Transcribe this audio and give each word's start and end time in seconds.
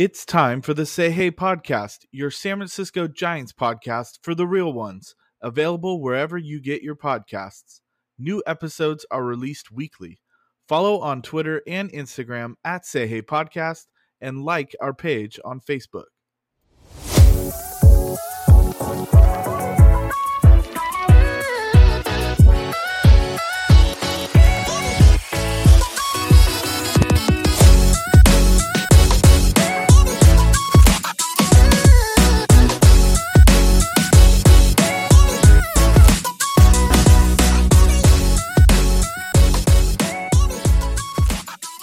It's 0.00 0.24
time 0.24 0.62
for 0.62 0.72
the 0.72 0.86
Say 0.86 1.10
Hey 1.10 1.30
podcast, 1.30 2.06
your 2.10 2.30
San 2.30 2.56
Francisco 2.56 3.06
Giants 3.06 3.52
podcast 3.52 4.18
for 4.22 4.34
the 4.34 4.46
real 4.46 4.72
ones, 4.72 5.14
available 5.42 6.00
wherever 6.00 6.38
you 6.38 6.58
get 6.58 6.80
your 6.80 6.96
podcasts. 6.96 7.82
New 8.18 8.42
episodes 8.46 9.04
are 9.10 9.22
released 9.22 9.70
weekly. 9.70 10.18
Follow 10.66 11.00
on 11.00 11.20
Twitter 11.20 11.60
and 11.66 11.92
Instagram 11.92 12.54
at 12.64 12.86
Say 12.86 13.08
Hey 13.08 13.20
Podcast 13.20 13.88
and 14.22 14.42
like 14.42 14.74
our 14.80 14.94
page 14.94 15.38
on 15.44 15.60
Facebook. 15.60 16.06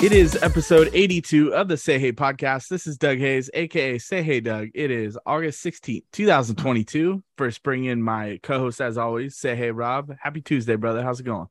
It 0.08 0.14
is 0.14 0.42
episode 0.42 0.90
82 0.94 1.54
of 1.54 1.68
the 1.68 1.76
Say 1.76 2.00
Hey 2.00 2.14
podcast. 2.14 2.70
This 2.70 2.88
is 2.88 2.98
Doug 2.98 3.18
Hayes, 3.18 3.50
aka 3.54 3.98
Say 3.98 4.24
Hey 4.24 4.40
Doug. 4.40 4.70
It 4.74 4.90
is 4.90 5.18
August 5.26 5.62
16th, 5.66 6.04
2022. 6.14 7.22
First, 7.38 7.62
bring 7.62 7.84
in 7.84 8.02
my 8.02 8.40
co 8.42 8.58
host 8.58 8.80
as 8.80 8.98
always, 8.98 9.36
Say 9.36 9.54
Hey 9.58 9.70
Rob. 9.70 10.16
Happy 10.22 10.40
Tuesday, 10.40 10.78
brother. 10.78 11.04
How's 11.04 11.20
it 11.20 11.24
going? 11.24 11.48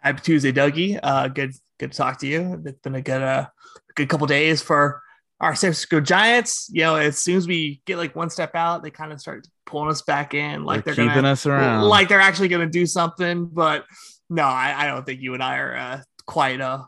Happy 0.00 0.20
Tuesday, 0.22 0.50
Dougie. 0.50 0.98
Uh, 1.00 1.28
good, 1.28 1.52
good 1.78 1.92
to 1.92 1.96
talk 1.96 2.18
to 2.18 2.26
you. 2.26 2.60
It's 2.66 2.80
been 2.80 2.96
a 2.96 3.00
good, 3.00 3.22
uh, 3.22 3.46
good 3.94 4.08
couple 4.08 4.26
days 4.26 4.60
for 4.60 5.00
our 5.38 5.54
San 5.54 5.68
Francisco 5.68 6.00
Giants. 6.00 6.68
You 6.72 6.80
know, 6.80 6.96
as 6.96 7.16
soon 7.16 7.36
as 7.36 7.46
we 7.46 7.80
get 7.86 7.96
like 7.96 8.16
one 8.16 8.28
step 8.28 8.56
out, 8.56 8.82
they 8.82 8.90
kind 8.90 9.12
of 9.12 9.20
start 9.20 9.46
pulling 9.66 9.88
us 9.88 10.02
back 10.02 10.34
in, 10.34 10.64
like 10.64 10.84
they're, 10.84 10.96
they're 10.96 11.04
keeping 11.04 11.14
gonna, 11.14 11.30
us 11.30 11.46
around. 11.46 11.84
like 11.84 12.08
they're 12.08 12.20
actually 12.20 12.48
going 12.48 12.66
to 12.66 12.72
do 12.72 12.86
something. 12.86 13.46
But 13.46 13.84
no, 14.28 14.42
I, 14.42 14.74
I 14.76 14.86
don't 14.88 15.06
think 15.06 15.20
you 15.20 15.34
and 15.34 15.42
I 15.44 15.58
are 15.58 15.76
uh, 15.76 16.00
quite 16.26 16.60
uh, 16.60 16.82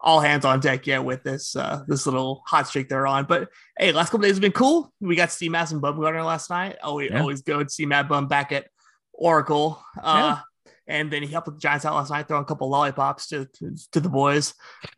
all 0.00 0.20
hands 0.20 0.44
on 0.44 0.60
deck 0.60 0.86
yet 0.86 1.04
with 1.04 1.22
this 1.24 1.56
uh, 1.56 1.82
this 1.88 2.06
little 2.06 2.42
hot 2.46 2.66
streak 2.68 2.88
they're 2.88 3.06
on. 3.06 3.24
But 3.26 3.48
hey, 3.78 3.92
last 3.92 4.10
couple 4.10 4.20
days 4.22 4.34
have 4.36 4.40
been 4.40 4.52
cool. 4.52 4.92
We 5.00 5.16
got 5.16 5.30
to 5.30 5.34
see 5.34 5.48
Madison 5.48 5.80
Bumgarner 5.80 6.24
last 6.24 6.50
night. 6.50 6.76
Always 6.82 7.10
Yeah. 7.10 7.20
always 7.20 7.42
good 7.42 7.68
to 7.68 7.72
see 7.74 7.86
MadBum 7.86 8.28
back 8.28 8.52
at 8.52 8.66
Oracle. 9.12 9.82
Uh, 10.02 10.38
And 10.90 11.12
then 11.12 11.22
he 11.22 11.28
helped 11.28 11.46
with 11.48 11.56
the 11.56 11.60
Giants 11.60 11.84
out 11.84 11.94
last 11.94 12.10
night, 12.10 12.26
throwing 12.28 12.44
a 12.44 12.46
couple 12.46 12.70
lollipops 12.70 13.26
to, 13.28 13.44
to, 13.58 13.76
to 13.92 14.00
the 14.00 14.08
boys. 14.08 14.54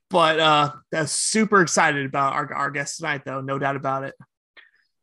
But 0.09 0.39
uh, 0.39 0.73
that's 0.93 1.11
super 1.11 1.63
excited 1.63 2.07
about 2.07 2.33
our, 2.35 2.55
our 2.55 2.71
guest 2.71 2.99
tonight, 2.99 3.23
though, 3.25 3.41
no 3.41 3.59
doubt 3.59 3.75
about 3.75 4.05
it. 4.05 4.15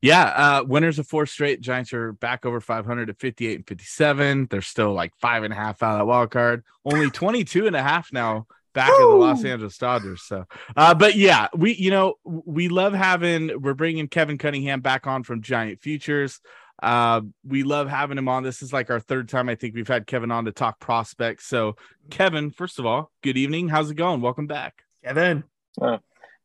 Yeah, 0.01 0.23
uh, 0.23 0.63
winners 0.63 0.97
of 0.99 1.07
four 1.07 1.25
straight. 1.25 1.59
Giants 1.59 1.91
are 1.91 2.13
back 2.13 2.45
over 2.45 2.61
500 2.61 3.09
at 3.09 3.19
58 3.19 3.55
and 3.55 3.67
57. 3.67 4.47
They're 4.49 4.61
still 4.61 4.93
like 4.93 5.11
five 5.19 5.43
and 5.43 5.51
a 5.51 5.57
half 5.57 5.81
out 5.83 5.93
of 5.93 5.97
that 5.99 6.05
wild 6.05 6.31
card. 6.31 6.63
Only 6.85 7.09
22 7.09 7.67
and 7.67 7.75
a 7.75 7.81
half 7.83 8.13
now 8.13 8.45
back 8.77 8.89
in 8.89 9.09
the 9.09 9.15
Los 9.15 9.43
Angeles 9.43 9.77
Dodgers. 9.77 10.21
So, 10.21 10.45
uh, 10.75 10.93
but 10.93 11.15
yeah, 11.15 11.47
we, 11.55 11.73
you 11.75 11.89
know, 11.91 12.15
we 12.23 12.69
love 12.69 12.93
having, 12.93 13.61
we're 13.61 13.73
bringing 13.73 14.07
Kevin 14.07 14.37
Cunningham 14.37 14.81
back 14.81 15.07
on 15.07 15.23
from 15.23 15.41
Giant 15.41 15.81
Futures. 15.81 16.39
Uh, 16.81 17.21
we 17.43 17.63
love 17.63 17.89
having 17.89 18.19
him 18.19 18.29
on. 18.29 18.43
This 18.43 18.61
is 18.61 18.71
like 18.71 18.91
our 18.91 18.99
third 18.99 19.29
time 19.29 19.49
I 19.49 19.55
think 19.55 19.73
we've 19.73 19.87
had 19.87 20.05
Kevin 20.05 20.29
on 20.29 20.45
to 20.45 20.51
talk 20.51 20.79
prospects. 20.79 21.47
So, 21.47 21.75
Kevin, 22.11 22.51
first 22.51 22.77
of 22.77 22.85
all, 22.85 23.11
good 23.23 23.35
evening. 23.35 23.67
How's 23.67 23.89
it 23.89 23.95
going? 23.95 24.21
Welcome 24.21 24.45
back. 24.45 24.83
Kevin. 25.03 25.43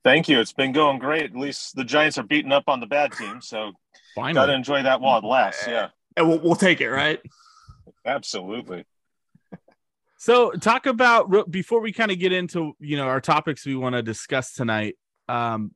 Thank 0.04 0.28
you. 0.28 0.40
It's 0.40 0.52
been 0.54 0.72
going 0.72 0.98
great. 0.98 1.24
At 1.24 1.36
least 1.36 1.76
the 1.76 1.84
Giants 1.84 2.16
are 2.18 2.22
beating 2.22 2.50
up 2.50 2.64
on 2.66 2.80
the 2.80 2.86
bad 2.86 3.12
team, 3.12 3.40
so 3.42 3.72
Finally. 4.14 4.34
gotta 4.34 4.54
enjoy 4.54 4.82
that 4.82 5.00
while 5.00 5.18
it 5.18 5.24
lasts. 5.24 5.64
Yeah, 5.68 5.88
And 6.16 6.28
we'll, 6.28 6.38
we'll 6.40 6.54
take 6.56 6.80
it, 6.80 6.88
right? 6.90 7.20
absolutely. 8.06 8.84
So, 10.22 10.52
talk 10.52 10.86
about 10.86 11.50
before 11.50 11.80
we 11.80 11.90
kind 11.90 12.12
of 12.12 12.18
get 12.20 12.30
into 12.30 12.74
you 12.78 12.96
know 12.96 13.08
our 13.08 13.20
topics 13.20 13.66
we 13.66 13.74
want 13.74 13.96
to 13.96 14.04
discuss 14.04 14.52
tonight. 14.52 14.96
Um, 15.28 15.72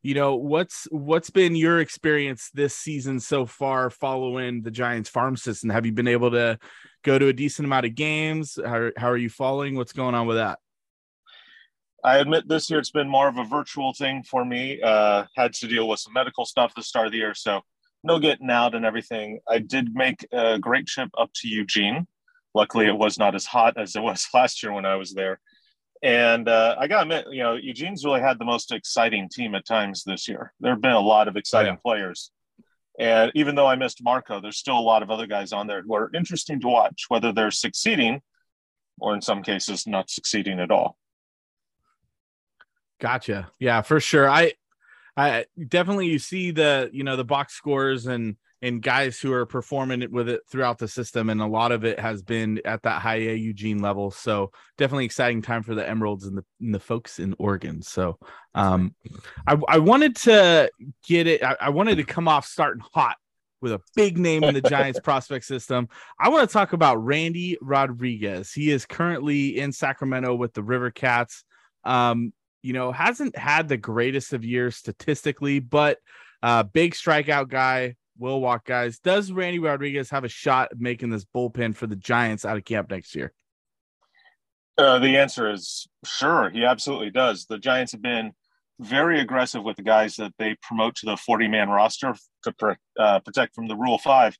you 0.00 0.14
know 0.14 0.36
what's 0.36 0.88
what's 0.90 1.28
been 1.28 1.54
your 1.54 1.80
experience 1.80 2.48
this 2.54 2.74
season 2.74 3.20
so 3.20 3.44
far 3.44 3.90
following 3.90 4.62
the 4.62 4.70
Giants 4.70 5.10
farm 5.10 5.36
system? 5.36 5.68
Have 5.68 5.84
you 5.84 5.92
been 5.92 6.08
able 6.08 6.30
to 6.30 6.58
go 7.04 7.18
to 7.18 7.26
a 7.26 7.34
decent 7.34 7.66
amount 7.66 7.84
of 7.84 7.94
games? 7.94 8.58
How, 8.64 8.90
how 8.96 9.10
are 9.10 9.18
you 9.18 9.28
following? 9.28 9.76
What's 9.76 9.92
going 9.92 10.14
on 10.14 10.26
with 10.26 10.38
that? 10.38 10.60
I 12.02 12.20
admit 12.20 12.48
this 12.48 12.70
year 12.70 12.78
it's 12.78 12.90
been 12.90 13.06
more 13.06 13.28
of 13.28 13.36
a 13.36 13.44
virtual 13.44 13.92
thing 13.92 14.22
for 14.22 14.46
me. 14.46 14.80
Uh, 14.80 15.24
had 15.36 15.52
to 15.52 15.68
deal 15.68 15.86
with 15.86 16.00
some 16.00 16.14
medical 16.14 16.46
stuff 16.46 16.72
the 16.74 16.82
start 16.82 17.04
of 17.04 17.12
the 17.12 17.18
year, 17.18 17.34
so 17.34 17.60
no 18.02 18.18
getting 18.18 18.48
out 18.48 18.74
and 18.74 18.86
everything. 18.86 19.40
I 19.46 19.58
did 19.58 19.94
make 19.94 20.26
a 20.32 20.58
great 20.58 20.86
trip 20.86 21.10
up 21.18 21.30
to 21.34 21.48
Eugene. 21.48 22.06
Luckily, 22.54 22.86
it 22.86 22.96
was 22.96 23.18
not 23.18 23.34
as 23.34 23.46
hot 23.46 23.74
as 23.76 23.96
it 23.96 24.02
was 24.02 24.26
last 24.34 24.62
year 24.62 24.72
when 24.72 24.86
I 24.86 24.96
was 24.96 25.12
there. 25.12 25.40
And 26.02 26.48
uh, 26.48 26.76
I 26.78 26.86
got 26.86 26.96
to 26.96 27.02
admit, 27.02 27.26
you 27.30 27.42
know, 27.42 27.56
Eugene's 27.56 28.04
really 28.04 28.22
had 28.22 28.38
the 28.38 28.44
most 28.44 28.72
exciting 28.72 29.28
team 29.28 29.54
at 29.54 29.66
times 29.66 30.02
this 30.04 30.28
year. 30.28 30.52
There 30.58 30.72
have 30.72 30.80
been 30.80 30.92
a 30.92 31.00
lot 31.00 31.28
of 31.28 31.36
exciting 31.36 31.76
players. 31.76 32.30
And 32.98 33.30
even 33.34 33.54
though 33.54 33.66
I 33.66 33.76
missed 33.76 34.02
Marco, 34.02 34.40
there's 34.40 34.56
still 34.56 34.78
a 34.78 34.80
lot 34.80 35.02
of 35.02 35.10
other 35.10 35.26
guys 35.26 35.52
on 35.52 35.66
there 35.66 35.82
who 35.82 35.94
are 35.94 36.10
interesting 36.14 36.60
to 36.60 36.68
watch, 36.68 37.04
whether 37.08 37.32
they're 37.32 37.50
succeeding 37.50 38.22
or 38.98 39.14
in 39.14 39.22
some 39.22 39.42
cases 39.42 39.86
not 39.86 40.10
succeeding 40.10 40.58
at 40.60 40.70
all. 40.70 40.96
Gotcha. 43.00 43.50
Yeah, 43.58 43.80
for 43.82 44.00
sure. 44.00 44.28
I 44.28 44.52
I 45.16 45.46
definitely 45.68 46.08
you 46.08 46.18
see 46.18 46.50
the 46.50 46.90
you 46.92 47.02
know 47.02 47.16
the 47.16 47.24
box 47.24 47.54
scores 47.54 48.06
and 48.06 48.36
and 48.62 48.82
guys 48.82 49.18
who 49.18 49.32
are 49.32 49.46
performing 49.46 50.02
it 50.02 50.12
with 50.12 50.28
it 50.28 50.42
throughout 50.48 50.78
the 50.78 50.88
system, 50.88 51.30
and 51.30 51.40
a 51.40 51.46
lot 51.46 51.72
of 51.72 51.84
it 51.84 51.98
has 51.98 52.22
been 52.22 52.60
at 52.64 52.82
that 52.82 53.00
high 53.00 53.16
A 53.16 53.34
Eugene 53.34 53.80
level. 53.80 54.10
So 54.10 54.50
definitely 54.76 55.06
exciting 55.06 55.40
time 55.40 55.62
for 55.62 55.74
the 55.74 55.88
Emeralds 55.88 56.26
and 56.26 56.36
the 56.36 56.44
and 56.60 56.74
the 56.74 56.80
folks 56.80 57.18
in 57.18 57.34
Oregon. 57.38 57.80
So 57.82 58.18
um, 58.54 58.94
I 59.46 59.56
I 59.68 59.78
wanted 59.78 60.16
to 60.16 60.70
get 61.06 61.26
it. 61.26 61.42
I, 61.42 61.56
I 61.60 61.68
wanted 61.70 61.96
to 61.96 62.04
come 62.04 62.28
off 62.28 62.46
starting 62.46 62.82
hot 62.92 63.16
with 63.62 63.72
a 63.72 63.80
big 63.94 64.18
name 64.18 64.44
in 64.44 64.54
the 64.54 64.62
Giants 64.62 65.00
prospect 65.04 65.44
system. 65.44 65.88
I 66.18 66.28
want 66.28 66.48
to 66.48 66.52
talk 66.52 66.72
about 66.72 67.04
Randy 67.04 67.58
Rodriguez. 67.60 68.52
He 68.52 68.70
is 68.70 68.86
currently 68.86 69.58
in 69.58 69.72
Sacramento 69.72 70.34
with 70.34 70.54
the 70.54 70.62
River 70.62 70.90
Cats. 70.90 71.44
Um, 71.84 72.32
you 72.62 72.74
know, 72.74 72.92
hasn't 72.92 73.36
had 73.36 73.68
the 73.68 73.76
greatest 73.78 74.34
of 74.34 74.44
years 74.44 74.76
statistically, 74.76 75.60
but 75.60 75.98
uh 76.42 76.62
big 76.62 76.94
strikeout 76.94 77.48
guy, 77.48 77.96
will 78.20 78.40
walk 78.40 78.66
guys. 78.66 78.98
Does 78.98 79.32
Randy 79.32 79.58
Rodriguez 79.58 80.10
have 80.10 80.24
a 80.24 80.28
shot 80.28 80.68
at 80.72 80.80
making 80.80 81.10
this 81.10 81.24
bullpen 81.24 81.74
for 81.74 81.86
the 81.86 81.96
Giants 81.96 82.44
out 82.44 82.56
of 82.56 82.64
camp 82.64 82.90
next 82.90 83.14
year? 83.16 83.32
Uh, 84.78 84.98
the 84.98 85.16
answer 85.16 85.50
is 85.50 85.88
sure. 86.04 86.50
He 86.50 86.64
absolutely 86.64 87.10
does. 87.10 87.46
The 87.46 87.58
Giants 87.58 87.92
have 87.92 88.02
been 88.02 88.32
very 88.78 89.20
aggressive 89.20 89.62
with 89.62 89.76
the 89.76 89.82
guys 89.82 90.16
that 90.16 90.32
they 90.38 90.56
promote 90.62 90.94
to 90.96 91.06
the 91.06 91.16
40 91.16 91.48
man 91.48 91.68
roster 91.68 92.14
to 92.44 92.52
pr- 92.52 92.72
uh, 92.98 93.20
protect 93.20 93.54
from 93.54 93.66
the 93.66 93.76
Rule 93.76 93.98
5. 93.98 94.36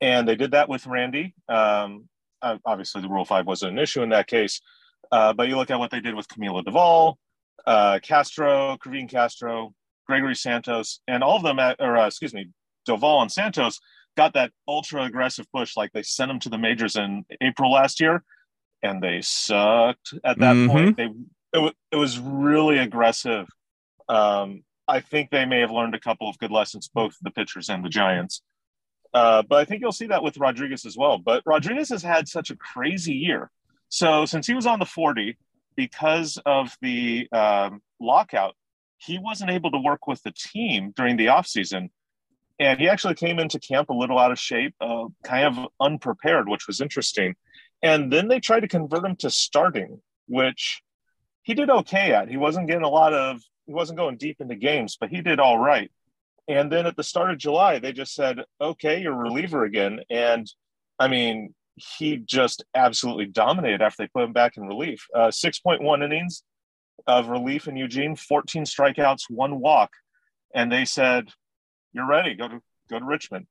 And 0.00 0.26
they 0.26 0.34
did 0.34 0.52
that 0.52 0.68
with 0.68 0.86
Randy. 0.86 1.34
Um, 1.48 2.08
obviously, 2.42 3.02
the 3.02 3.08
Rule 3.08 3.24
5 3.24 3.46
wasn't 3.46 3.72
an 3.72 3.78
issue 3.78 4.02
in 4.02 4.08
that 4.10 4.26
case. 4.26 4.60
Uh, 5.10 5.32
but 5.32 5.48
you 5.48 5.56
look 5.56 5.70
at 5.70 5.78
what 5.78 5.90
they 5.90 6.00
did 6.00 6.14
with 6.14 6.26
Camilo 6.28 6.64
Doval, 6.64 7.16
uh, 7.66 7.98
Castro, 8.02 8.78
Kervin 8.82 9.08
Castro, 9.08 9.74
Gregory 10.06 10.34
Santos, 10.34 11.00
and 11.06 11.22
all 11.22 11.36
of 11.36 11.42
them, 11.42 11.58
at, 11.58 11.76
or 11.78 11.98
uh, 11.98 12.06
excuse 12.06 12.32
me, 12.32 12.48
Doval 12.88 13.22
and 13.22 13.30
Santos 13.32 13.80
got 14.16 14.34
that 14.34 14.52
ultra 14.68 15.04
aggressive 15.04 15.46
push. 15.52 15.76
Like 15.76 15.92
they 15.92 16.02
sent 16.02 16.28
them 16.28 16.38
to 16.40 16.48
the 16.48 16.58
majors 16.58 16.96
in 16.96 17.24
April 17.40 17.72
last 17.72 18.00
year, 18.00 18.22
and 18.82 19.02
they 19.02 19.20
sucked 19.22 20.14
at 20.24 20.38
that 20.38 20.54
Mhm. 20.56 20.70
point. 20.70 20.96
They 20.96 21.08
it, 21.54 21.58
wa- 21.58 21.72
it 21.90 21.96
was 21.96 22.18
really 22.18 22.78
aggressive. 22.78 23.46
Um, 24.08 24.64
I 24.88 25.00
think 25.00 25.30
they 25.30 25.44
may 25.44 25.60
have 25.60 25.70
learned 25.70 25.94
a 25.94 26.00
couple 26.00 26.28
of 26.28 26.38
good 26.38 26.50
lessons, 26.50 26.88
both 26.88 27.14
the 27.22 27.30
pitchers 27.30 27.68
and 27.68 27.84
the 27.84 27.88
Giants. 27.90 28.42
Uh, 29.14 29.42
but 29.42 29.56
I 29.60 29.64
think 29.66 29.82
you'll 29.82 29.92
see 29.92 30.06
that 30.06 30.22
with 30.22 30.38
Rodriguez 30.38 30.86
as 30.86 30.96
well. 30.96 31.18
But 31.18 31.42
Rodriguez 31.44 31.90
has 31.90 32.02
had 32.02 32.26
such 32.28 32.50
a 32.50 32.56
crazy 32.56 33.14
year. 33.14 33.50
So 33.90 34.24
since 34.24 34.46
he 34.46 34.54
was 34.54 34.66
on 34.66 34.78
the 34.78 34.86
40, 34.86 35.36
because 35.76 36.38
of 36.46 36.74
the 36.80 37.28
um, 37.32 37.82
lockout, 38.00 38.56
he 38.96 39.18
wasn't 39.18 39.50
able 39.50 39.70
to 39.72 39.78
work 39.78 40.06
with 40.06 40.22
the 40.22 40.32
team 40.32 40.92
during 40.96 41.16
the 41.18 41.26
offseason. 41.26 41.90
And 42.58 42.78
he 42.78 42.88
actually 42.88 43.14
came 43.14 43.38
into 43.38 43.58
camp 43.58 43.90
a 43.90 43.94
little 43.94 44.18
out 44.18 44.32
of 44.32 44.38
shape, 44.38 44.74
uh, 44.80 45.06
kind 45.24 45.46
of 45.46 45.68
unprepared, 45.80 46.48
which 46.48 46.66
was 46.66 46.80
interesting. 46.80 47.34
And 47.82 48.12
then 48.12 48.28
they 48.28 48.40
tried 48.40 48.60
to 48.60 48.68
convert 48.68 49.04
him 49.04 49.16
to 49.16 49.30
starting, 49.30 50.00
which 50.28 50.82
he 51.42 51.54
did 51.54 51.70
okay 51.70 52.12
at. 52.12 52.28
He 52.28 52.36
wasn't 52.36 52.68
getting 52.68 52.84
a 52.84 52.88
lot 52.88 53.12
of, 53.12 53.40
he 53.66 53.72
wasn't 53.72 53.98
going 53.98 54.16
deep 54.16 54.40
into 54.40 54.54
games, 54.54 54.96
but 55.00 55.10
he 55.10 55.20
did 55.20 55.40
all 55.40 55.58
right. 55.58 55.90
And 56.48 56.70
then 56.70 56.86
at 56.86 56.96
the 56.96 57.02
start 57.02 57.30
of 57.30 57.38
July, 57.38 57.78
they 57.78 57.92
just 57.92 58.14
said, 58.14 58.40
okay, 58.60 59.00
you're 59.00 59.12
a 59.12 59.16
reliever 59.16 59.64
again. 59.64 60.00
And 60.10 60.50
I 60.98 61.08
mean, 61.08 61.54
he 61.76 62.18
just 62.18 62.64
absolutely 62.74 63.26
dominated 63.26 63.82
after 63.82 64.02
they 64.02 64.08
put 64.08 64.24
him 64.24 64.32
back 64.32 64.56
in 64.56 64.64
relief. 64.64 65.06
Uh, 65.14 65.28
6.1 65.28 66.04
innings 66.04 66.42
of 67.06 67.28
relief 67.28 67.66
in 67.66 67.76
Eugene, 67.76 68.16
14 68.16 68.64
strikeouts, 68.64 69.22
one 69.28 69.60
walk. 69.60 69.90
And 70.54 70.70
they 70.70 70.84
said, 70.84 71.28
you're 71.92 72.06
ready, 72.06 72.34
go 72.34 72.48
to, 72.48 72.60
go 72.90 72.98
to 72.98 73.04
Richmond. 73.04 73.46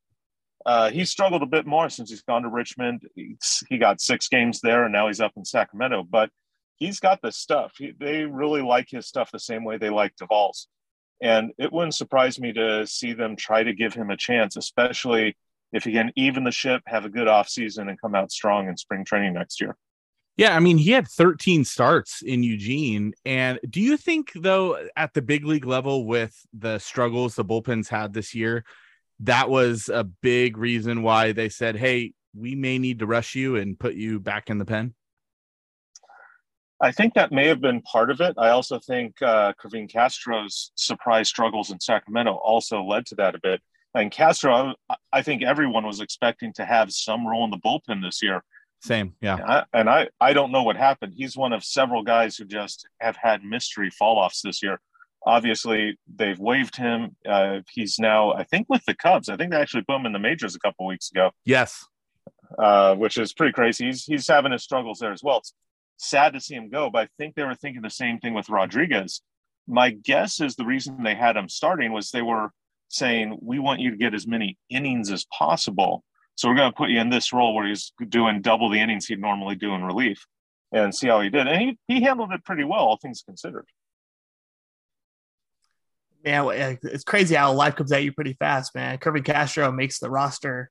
Uh, 0.66 0.92
he 0.92 1.06
struggled 1.06 1.42
a 1.42 1.48
bit 1.48 1.66
more 1.66 1.90
since 1.90 2.10
he's 2.10 2.22
gone 2.22 2.44
to 2.44 2.50
Richmond. 2.50 3.08
He's, 3.16 3.64
he 3.70 3.78
got 3.78 4.02
six 4.02 4.28
games 4.28 4.62
there, 4.62 4.84
and 4.84 4.94
now 4.94 5.08
he's 5.08 5.22
up 5.22 5.32
in 5.36 5.46
Sacramento. 5.46 6.04
But 6.10 6.30
he's 6.78 7.00
got 7.00 7.22
the 7.22 7.32
stuff. 7.32 7.74
He, 7.78 7.94
they 7.98 8.26
really 8.26 8.62
like 8.62 8.88
his 8.90 9.08
stuff 9.08 9.32
the 9.32 9.40
same 9.40 9.64
way 9.64 9.78
they 9.78 9.90
like 9.90 10.16
Doval's. 10.16 10.68
And 11.22 11.52
it 11.58 11.72
wouldn't 11.72 11.96
surprise 11.96 12.40
me 12.40 12.54
to 12.54 12.86
see 12.88 13.14
them 13.14 13.36
try 13.36 13.64
to 13.64 13.74
give 13.74 13.94
him 13.94 14.10
a 14.10 14.18
chance, 14.18 14.56
especially 14.58 15.38
if 15.72 15.84
he 15.84 15.94
can 15.94 16.12
even 16.16 16.44
the 16.44 16.52
ship, 16.52 16.82
have 16.88 17.06
a 17.06 17.10
good 17.10 17.28
offseason, 17.28 17.90
and 17.90 18.02
come 18.02 18.16
out 18.16 18.32
strong 18.32 18.68
in 18.68 18.76
spring 18.78 19.06
training 19.06 19.34
next 19.34 19.62
year. 19.62 19.78
Yeah, 20.38 20.56
I 20.56 20.60
mean, 20.60 20.78
he 20.78 20.92
had 20.92 21.08
13 21.08 21.66
starts 21.66 22.22
in 22.22 22.42
Eugene. 22.42 23.14
And 23.26 23.60
do 23.70 23.82
you 23.82 23.98
think, 23.98 24.32
though, 24.34 24.88
at 24.96 25.14
the 25.14 25.22
big 25.22 25.46
league 25.46 25.66
level 25.66 26.06
with 26.06 26.36
the 26.54 26.80
struggles 26.80 27.36
the 27.36 27.46
bullpens 27.46 27.90
had 27.90 28.14
this 28.14 28.34
year, 28.34 28.64
that 29.20 29.50
was 29.50 29.90
a 29.90 30.04
big 30.04 30.58
reason 30.58 31.04
why 31.04 31.32
they 31.32 31.50
said, 31.50 31.76
hey, 31.76 32.14
we 32.34 32.56
may 32.56 32.80
need 32.80 33.00
to 33.00 33.06
rush 33.06 33.36
you 33.36 33.58
and 33.58 33.78
put 33.78 33.94
you 33.94 34.20
back 34.20 34.50
in 34.50 34.58
the 34.58 34.66
pen? 34.66 34.94
I 36.82 36.92
think 36.92 37.14
that 37.14 37.32
may 37.32 37.48
have 37.48 37.62
been 37.62 37.82
part 37.84 38.10
of 38.10 38.22
it. 38.22 38.34
I 38.38 38.50
also 38.50 38.80
think 38.80 39.22
uh, 39.22 39.54
Castro's 39.88 40.72
surprise 40.74 41.30
struggles 41.30 41.70
in 41.70 41.80
Sacramento 41.80 42.34
also 42.34 42.82
led 42.84 43.06
to 43.08 43.16
that 43.16 43.36
a 43.36 43.40
bit. 43.44 43.62
And 43.94 44.10
Castro, 44.10 44.74
I 45.14 45.22
think 45.22 45.44
everyone 45.44 45.86
was 45.86 46.00
expecting 46.00 46.54
to 46.54 46.66
have 46.66 46.92
some 46.92 47.28
role 47.28 47.44
in 47.44 47.52
the 47.52 47.58
bullpen 47.58 48.02
this 48.02 48.24
year. 48.24 48.42
Same, 48.82 49.14
yeah. 49.22 49.36
And 49.36 49.46
I, 49.46 49.66
and 49.74 49.90
I, 49.90 50.10
I 50.20 50.34
don't 50.34 50.52
know 50.52 50.64
what 50.64 50.76
happened. 50.76 51.14
He's 51.16 51.38
one 51.38 51.54
of 51.54 51.64
several 51.64 52.04
guys 52.04 52.36
who 52.36 52.46
just 52.46 52.88
have 53.00 53.16
had 53.16 53.44
mystery 53.44 53.90
fall 53.92 54.18
offs 54.18 54.42
this 54.42 54.64
year. 54.64 54.80
Obviously, 55.24 56.00
they've 56.16 56.40
waived 56.40 56.76
him. 56.76 57.16
Uh, 57.28 57.60
he's 57.72 58.00
now, 58.00 58.34
I 58.34 58.44
think, 58.44 58.68
with 58.70 58.84
the 58.86 58.96
Cubs. 58.96 59.30
I 59.30 59.38
think 59.38 59.52
they 59.52 59.58
actually 59.58 59.84
put 59.84 59.98
him 59.98 60.08
in 60.08 60.14
the 60.14 60.20
majors 60.20 60.56
a 60.56 60.60
couple 60.60 60.88
weeks 60.88 61.12
ago. 61.12 61.30
Yes, 61.46 61.86
uh, 62.58 62.96
which 62.96 63.18
is 63.18 63.34
pretty 63.34 63.54
crazy. 63.54 63.86
He's 63.86 64.04
he's 64.04 64.28
having 64.28 64.52
his 64.52 64.64
struggles 64.64 65.00
there 65.00 65.12
as 65.12 65.24
well. 65.24 65.38
It's 65.38 65.54
sad 65.98 66.34
to 66.34 66.40
see 66.40 66.56
him 66.56 66.70
go, 66.70 66.90
but 66.90 67.04
I 67.04 67.10
think 67.18 67.36
they 67.36 67.44
were 67.44 67.56
thinking 67.56 67.82
the 67.82 67.90
same 67.90 68.20
thing 68.20 68.34
with 68.34 68.50
Rodriguez. 68.50 69.22
My 69.68 69.92
guess 69.92 70.42
is 70.42 70.56
the 70.56 70.66
reason 70.66 71.04
they 71.04 71.16
had 71.16 71.38
him 71.38 71.50
starting 71.50 71.94
was 71.94 72.10
they 72.10 72.22
were 72.22 72.52
saying, 72.90 73.38
We 73.42 73.60
want 73.60 73.80
you 73.80 73.92
to 73.92 73.98
get 73.98 74.14
as 74.14 74.28
many 74.28 74.58
innings 74.70 75.12
as 75.12 75.26
possible. 75.26 76.04
So 76.36 76.50
we're 76.50 76.56
going 76.56 76.72
to 76.72 76.78
put 76.78 76.90
you 76.90 77.00
in 77.00 77.10
this 77.10 77.34
role 77.34 77.54
where 77.54 77.68
he's 77.68 77.94
doing 78.08 78.42
double 78.42 78.70
the 78.70 78.80
innings 78.80 79.06
he'd 79.06 79.20
normally 79.20 79.56
do 79.56 79.74
in 79.74 79.84
relief 79.84 80.26
and 80.72 80.94
see 80.94 81.08
how 81.08 81.22
he 81.22 81.30
did. 81.30 81.48
And 81.48 81.62
he, 81.62 81.78
he 81.88 82.02
handled 82.02 82.32
it 82.32 82.44
pretty 82.44 82.64
well, 82.64 82.80
all 82.80 82.98
things 82.98 83.24
considered. 83.26 83.66
Yeah, 86.24 86.76
it's 86.84 87.04
crazy 87.04 87.36
how 87.36 87.52
life 87.54 87.76
comes 87.76 87.92
at 87.92 88.04
you 88.04 88.14
pretty 88.14 88.34
fast, 88.34 88.76
man. 88.76 88.98
Kervin 89.00 89.26
Castro 89.26 89.72
makes 89.72 90.00
the 90.00 90.10
roster, 90.10 90.70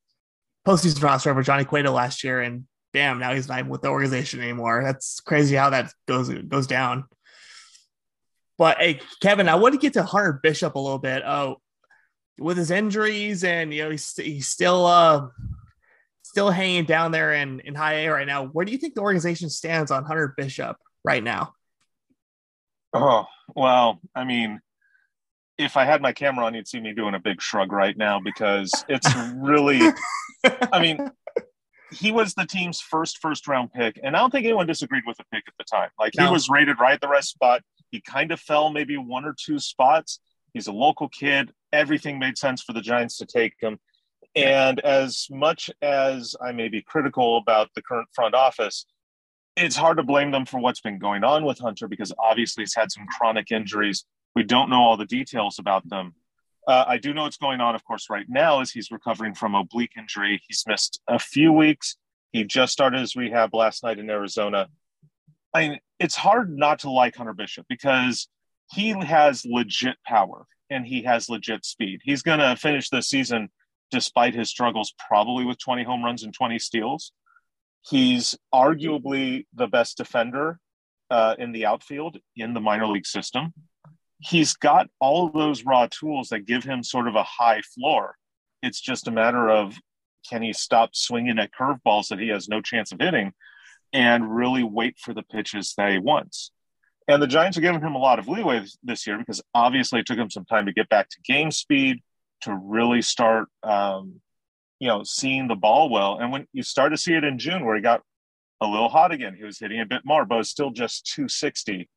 postseason 0.67 1.03
roster 1.03 1.31
over 1.31 1.43
Johnny 1.43 1.65
Cueto 1.65 1.91
last 1.91 2.23
year, 2.23 2.41
and 2.41 2.67
bam, 2.93 3.19
now 3.19 3.35
he's 3.35 3.49
not 3.49 3.67
with 3.67 3.83
the 3.83 3.89
organization 3.89 4.41
anymore. 4.41 4.83
That's 4.85 5.21
crazy 5.21 5.57
how 5.57 5.71
that 5.71 5.93
goes 6.07 6.29
goes 6.29 6.69
down. 6.69 7.05
But 8.59 8.79
hey, 8.79 9.01
Kevin, 9.21 9.49
I 9.49 9.57
want 9.57 9.75
to 9.75 9.81
get 9.81 9.95
to 9.95 10.03
Hunter 10.05 10.39
Bishop 10.41 10.77
a 10.77 10.79
little 10.79 10.99
bit. 10.99 11.23
Oh, 11.25 11.61
with 12.41 12.57
his 12.57 12.71
injuries 12.71 13.45
and 13.45 13.73
you 13.73 13.85
know 13.85 13.91
he's, 13.91 14.17
he's 14.17 14.49
still 14.49 14.87
uh 14.87 15.29
still 16.23 16.51
hanging 16.51 16.85
down 16.85 17.13
there 17.13 17.35
in 17.35 17.61
in 17.61 17.75
high 17.75 18.07
A 18.07 18.09
right 18.09 18.27
now. 18.27 18.47
Where 18.47 18.65
do 18.65 18.73
you 18.73 18.79
think 18.79 18.95
the 18.95 19.03
organization 19.03 19.51
stands 19.51 19.91
on 19.91 20.05
Hunter 20.05 20.35
Bishop 20.37 20.77
right 21.05 21.23
now? 21.23 21.53
Oh 22.95 23.27
well, 23.55 24.01
I 24.15 24.25
mean, 24.25 24.61
if 25.59 25.77
I 25.77 25.85
had 25.85 26.01
my 26.01 26.13
camera 26.13 26.47
on, 26.47 26.55
you'd 26.55 26.67
see 26.67 26.81
me 26.81 26.95
doing 26.95 27.15
a 27.15 27.21
big 27.21 27.43
shrug 27.43 27.73
right 27.73 27.97
now 27.97 28.21
because 28.21 28.73
it's 28.89 29.09
really. 29.37 29.81
I 30.73 30.81
mean, 30.81 31.11
he 31.93 32.11
was 32.11 32.35
the 32.35 32.47
team's 32.47 32.81
first 32.81 33.19
first 33.19 33.47
round 33.47 33.73
pick, 33.73 34.01
and 34.03 34.17
I 34.17 34.21
don't 34.21 34.31
think 34.31 34.47
anyone 34.47 34.67
disagreed 34.67 35.03
with 35.07 35.19
the 35.19 35.25
pick 35.33 35.45
at 35.47 35.55
the 35.59 35.65
time. 35.65 35.91
Like 35.99 36.15
no. 36.17 36.27
he 36.27 36.33
was 36.33 36.49
rated 36.49 36.81
right 36.81 36.95
at 36.95 37.01
the 37.01 37.09
right 37.09 37.25
spot. 37.25 37.63
He 37.91 38.01
kind 38.01 38.33
of 38.33 38.41
fell 38.41 38.71
maybe 38.71 38.97
one 38.97 39.25
or 39.25 39.35
two 39.39 39.59
spots. 39.59 40.21
He's 40.55 40.69
a 40.69 40.73
local 40.73 41.09
kid 41.09 41.53
everything 41.73 42.19
made 42.19 42.39
sense 42.39 42.63
for 42.63 42.73
the 42.73 42.81
Giants 42.81 43.19
to 43.19 43.27
take 43.27 43.55
him. 43.61 43.79
And 44.37 44.81
as 44.81 45.27
much 45.31 45.71
as 45.83 46.37
I 46.41 46.53
may 46.53 46.69
be 46.69 46.83
critical 46.83 47.39
about 47.39 47.71
the 47.75 47.83
current 47.83 48.09
front 48.15 48.35
office, 48.35 48.87
it's 49.57 49.77
hard 49.77 49.97
to 49.97 50.03
blame 50.03 50.31
them 50.31 50.47
for 50.47 50.61
what's 50.61 50.81
been 50.81 50.99
going 50.99 51.25
on 51.25 51.45
with 51.45 51.59
Hunter 51.59 51.89
because 51.89 52.13
obviously 52.19 52.63
he's 52.63 52.75
had 52.75 52.93
some 52.93 53.07
chronic 53.07 53.51
injuries. 53.51 54.05
We 54.37 54.45
don't 54.45 54.71
know 54.71 54.81
all 54.81 54.97
the 54.97 55.07
details 55.07 55.59
about 55.59 55.89
them. 55.89 56.15
Uh, 56.69 56.85
I 56.87 56.99
do 56.99 57.13
know 57.13 57.23
what's 57.23 57.37
going 57.37 57.61
on, 57.61 57.75
of 57.75 57.85
course, 57.85 58.07
right 58.11 58.27
now 58.29 58.61
is 58.61 58.71
he's 58.71 58.93
recovering 58.93 59.35
from 59.35 59.55
oblique 59.55 59.93
injury. 59.99 60.41
He's 60.47 60.63
missed 60.69 61.01
a 61.09 61.19
few 61.19 61.53
weeks. 61.53 61.97
He 62.33 62.45
just 62.45 62.73
started 62.73 63.01
his 63.01 63.17
rehab 63.17 63.55
last 63.55 63.83
night 63.83 63.99
in 63.99 64.09
Arizona. 64.09 64.69
I 65.53 65.69
mean, 65.69 65.81
it's 65.99 66.15
hard 66.15 66.57
not 66.57 66.81
to 66.81 66.91
like 66.91 67.17
Hunter 67.17 67.33
Bishop 67.33 67.67
because 67.69 68.29
he 68.71 68.91
has 68.91 69.45
legit 69.45 69.97
power 70.07 70.47
and 70.71 70.87
he 70.87 71.03
has 71.03 71.29
legit 71.29 71.65
speed. 71.65 72.01
He's 72.05 72.23
going 72.23 72.39
to 72.39 72.57
finish 72.57 72.89
the 72.89 73.03
season 73.03 73.51
despite 73.91 74.35
his 74.35 74.49
struggles, 74.49 74.95
probably 75.09 75.45
with 75.45 75.59
20 75.59 75.83
home 75.83 76.05
runs 76.05 76.23
and 76.23 76.33
20 76.33 76.59
steals. 76.59 77.13
He's 77.83 78.37
arguably 78.55 79.47
the 79.55 79.67
best 79.67 79.97
defender 79.97 80.61
uh, 81.11 81.35
in 81.39 81.53
the 81.53 81.67
outfield 81.67 82.19
in 82.37 82.55
the 82.55 82.61
minor 82.61 82.87
league 82.87 83.07
system. 83.07 83.53
He's 84.19 84.55
got 84.55 84.89
all 85.01 85.27
of 85.27 85.33
those 85.33 85.65
raw 85.65 85.89
tools 85.91 86.29
that 86.29 86.47
give 86.47 86.63
him 86.63 86.85
sort 86.85 87.09
of 87.09 87.17
a 87.17 87.23
high 87.23 87.63
floor. 87.75 88.17
It's 88.63 88.81
just 88.81 89.09
a 89.09 89.11
matter 89.11 89.49
of 89.51 89.77
can 90.29 90.43
he 90.43 90.53
stop 90.53 90.95
swinging 90.95 91.39
at 91.39 91.53
curveballs 91.53 92.09
that 92.09 92.21
he 92.21 92.29
has 92.29 92.49
no 92.49 92.61
chance 92.61 92.93
of 92.93 93.01
hitting 93.01 93.33
and 93.93 94.35
really 94.35 94.63
wait 94.63 94.99
for 94.99 95.15
the 95.15 95.23
pitches 95.23 95.75
that 95.77 95.91
he 95.91 95.99
wants. 95.99 96.53
And 97.11 97.21
the 97.21 97.27
Giants 97.27 97.59
are 97.59 97.61
giving 97.61 97.81
him 97.81 97.97
a 97.97 97.99
lot 97.99 98.21
of 98.21 98.29
leeway 98.29 98.65
this 98.85 99.05
year 99.05 99.19
because 99.19 99.43
obviously 99.53 99.99
it 99.99 100.07
took 100.07 100.17
him 100.17 100.31
some 100.31 100.45
time 100.45 100.67
to 100.67 100.73
get 100.73 100.89
back 100.89 101.09
to 101.09 101.21
game 101.23 101.51
speed, 101.51 102.05
to 102.43 102.55
really 102.55 103.03
start, 103.03 103.49
um, 103.65 104.21
you 104.79 104.87
know, 104.87 105.03
seeing 105.03 105.49
the 105.49 105.57
ball 105.57 105.91
well. 105.91 106.19
And 106.21 106.31
when 106.31 106.47
you 106.53 106.63
start 106.63 106.93
to 106.93 106.97
see 106.97 107.15
it 107.15 107.25
in 107.25 107.37
June, 107.37 107.67
where 107.67 107.75
he 107.75 107.83
got 107.83 108.03
a 108.61 108.67
little 108.67 108.89
hot 108.89 109.11
again, 109.11 109.35
he 109.35 109.43
was 109.43 109.59
hitting 109.59 109.81
a 109.81 109.87
bit 109.87 110.03
more, 110.05 110.25
but 110.25 110.39
it's 110.39 110.51
still 110.51 110.71
just 110.71 111.05
260, 111.07 111.89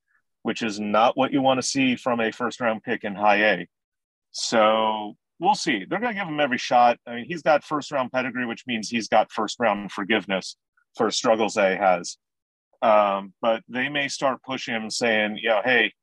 which 0.41 0.63
is 0.63 0.79
not 0.79 1.15
what 1.15 1.31
you 1.31 1.43
want 1.43 1.59
to 1.59 1.67
see 1.67 1.95
from 1.95 2.19
a 2.19 2.31
first 2.31 2.59
round 2.59 2.81
pick 2.81 3.03
in 3.03 3.13
high 3.13 3.43
A. 3.53 3.67
So 4.31 5.15
we'll 5.39 5.53
see. 5.53 5.85
They're 5.87 5.99
going 5.99 6.15
to 6.15 6.19
give 6.19 6.27
him 6.27 6.39
every 6.39 6.57
shot. 6.57 6.97
I 7.05 7.13
mean, 7.13 7.25
he's 7.25 7.43
got 7.43 7.63
first 7.63 7.91
round 7.91 8.11
pedigree, 8.11 8.47
which 8.47 8.63
means 8.65 8.89
he's 8.89 9.09
got 9.09 9.31
first 9.31 9.59
round 9.59 9.91
forgiveness 9.91 10.57
for 10.97 11.11
struggles 11.11 11.53
that 11.53 11.73
he 11.73 11.77
has. 11.77 12.17
Um, 12.83 13.33
but 13.41 13.63
they 13.69 13.87
may 13.87 14.09
start 14.09 14.43
pushing 14.43 14.75
him 14.75 14.89
saying, 14.89 15.39
you 15.41 15.47
know, 15.47 15.61
hey, 15.63 15.93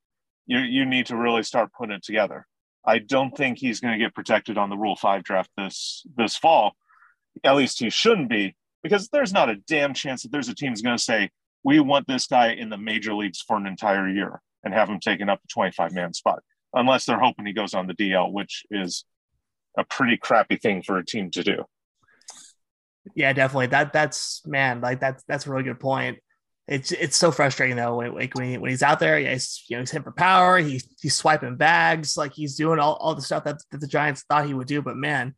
you, 0.46 0.58
you 0.60 0.86
need 0.86 1.06
to 1.06 1.16
really 1.16 1.42
start 1.42 1.70
putting 1.76 1.94
it 1.94 2.02
together. 2.02 2.46
I 2.86 2.98
don't 2.98 3.36
think 3.36 3.58
he's 3.58 3.80
going 3.80 3.92
to 3.92 4.02
get 4.02 4.14
protected 4.14 4.56
on 4.56 4.70
the 4.70 4.78
Rule 4.78 4.96
5 4.96 5.22
draft 5.22 5.50
this 5.58 6.06
this 6.16 6.36
fall. 6.36 6.72
At 7.44 7.54
least 7.54 7.80
he 7.80 7.90
shouldn't 7.90 8.30
be, 8.30 8.56
because 8.82 9.10
there's 9.10 9.32
not 9.32 9.50
a 9.50 9.56
damn 9.56 9.92
chance 9.92 10.22
that 10.22 10.32
there's 10.32 10.48
a 10.48 10.54
team 10.54 10.72
going 10.82 10.96
to 10.96 11.02
say, 11.02 11.28
we 11.62 11.80
want 11.80 12.08
this 12.08 12.26
guy 12.26 12.52
in 12.52 12.70
the 12.70 12.78
major 12.78 13.12
leagues 13.14 13.42
for 13.46 13.58
an 13.58 13.66
entire 13.66 14.08
year 14.08 14.40
and 14.64 14.72
have 14.72 14.88
him 14.88 15.00
taken 15.00 15.28
up 15.28 15.40
a 15.44 15.48
25 15.48 15.92
man 15.92 16.14
spot, 16.14 16.42
unless 16.72 17.04
they're 17.04 17.20
hoping 17.20 17.44
he 17.44 17.52
goes 17.52 17.74
on 17.74 17.86
the 17.86 17.94
DL, 17.94 18.32
which 18.32 18.64
is 18.70 19.04
a 19.76 19.84
pretty 19.84 20.16
crappy 20.16 20.56
thing 20.56 20.82
for 20.82 20.96
a 20.96 21.04
team 21.04 21.30
to 21.32 21.42
do. 21.42 21.64
Yeah, 23.14 23.34
definitely. 23.34 23.66
That 23.66 23.92
that's 23.92 24.40
man, 24.46 24.80
like 24.80 25.00
that's 25.00 25.22
that's 25.28 25.46
a 25.46 25.50
really 25.50 25.64
good 25.64 25.80
point 25.80 26.18
it's 26.70 26.92
it's 26.92 27.16
so 27.16 27.32
frustrating 27.32 27.76
though. 27.76 27.96
When, 27.96 28.14
like 28.14 28.32
when, 28.36 28.48
he, 28.48 28.56
when 28.56 28.70
he's 28.70 28.82
out 28.82 29.00
there, 29.00 29.18
yeah, 29.18 29.32
he's 29.32 29.64
you 29.68 29.76
know 29.76 29.80
he's 29.80 29.90
hitting 29.90 30.04
for 30.04 30.12
power. 30.12 30.56
He's 30.56 30.86
he's 31.02 31.16
swiping 31.16 31.56
bags, 31.56 32.16
like 32.16 32.32
he's 32.32 32.54
doing 32.54 32.78
all, 32.78 32.94
all 32.94 33.16
the 33.16 33.22
stuff 33.22 33.42
that, 33.44 33.56
that 33.72 33.80
the 33.80 33.88
Giants 33.88 34.22
thought 34.22 34.46
he 34.46 34.54
would 34.54 34.68
do. 34.68 34.80
But 34.80 34.96
man, 34.96 35.34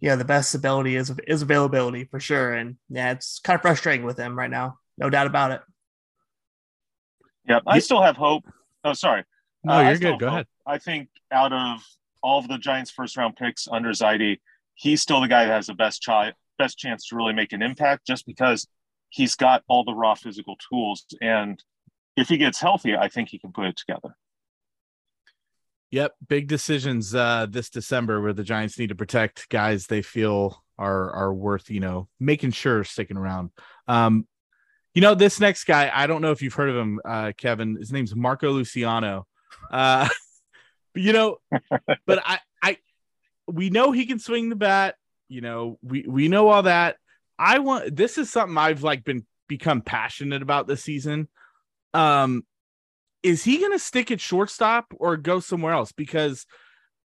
yeah, 0.00 0.14
the 0.14 0.24
best 0.24 0.54
ability 0.54 0.94
is 0.94 1.12
is 1.26 1.42
availability 1.42 2.04
for 2.04 2.20
sure. 2.20 2.54
And 2.54 2.76
yeah, 2.88 3.10
it's 3.10 3.40
kind 3.40 3.56
of 3.56 3.62
frustrating 3.62 4.06
with 4.06 4.16
him 4.16 4.38
right 4.38 4.50
now, 4.50 4.78
no 4.96 5.10
doubt 5.10 5.26
about 5.26 5.50
it. 5.50 5.60
Yeah, 7.48 7.58
I 7.66 7.80
still 7.80 8.02
have 8.02 8.16
hope. 8.16 8.44
Oh, 8.84 8.92
sorry. 8.92 9.24
No, 9.64 9.74
uh, 9.74 9.82
you're 9.82 9.98
good. 9.98 10.20
Go 10.20 10.26
hope. 10.26 10.32
ahead. 10.32 10.46
I 10.64 10.78
think 10.78 11.08
out 11.32 11.52
of 11.52 11.80
all 12.22 12.38
of 12.38 12.46
the 12.46 12.58
Giants' 12.58 12.92
first 12.92 13.16
round 13.16 13.34
picks 13.34 13.66
under 13.66 13.90
Zaidi, 13.90 14.38
he's 14.74 15.02
still 15.02 15.20
the 15.20 15.28
guy 15.28 15.44
that 15.44 15.52
has 15.52 15.66
the 15.66 15.74
best 15.74 16.02
ch- 16.02 16.34
best 16.56 16.78
chance 16.78 17.08
to 17.08 17.16
really 17.16 17.32
make 17.32 17.52
an 17.52 17.62
impact, 17.62 18.06
just 18.06 18.26
because 18.26 18.68
he's 19.10 19.34
got 19.34 19.62
all 19.68 19.84
the 19.84 19.94
raw 19.94 20.14
physical 20.14 20.56
tools. 20.70 21.04
And 21.20 21.62
if 22.16 22.28
he 22.28 22.36
gets 22.36 22.60
healthy, 22.60 22.96
I 22.96 23.08
think 23.08 23.28
he 23.28 23.38
can 23.38 23.52
put 23.52 23.66
it 23.66 23.76
together. 23.76 24.16
Yep, 25.90 26.14
big 26.28 26.48
decisions 26.48 27.14
uh, 27.14 27.46
this 27.48 27.70
December 27.70 28.20
where 28.20 28.34
the 28.34 28.44
Giants 28.44 28.78
need 28.78 28.90
to 28.90 28.94
protect 28.94 29.48
guys 29.48 29.86
they 29.86 30.02
feel 30.02 30.62
are 30.78 31.10
are 31.10 31.34
worth 31.34 31.70
you 31.70 31.80
know 31.80 32.08
making 32.20 32.50
sure 32.50 32.84
sticking 32.84 33.16
around. 33.16 33.50
Um, 33.86 34.26
you 34.92 35.00
know 35.00 35.14
this 35.14 35.40
next 35.40 35.64
guy, 35.64 35.90
I 35.92 36.06
don't 36.06 36.20
know 36.20 36.30
if 36.30 36.42
you've 36.42 36.54
heard 36.54 36.68
of 36.68 36.76
him, 36.76 37.00
uh, 37.06 37.32
Kevin. 37.36 37.76
His 37.76 37.90
name's 37.90 38.14
Marco 38.14 38.50
Luciano. 38.50 39.26
Uh, 39.70 40.08
you 40.94 41.14
know, 41.14 41.38
but 42.06 42.22
I 42.22 42.40
I 42.62 42.78
we 43.46 43.70
know 43.70 43.90
he 43.90 44.04
can 44.04 44.18
swing 44.18 44.50
the 44.50 44.56
bat. 44.56 44.96
You 45.28 45.40
know, 45.40 45.78
we 45.82 46.04
we 46.06 46.28
know 46.28 46.48
all 46.48 46.64
that. 46.64 46.96
I 47.38 47.60
want 47.60 47.94
this 47.94 48.18
is 48.18 48.30
something 48.30 48.58
I've 48.58 48.82
like 48.82 49.04
been 49.04 49.24
become 49.48 49.80
passionate 49.80 50.42
about 50.42 50.66
this 50.66 50.82
season. 50.82 51.28
Um, 51.94 52.44
is 53.22 53.42
he 53.42 53.58
going 53.58 53.72
to 53.72 53.78
stick 53.78 54.10
at 54.10 54.20
shortstop 54.20 54.86
or 54.96 55.16
go 55.16 55.40
somewhere 55.40 55.72
else? 55.72 55.92
Because 55.92 56.46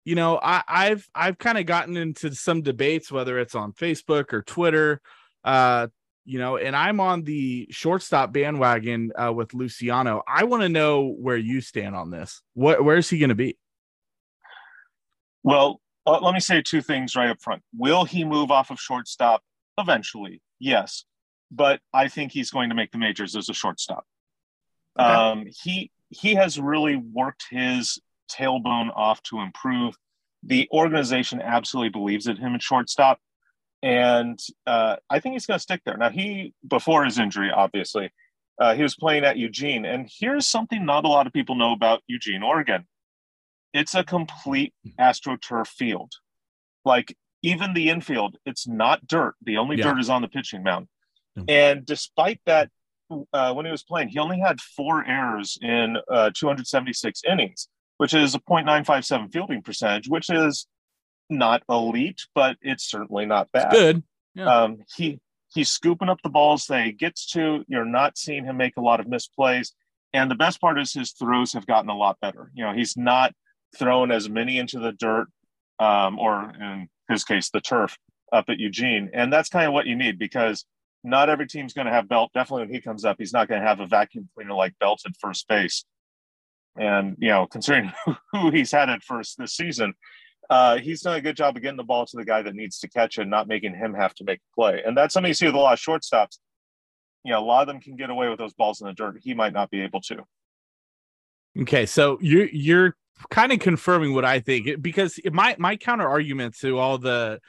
you 0.05 0.15
know, 0.15 0.39
I, 0.43 0.62
I've 0.67 1.09
I've 1.15 1.39
kind 1.39 1.59
of 1.59 1.67
gotten 1.67 1.97
into 1.97 2.35
some 2.35 2.62
debates, 2.62 3.12
whether 3.12 3.39
it's 3.39 3.55
on 3.55 3.73
Facebook 3.73 4.33
or 4.33 4.43
Twitter, 4.43 5.01
uh, 5.45 5.89
you 6.25 6.39
know, 6.39 6.57
and 6.57 6.75
I'm 6.75 6.99
on 6.99 7.23
the 7.23 7.69
shortstop 7.71 8.33
bandwagon 8.33 9.12
uh, 9.17 9.33
with 9.33 9.55
Luciano. 9.55 10.23
I 10.27 10.45
want 10.45 10.62
to 10.62 10.69
know 10.69 11.09
where 11.09 11.37
you 11.37 11.61
stand 11.61 11.95
on 11.95 12.11
this. 12.11 12.43
What 12.55 12.85
where's 12.85 13.09
he 13.09 13.19
going 13.19 13.29
to 13.29 13.37
be? 13.37 13.57
Well, 15.45 15.81
uh, 16.07 16.19
let 16.21 16.35
me 16.35 16.41
say 16.41 16.62
two 16.62 16.83
things 16.83 17.15
right 17.15 17.31
up 17.31 17.41
front. 17.41 17.62
Will 17.77 18.05
he 18.05 18.25
move 18.25 18.51
off 18.51 18.71
of 18.71 18.81
shortstop 18.81 19.43
eventually? 19.79 20.41
Yes, 20.59 21.05
but 21.50 21.81
I 21.93 22.09
think 22.09 22.33
he's 22.33 22.50
going 22.50 22.71
to 22.71 22.75
make 22.75 22.91
the 22.91 22.99
majors 22.99 23.37
as 23.37 23.49
a 23.49 23.55
shortstop. 23.55 24.05
Okay. 24.99 25.09
Um, 25.09 25.47
he 25.62 25.91
he 26.11 26.35
has 26.35 26.61
really 26.61 26.97
worked 26.97 27.47
his 27.50 27.99
tailbone 28.31 28.91
off 28.95 29.23
to 29.25 29.41
improve. 29.41 29.95
The 30.43 30.69
organization 30.73 31.41
absolutely 31.41 31.91
believes 31.91 32.26
in 32.26 32.37
him 32.37 32.55
at 32.55 32.62
shortstop, 32.62 33.19
and 33.83 34.38
uh, 34.67 34.97
I 35.09 35.21
think 35.21 35.35
he's 35.35 35.47
going 35.47 35.59
to 35.59 35.62
stick 35.62 35.83
there. 35.85 35.97
Now, 35.97 36.11
he 36.11 36.55
before 36.67 37.05
his 37.05 37.19
injury, 37.19 37.50
obviously, 37.50 38.11
uh, 38.59 38.75
he 38.75 38.83
was 38.83 38.95
playing 38.95 39.25
at 39.25 39.38
Eugene, 39.38 39.85
and 39.85 40.09
here's 40.11 40.47
something 40.47 40.85
not 40.85 41.05
a 41.05 41.09
lot 41.09 41.26
of 41.26 41.33
people 41.33 41.55
know 41.55 41.73
about 41.73 42.02
Eugene, 42.07 42.43
Oregon. 42.43 42.87
It's 43.73 43.95
a 43.95 44.05
complete 44.05 44.75
astroturf 45.00 45.67
field. 45.67 46.12
Like 46.85 47.17
even 47.43 47.75
the 47.75 47.91
infield, 47.91 48.37
it's 48.47 48.67
not 48.67 49.07
dirt. 49.07 49.35
The 49.43 49.59
only 49.59 49.77
yeah. 49.77 49.85
dirt 49.85 50.01
is 50.01 50.11
on 50.11 50.23
the 50.23 50.29
pitching 50.29 50.63
mound. 50.63 50.89
Mm-hmm. 51.37 51.51
And 51.51 51.87
despite 51.87 52.41
that, 52.47 52.71
uh, 53.33 53.53
when 53.53 53.67
he 53.67 53.73
was 53.73 53.83
playing, 53.83 54.09
he 54.09 54.19
only 54.19 54.39
had 54.39 54.61
four 54.61 55.05
errors 55.05 55.59
in 55.61 55.99
uh, 56.11 56.31
276 56.35 57.23
innings, 57.29 57.69
which 57.99 58.15
is 58.15 58.35
a 58.35 58.41
0.957 58.41 59.33
fielding 59.33 59.63
percentage, 59.63 60.09
which 60.09 60.31
is 60.31 60.67
not 61.29 61.63
elite, 61.69 62.23
but 62.35 62.57
it's 62.63 62.89
certainly 62.89 63.27
not 63.27 63.51
bad. 63.53 63.73
It's 63.73 63.81
good. 63.81 64.03
Yeah. 64.35 64.47
Um, 64.47 64.79
he 64.97 65.21
he's 65.55 65.71
scooping 65.71 66.09
up 66.09 66.23
the 66.23 66.31
balls 66.31 66.67
that 66.67 66.85
he 66.85 66.93
gets 66.93 67.27
to. 67.33 67.65
You're 67.69 67.85
not 67.85 68.17
seeing 68.17 68.45
him 68.45 68.57
make 68.57 68.77
a 68.77 68.81
lot 68.81 69.01
of 69.01 69.07
misplays. 69.07 69.73
And 70.15 70.31
the 70.31 70.35
best 70.35 70.61
part 70.61 70.79
is 70.79 70.93
his 70.93 71.13
throws 71.13 71.53
have 71.53 71.67
gotten 71.67 71.91
a 71.91 71.97
lot 71.97 72.19
better. 72.21 72.51
You 72.55 72.65
know, 72.65 72.73
he's 72.73 72.97
not 72.97 73.33
thrown 73.77 74.11
as 74.11 74.29
many 74.29 74.59
into 74.59 74.79
the 74.79 74.93
dirt, 74.93 75.29
um, 75.79 76.19
or 76.19 76.51
in 76.51 76.89
his 77.12 77.25
case, 77.25 77.50
the 77.50 77.61
turf 77.61 77.97
up 78.33 78.47
at 78.49 78.59
Eugene. 78.59 79.11
And 79.12 79.33
that's 79.33 79.49
kind 79.49 79.66
of 79.66 79.73
what 79.73 79.87
you 79.87 79.95
need 79.95 80.19
because 80.19 80.64
not 81.04 81.28
every 81.28 81.47
team's 81.47 81.73
going 81.73 81.87
to 81.87 81.92
have 81.92 82.09
Belt. 82.09 82.31
Definitely 82.35 82.66
when 82.66 82.75
he 82.75 82.81
comes 82.81 83.04
up, 83.04 83.16
he's 83.19 83.33
not 83.33 83.49
going 83.49 83.61
to 83.61 83.66
have 83.66 83.81
a 83.81 83.87
vacuum 83.87 84.28
cleaner 84.35 84.54
like 84.54 84.78
Belt 84.78 85.02
at 85.07 85.16
first 85.21 85.47
base. 85.49 85.85
And, 86.76 87.16
you 87.19 87.28
know, 87.28 87.47
considering 87.47 87.92
who 88.33 88.50
he's 88.50 88.73
had 88.73 88.88
at 88.88 89.02
first 89.02 89.37
this 89.38 89.54
season, 89.54 89.95
uh, 90.49 90.78
he's 90.78 91.02
done 91.02 91.16
a 91.16 91.21
good 91.21 91.37
job 91.37 91.57
of 91.57 91.62
getting 91.62 91.76
the 91.76 91.85
ball 91.85 92.07
to 92.07 92.16
the 92.16 92.25
guy 92.25 92.42
that 92.42 92.54
needs 92.54 92.78
to 92.81 92.88
catch 92.88 93.19
it, 93.19 93.26
not 93.26 93.49
making 93.49 93.75
him 93.75 93.95
have 93.95 94.14
to 94.14 94.25
make 94.25 94.38
a 94.38 94.54
play. 94.54 94.83
And 94.85 94.97
that's 94.97 95.14
something 95.14 95.28
you 95.28 95.35
see 95.35 95.47
with 95.47 95.54
a 95.54 95.59
lot 95.59 95.73
of 95.73 95.78
shortstops. 95.78 96.38
You 97.25 97.33
know, 97.33 97.40
a 97.40 97.45
lot 97.45 97.62
of 97.62 97.69
them 97.69 97.81
can 97.81 97.97
get 97.97 98.11
away 98.11 98.28
with 98.28 98.38
those 98.38 98.54
balls 98.54 98.81
in 98.81 98.87
the 98.87 98.92
dirt. 98.92 99.19
He 99.23 99.35
might 99.35 99.52
not 99.52 99.71
be 99.71 99.83
able 99.83 100.00
to. 100.02 100.25
Okay, 101.61 101.87
so 101.87 102.19
you're 102.21 102.49
you're 102.49 102.97
kind 103.31 103.52
of 103.52 103.61
confirming 103.61 104.14
what 104.14 104.25
I 104.25 104.40
think 104.40 104.83
because 104.83 105.19
my 105.31 105.57
my 105.59 105.76
counter 105.76 106.09
argument 106.09 106.59
to 106.59 106.78
all 106.78 106.99
the 106.99 107.40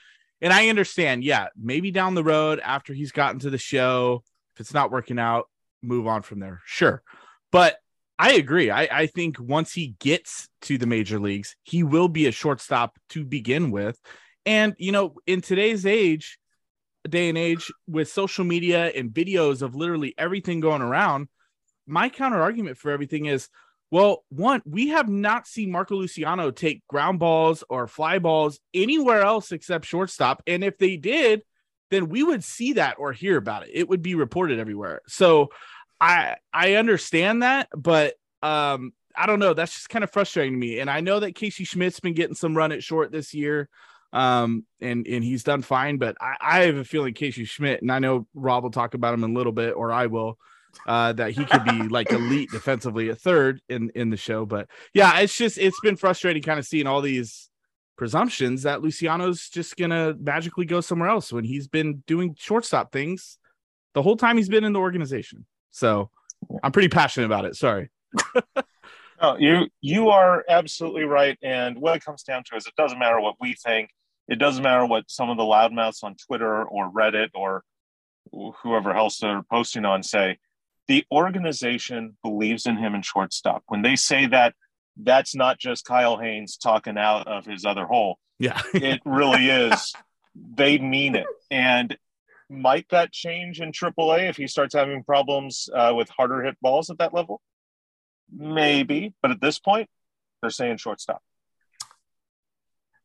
and 0.42 0.52
I 0.52 0.68
understand, 0.68 1.24
yeah, 1.24 1.48
maybe 1.58 1.90
down 1.90 2.16
the 2.16 2.24
road 2.24 2.60
after 2.60 2.94
he's 2.94 3.14
gotten 3.14 3.40
to 3.40 3.50
the 3.50 3.58
show, 3.58 4.24
if 4.54 4.60
it's 4.60 4.74
not 4.74 4.92
working 4.92 5.18
out, 5.18 5.48
move 5.82 6.06
on 6.06 6.22
from 6.22 6.40
there. 6.40 6.62
Sure. 6.66 7.02
But 7.50 7.78
I 8.20 8.34
agree. 8.34 8.70
I, 8.70 8.82
I 8.92 9.08
think 9.08 9.40
once 9.40 9.72
he 9.72 9.96
gets 10.00 10.50
to 10.64 10.78
the 10.78 10.86
major 10.86 11.18
leagues, 11.18 11.56
he 11.64 11.84
will 11.84 12.10
be 12.10 12.28
a 12.28 12.32
shortstop 12.32 13.00
to 13.10 13.24
begin 13.24 13.72
with. 13.72 13.98
And, 14.46 14.76
you 14.78 14.92
know, 14.92 15.16
in 15.26 15.40
today's 15.40 15.86
age, 15.86 16.38
day 17.08 17.30
and 17.30 17.38
age, 17.38 17.72
with 17.88 18.10
social 18.12 18.44
media 18.44 18.88
and 18.88 19.12
videos 19.12 19.62
of 19.62 19.76
literally 19.76 20.14
everything 20.18 20.60
going 20.60 20.82
around, 20.82 21.30
my 21.88 22.10
counter 22.10 22.42
argument 22.42 22.78
for 22.78 22.92
everything 22.92 23.28
is 23.28 23.48
well, 23.94 24.26
one, 24.30 24.64
we 24.66 24.88
have 24.88 25.08
not 25.08 25.46
seen 25.46 25.70
Marco 25.70 25.96
Luciano 25.96 26.50
take 26.50 26.82
ground 26.88 27.20
balls 27.20 27.64
or 27.70 27.86
fly 27.86 28.18
balls 28.18 28.60
anywhere 28.74 29.22
else 29.22 29.52
except 29.52 29.86
shortstop. 29.86 30.42
And 30.48 30.64
if 30.64 30.80
they 30.80 30.98
did, 30.98 31.44
then 31.92 32.10
we 32.10 32.24
would 32.24 32.44
see 32.44 32.74
that 32.74 32.96
or 32.98 33.14
hear 33.14 33.38
about 33.38 33.68
it. 33.68 33.70
It 33.72 33.88
would 33.88 34.02
be 34.02 34.16
reported 34.16 34.58
everywhere. 34.58 35.02
So 35.08 35.50
I 36.02 36.38
I 36.52 36.74
understand 36.74 37.44
that, 37.44 37.70
but 37.78 38.16
um 38.42 38.94
I 39.16 39.28
don't 39.28 39.38
know. 39.38 39.54
That's 39.54 39.76
just 39.76 39.90
kind 39.90 40.04
of 40.04 40.10
frustrating 40.10 40.54
to 40.54 40.60
me. 40.60 40.80
And 40.80 40.90
I 40.90 41.02
know 41.02 41.20
that 41.20 41.36
Casey 41.36 41.64
Schmitt's 41.64 42.00
been 42.00 42.16
getting 42.16 42.34
some 42.34 42.58
run 42.58 42.72
at 42.72 42.82
short 42.82 43.12
this 43.12 43.36
year. 43.36 43.70
Um, 44.12 44.66
and 44.82 45.06
and 45.06 45.24
he's 45.24 45.44
done 45.44 45.62
fine, 45.62 46.00
but 46.00 46.16
I, 46.20 46.36
I 46.42 46.64
have 46.64 46.78
a 46.78 46.84
feeling 46.84 47.14
Casey 47.14 47.46
Schmitt, 47.46 47.84
and 47.84 47.92
I 47.92 48.00
know 48.00 48.26
Rob 48.34 48.64
will 48.64 48.72
talk 48.72 48.96
about 48.96 49.14
him 49.14 49.24
in 49.24 49.32
a 49.32 49.34
little 49.36 49.52
bit, 49.52 49.76
or 49.76 49.92
I 49.92 50.08
will 50.08 50.40
uh, 50.88 51.14
that 51.14 51.32
he 51.32 51.46
could 51.46 51.64
be 51.64 51.84
like 51.84 52.12
elite 52.12 52.52
defensively 52.52 53.10
at 53.10 53.20
third 53.20 53.62
in 53.70 53.92
in 53.96 54.10
the 54.10 54.18
show. 54.18 54.46
But 54.46 54.68
yeah, 54.94 55.20
it's 55.20 55.36
just 55.36 55.58
it's 55.58 55.80
been 55.82 55.96
frustrating 55.96 56.44
kind 56.44 56.60
of 56.60 56.66
seeing 56.66 56.88
all 56.88 57.02
these 57.02 57.50
presumptions 57.98 58.64
that 58.64 58.82
Luciano's 58.82 59.50
just 59.50 59.78
gonna 59.78 60.16
magically 60.20 60.66
go 60.66 60.82
somewhere 60.82 61.10
else 61.10 61.32
when 61.32 61.44
he's 61.44 61.68
been 61.68 62.04
doing 62.08 62.36
shortstop 62.38 62.92
things 62.92 63.38
the 63.94 64.02
whole 64.02 64.18
time 64.18 64.38
he's 64.38 64.50
been 64.50 64.64
in 64.64 64.74
the 64.74 64.80
organization. 64.80 65.46
So 65.72 66.10
I'm 66.62 66.72
pretty 66.72 66.90
passionate 66.90 67.28
about 67.28 67.46
it. 67.46 67.56
Sorry. 67.56 67.90
no, 69.22 69.38
you 69.38 69.68
you 69.82 70.10
are 70.10 70.44
absolutely 70.50 71.04
right. 71.04 71.38
And 71.42 71.78
what 71.80 71.96
it 71.96 72.04
comes 72.04 72.24
down 72.24 72.44
to 72.46 72.56
is 72.56 72.66
it 72.66 72.76
doesn't 72.76 73.00
matter 73.00 73.20
what 73.20 73.36
we 73.40 73.54
think. 73.54 73.90
It 74.28 74.40
doesn't 74.40 74.64
matter 74.64 74.86
what 74.86 75.10
some 75.10 75.30
of 75.30 75.38
the 75.38 75.44
loudmouths 75.44 76.04
on 76.04 76.16
Twitter 76.16 76.64
or 76.64 76.92
Reddit 76.92 77.30
or 77.34 77.64
whoever 78.62 78.92
else 78.92 79.20
they're 79.20 79.44
posting 79.52 79.86
on 79.86 80.02
say 80.02 80.38
the 80.88 81.06
organization 81.12 82.18
believes 82.24 82.66
in 82.66 82.78
him 82.78 82.96
in 82.96 83.02
shortstop. 83.02 83.64
When 83.68 83.82
they 83.82 83.96
say 83.96 84.28
that, 84.28 84.54
that's 84.98 85.36
not 85.36 85.60
just 85.60 85.86
Kyle 85.86 86.18
Haines 86.18 86.58
talking 86.58 86.98
out 86.98 87.28
of 87.28 87.46
his 87.46 87.66
other 87.66 87.86
hole. 87.86 88.20
Yeah. 88.40 88.62
it 88.74 89.02
really 89.06 89.50
is. 89.50 89.94
They 90.36 90.78
mean 90.78 91.16
it. 91.16 91.28
And 91.50 91.98
might 92.50 92.88
that 92.90 93.12
change 93.12 93.62
in 93.62 93.72
AAA 93.72 94.30
if 94.30 94.38
he 94.38 94.48
starts 94.48 94.76
having 94.76 95.04
problems 95.04 95.70
uh, 95.74 95.94
with 95.96 96.10
harder 96.10 96.44
hit 96.44 96.58
balls 96.62 96.90
at 96.90 96.98
that 97.00 97.14
level? 97.14 97.42
Maybe. 98.32 99.14
But 99.22 99.32
at 99.32 99.42
this 99.42 99.60
point, 99.60 99.90
they're 100.42 100.50
saying 100.50 100.78
shortstop. 100.78 101.22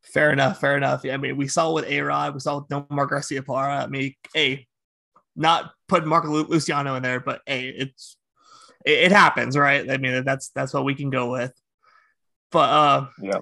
Fair 0.03 0.33
enough. 0.33 0.61
Fair 0.61 0.77
enough. 0.77 1.03
Yeah, 1.05 1.15
I 1.15 1.17
mean, 1.19 1.37
we 1.37 1.49
saw 1.49 1.73
with 1.73 1.87
A 1.87 2.01
Rod, 2.01 2.35
we 2.35 2.41
saw 2.41 2.59
with 2.59 2.69
Nomar 2.69 3.09
Garciaparra. 3.09 3.85
I 3.85 3.87
mean, 3.87 4.15
hey, 4.35 4.67
not 5.39 5.71
putting 5.87 6.09
Marco 6.09 6.29
Luciano 6.29 6.97
in 6.97 7.03
there, 7.03 7.21
but 7.21 7.41
hey, 7.47 7.69
it's 7.69 8.17
it, 8.85 9.05
it, 9.05 9.13
happens, 9.13 9.57
right? 9.57 9.89
I 9.89 9.97
mean, 9.97 10.25
that's 10.25 10.51
that's 10.51 10.75
what 10.75 10.85
we 10.85 10.95
can 10.95 11.11
go 11.11 11.31
with. 11.31 11.53
But 12.51 12.71
uh, 12.71 13.07
yeah, 13.23 13.39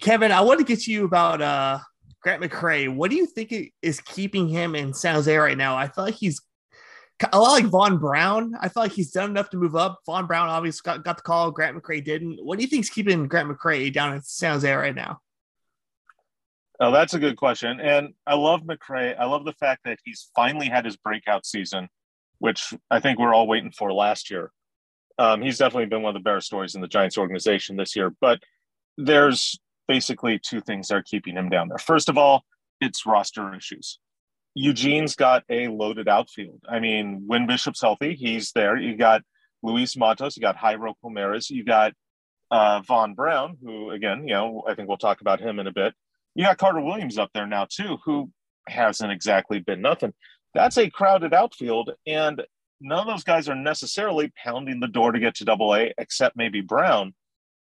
Kevin, 0.00 0.32
I 0.32 0.42
want 0.42 0.60
to 0.60 0.64
get 0.64 0.86
you 0.86 1.04
about 1.04 1.40
uh 1.40 1.78
Grant 2.22 2.42
McCray. 2.42 2.94
What 2.94 3.10
do 3.10 3.16
you 3.16 3.26
think 3.26 3.54
is 3.82 4.00
keeping 4.00 4.48
him 4.48 4.74
in 4.74 4.94
San 4.94 5.14
Jose 5.14 5.34
right 5.34 5.58
now? 5.58 5.76
I 5.76 5.88
feel 5.88 6.04
like 6.04 6.14
he's 6.14 6.40
a 7.32 7.38
lot 7.38 7.52
like 7.52 7.66
Vaughn 7.66 7.98
Brown. 7.98 8.54
I 8.60 8.68
feel 8.68 8.82
like 8.82 8.92
he's 8.92 9.12
done 9.12 9.30
enough 9.30 9.50
to 9.50 9.56
move 9.56 9.76
up. 9.76 10.00
Vaughn 10.04 10.26
Brown 10.26 10.48
obviously 10.48 10.82
got, 10.84 11.04
got 11.04 11.16
the 11.16 11.22
call. 11.22 11.50
Grant 11.50 11.76
McCray 11.76 12.04
didn't. 12.04 12.44
What 12.44 12.58
do 12.58 12.64
you 12.64 12.68
think 12.68 12.84
is 12.84 12.90
keeping 12.90 13.28
Grant 13.28 13.48
McCray 13.48 13.92
down 13.92 14.14
in 14.14 14.22
San 14.22 14.52
Jose 14.52 14.72
right 14.72 14.94
now? 14.94 15.20
Oh, 16.80 16.90
that's 16.90 17.14
a 17.14 17.18
good 17.18 17.36
question. 17.36 17.80
And 17.80 18.14
I 18.26 18.34
love 18.34 18.62
McCray. 18.62 19.14
I 19.18 19.26
love 19.26 19.44
the 19.44 19.52
fact 19.52 19.82
that 19.84 19.98
he's 20.04 20.30
finally 20.34 20.68
had 20.68 20.84
his 20.84 20.96
breakout 20.96 21.46
season, 21.46 21.88
which 22.38 22.74
I 22.90 23.00
think 23.00 23.18
we're 23.18 23.34
all 23.34 23.46
waiting 23.46 23.70
for 23.70 23.92
last 23.92 24.30
year. 24.30 24.50
Um, 25.18 25.40
he's 25.40 25.58
definitely 25.58 25.86
been 25.86 26.02
one 26.02 26.16
of 26.16 26.20
the 26.20 26.28
better 26.28 26.40
stories 26.40 26.74
in 26.74 26.80
the 26.80 26.88
Giants 26.88 27.16
organization 27.16 27.76
this 27.76 27.94
year. 27.94 28.12
But 28.20 28.40
there's 28.98 29.58
basically 29.86 30.40
two 30.40 30.60
things 30.60 30.88
that 30.88 30.96
are 30.96 31.02
keeping 31.02 31.36
him 31.36 31.48
down 31.48 31.68
there. 31.68 31.78
First 31.78 32.08
of 32.08 32.18
all, 32.18 32.44
it's 32.80 33.06
roster 33.06 33.54
issues. 33.54 34.00
Eugene's 34.54 35.14
got 35.14 35.44
a 35.48 35.68
loaded 35.68 36.08
outfield. 36.08 36.60
I 36.68 36.80
mean, 36.80 37.24
when 37.26 37.46
Bishop's 37.46 37.80
healthy, 37.80 38.14
he's 38.14 38.52
there. 38.52 38.76
You 38.76 38.96
got 38.96 39.22
Luis 39.62 39.96
Matos, 39.96 40.36
you 40.36 40.40
got 40.40 40.56
Jairo 40.56 40.94
Pomares, 41.02 41.50
you 41.50 41.64
got 41.64 41.92
uh, 42.50 42.80
Vaughn 42.82 43.14
Brown, 43.14 43.56
who 43.62 43.90
again, 43.90 44.28
you 44.28 44.34
know, 44.34 44.62
I 44.68 44.74
think 44.74 44.88
we'll 44.88 44.96
talk 44.96 45.20
about 45.20 45.40
him 45.40 45.58
in 45.58 45.66
a 45.66 45.72
bit. 45.72 45.94
You 46.34 46.44
got 46.44 46.58
Carter 46.58 46.80
Williams 46.80 47.18
up 47.18 47.30
there 47.32 47.46
now 47.46 47.66
too, 47.68 47.98
who 48.04 48.30
hasn't 48.68 49.12
exactly 49.12 49.60
been 49.60 49.80
nothing. 49.80 50.12
That's 50.54 50.78
a 50.78 50.90
crowded 50.90 51.34
outfield, 51.34 51.92
and 52.06 52.42
none 52.80 53.00
of 53.00 53.06
those 53.06 53.24
guys 53.24 53.48
are 53.48 53.54
necessarily 53.54 54.32
pounding 54.42 54.80
the 54.80 54.88
door 54.88 55.12
to 55.12 55.18
get 55.18 55.36
to 55.36 55.44
Double 55.44 55.74
A, 55.74 55.92
except 55.98 56.36
maybe 56.36 56.60
Brown. 56.60 57.14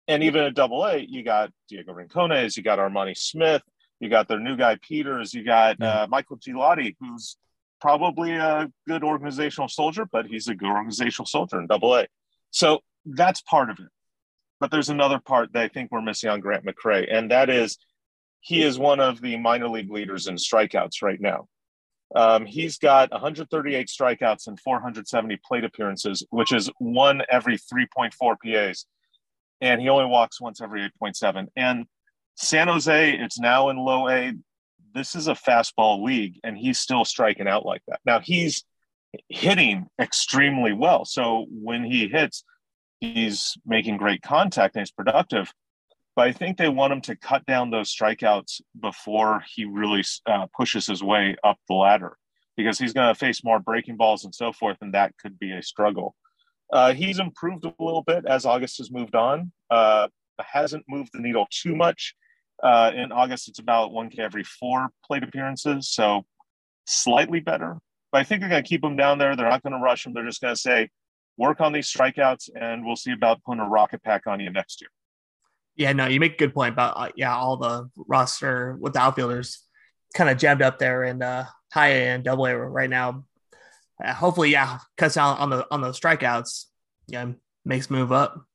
And 0.09 0.23
even 0.23 0.45
at 0.45 0.55
Double 0.55 0.85
A, 0.85 0.99
you 0.99 1.25
got 1.25 1.51
Diego 1.69 1.93
Rincones, 1.93 2.57
you 2.57 2.63
got 2.63 2.79
Armani 2.79 3.17
Smith, 3.17 3.63
you 3.99 4.09
got 4.09 4.29
their 4.29 4.39
new 4.39 4.57
guy 4.57 4.79
Peters, 4.81 5.35
you 5.35 5.45
got 5.45 5.81
uh, 5.83 6.07
Michael 6.09 6.39
Gigliotti, 6.39 6.95
who's 7.01 7.37
probably 7.81 8.33
a 8.33 8.71
good 8.87 9.03
organizational 9.03 9.69
soldier, 9.69 10.07
but 10.11 10.27
he's 10.27 10.49
a 10.49 10.55
good 10.55 10.71
organizational 10.71 11.27
soldier 11.27 11.61
in 11.61 11.67
Double 11.67 11.97
A. 11.97 12.07
So 12.51 12.81
that's 13.05 13.41
part 13.43 13.71
of 13.71 13.79
it. 13.79 13.89
But 14.61 14.71
there's 14.71 14.89
another 14.89 15.19
part 15.19 15.53
that 15.53 15.63
I 15.63 15.69
think 15.69 15.91
we're 15.91 16.03
missing 16.03 16.31
on 16.31 16.41
Grant 16.41 16.65
McCray, 16.65 17.13
and 17.13 17.31
that 17.31 17.51
is 17.51 17.79
he 18.47 18.63
is 18.63 18.79
one 18.79 19.01
of 19.01 19.21
the 19.21 19.37
minor 19.37 19.69
league 19.69 19.91
leaders 19.91 20.29
in 20.29 20.37
strikeouts 20.37 21.03
right 21.03 21.21
now. 21.21 21.49
Um, 22.15 22.47
he's 22.47 22.79
got 22.79 23.11
138 23.11 23.89
strikeouts 23.89 24.47
and 24.47 24.61
470 24.61 25.41
plate 25.45 25.65
appearances, 25.65 26.25
which 26.31 26.53
is 26.53 26.71
one 26.79 27.23
every 27.29 27.59
3.4 27.59 28.37
PAs. 28.45 28.87
And 29.61 29.81
he 29.81 29.89
only 29.89 30.07
walks 30.07 30.41
once 30.41 30.61
every 30.61 30.89
8.7. 31.03 31.49
And 31.57 31.87
San 32.37 32.69
Jose, 32.69 33.19
it's 33.19 33.41
now 33.41 33.69
in 33.71 33.79
low 33.79 34.09
A. 34.09 34.35
This 34.95 35.17
is 35.17 35.27
a 35.27 35.35
fastball 35.35 36.05
league, 36.05 36.39
and 36.45 36.57
he's 36.57 36.79
still 36.79 37.05
striking 37.05 37.49
out 37.49 37.67
like 37.67 37.83
that. 37.89 37.99
Now 38.07 38.21
he's 38.21 38.63
hitting 39.29 39.87
extremely 40.01 40.73
well. 40.73 41.05
So 41.05 41.47
when 41.51 41.83
he 41.83 42.07
hits, 42.07 42.45
he's 43.01 43.59
making 43.67 43.97
great 43.97 44.23
contact 44.23 44.77
and 44.77 44.83
he's 44.83 44.93
productive. 44.93 45.53
But 46.17 46.29
I 46.29 46.33
think 46.33 46.57
they 46.57 46.71
want 46.71 46.95
him 46.95 47.03
to 47.03 47.17
cut 47.17 47.45
down 47.45 47.71
those 47.71 47.95
strikeouts 47.95 48.63
before 48.81 49.43
he 49.55 49.67
really 49.67 50.03
uh, 50.27 50.47
pushes 50.57 50.87
his 50.87 51.03
way 51.03 51.37
up 51.45 51.59
the 51.69 51.75
ladder 51.75 52.17
because 52.57 52.79
he's 52.79 52.95
going 52.95 53.09
to 53.09 53.15
face 53.15 53.45
more 53.45 53.61
breaking 53.61 53.99
balls 53.99 54.25
and 54.25 54.35
so 54.35 54.51
forth, 54.51 54.79
and 54.81 54.95
that 54.95 55.13
could 55.19 55.39
be 55.39 55.53
a 55.53 55.63
struggle. 55.63 56.17
Uh, 56.73 56.95
he's 56.95 57.19
improved 57.19 57.67
a 57.67 57.75
little 57.79 58.03
bit 58.03 58.25
as 58.27 58.47
August 58.47 58.79
has 58.79 58.91
moved 58.91 59.15
on. 59.15 59.53
Uh, 59.71 60.09
hasn't 60.41 60.85
moved 60.89 61.11
the 61.13 61.21
needle 61.21 61.47
too 61.51 61.77
much. 61.77 62.15
Uh, 62.63 62.91
in 62.95 63.13
August, 63.13 63.49
it's 63.49 63.59
about 63.59 63.91
1K 63.91 64.19
every 64.19 64.43
four 64.43 64.89
plate 65.05 65.23
appearances, 65.23 65.91
so 65.91 66.25
slightly 66.87 67.41
better. 67.41 67.77
But 68.11 68.23
I 68.23 68.25
think 68.25 68.41
they're 68.41 68.49
going 68.49 68.63
to 68.63 68.69
keep 68.69 68.83
him 68.83 68.97
down 68.97 69.19
there. 69.19 69.37
They're 69.37 69.49
not 69.49 69.63
going 69.63 69.75
to 69.75 69.79
rush 69.79 70.07
him. 70.07 70.15
They're 70.15 70.25
just 70.25 70.41
going 70.41 70.55
to 70.55 70.61
say, 70.61 70.89
work 71.37 71.61
on 71.61 71.73
these 71.73 71.93
strikeouts, 71.93 72.49
and 72.59 72.87
we'll 72.87 72.97
see 72.97 73.13
about 73.13 73.43
putting 73.45 73.61
a 73.61 73.69
rocket 73.69 74.03
pack 74.03 74.27
on 74.27 74.41
you 74.41 74.51
next 74.51 74.81
year. 74.81 74.89
Yeah, 75.77 75.93
no, 75.93 76.07
you 76.07 76.21
make 76.21 76.35
a 76.35 76.39
good 76.39 76.55
point 76.55 76.73
about 76.73 76.95
uh, 76.97 77.11
yeah, 77.17 77.37
all 77.37 77.57
the 77.57 77.91
roster 77.97 78.77
with 78.81 78.95
the 78.95 79.01
outfielders 79.01 79.63
kind 80.15 80.31
of 80.31 80.39
jammed 80.39 80.63
up 80.63 80.79
there 80.79 81.05
in 81.05 81.23
uh, 81.23 81.47
high 81.73 81.89
A 81.89 82.09
and 82.09 82.25
double 82.25 82.47
A 82.47 82.57
right 82.57 82.89
now. 82.89 83.25
Uh, 84.03 84.13
hopefully, 84.15 84.51
yeah, 84.51 84.79
cuts 84.97 85.15
down 85.15 85.37
on 85.39 85.51
the 85.51 85.67
on 85.71 85.81
those 85.81 86.01
strikeouts. 86.01 86.65
Yeah, 87.09 87.33
makes 87.65 87.91
move 87.91 88.13
up. 88.13 88.47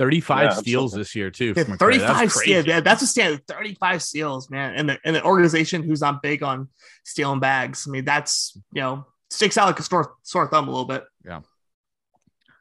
35 0.00 0.42
yeah, 0.42 0.50
steals 0.54 0.92
this 0.92 1.14
year 1.14 1.30
too. 1.30 1.52
Yeah, 1.54 1.64
35 1.64 2.32
steals. 2.32 2.66
Yeah, 2.66 2.80
that's 2.80 3.02
a 3.02 3.06
standard. 3.06 3.46
35 3.46 4.02
steals, 4.02 4.50
man. 4.50 4.74
And 4.74 4.88
the 4.88 4.98
and 5.04 5.14
the 5.14 5.22
organization 5.22 5.82
who's 5.82 6.00
not 6.00 6.22
big 6.22 6.42
on 6.42 6.68
stealing 7.04 7.38
bags. 7.38 7.84
I 7.86 7.90
mean, 7.90 8.06
that's 8.06 8.58
you 8.72 8.80
know, 8.80 9.06
sticks 9.28 9.58
out 9.58 9.66
like 9.66 9.78
a 9.78 9.82
sore, 9.82 10.14
sore 10.22 10.48
thumb 10.48 10.68
a 10.68 10.70
little 10.70 10.86
bit. 10.86 11.04
Yeah. 11.24 11.40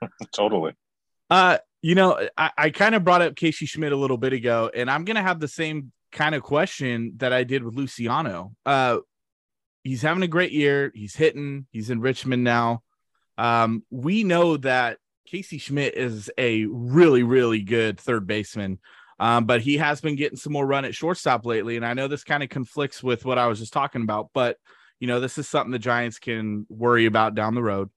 totally. 0.35 0.73
Uh 1.29 1.59
you 1.81 1.95
know, 1.95 2.27
I, 2.37 2.51
I 2.57 2.69
kind 2.69 2.95
of 2.95 3.03
brought 3.03 3.21
up 3.21 3.35
Casey 3.35 3.65
Schmitt 3.65 3.91
a 3.91 3.97
little 3.97 4.17
bit 4.17 4.33
ago, 4.33 4.69
and 4.73 4.89
I'm 4.89 5.05
gonna 5.05 5.21
have 5.21 5.39
the 5.39 5.47
same 5.47 5.91
kind 6.11 6.35
of 6.35 6.43
question 6.43 7.13
that 7.17 7.33
I 7.33 7.43
did 7.43 7.63
with 7.63 7.75
Luciano. 7.75 8.53
Uh, 8.65 8.97
he's 9.83 10.01
having 10.01 10.23
a 10.23 10.27
great 10.27 10.51
year. 10.51 10.91
He's 10.93 11.15
hitting. 11.15 11.67
He's 11.71 11.89
in 11.89 12.01
Richmond 12.01 12.43
now. 12.43 12.83
Um, 13.37 13.83
we 13.89 14.23
know 14.23 14.57
that 14.57 14.97
Casey 15.25 15.59
Schmitt 15.59 15.95
is 15.95 16.29
a 16.37 16.65
really, 16.65 17.23
really 17.23 17.61
good 17.61 17.99
third 17.99 18.27
baseman. 18.27 18.79
Um, 19.19 19.45
but 19.45 19.61
he 19.61 19.77
has 19.77 20.01
been 20.01 20.15
getting 20.15 20.37
some 20.37 20.53
more 20.53 20.65
run 20.65 20.85
at 20.85 20.95
shortstop 20.95 21.45
lately. 21.45 21.75
And 21.75 21.85
I 21.85 21.93
know 21.93 22.07
this 22.07 22.23
kind 22.23 22.41
of 22.41 22.49
conflicts 22.49 23.03
with 23.03 23.25
what 23.25 23.37
I 23.37 23.47
was 23.47 23.59
just 23.59 23.73
talking 23.73 24.01
about, 24.01 24.29
but 24.33 24.57
you 24.99 25.07
know, 25.07 25.19
this 25.19 25.37
is 25.37 25.47
something 25.47 25.71
the 25.71 25.79
Giants 25.79 26.19
can 26.19 26.65
worry 26.69 27.05
about 27.05 27.35
down 27.35 27.55
the 27.55 27.61
road. 27.61 27.89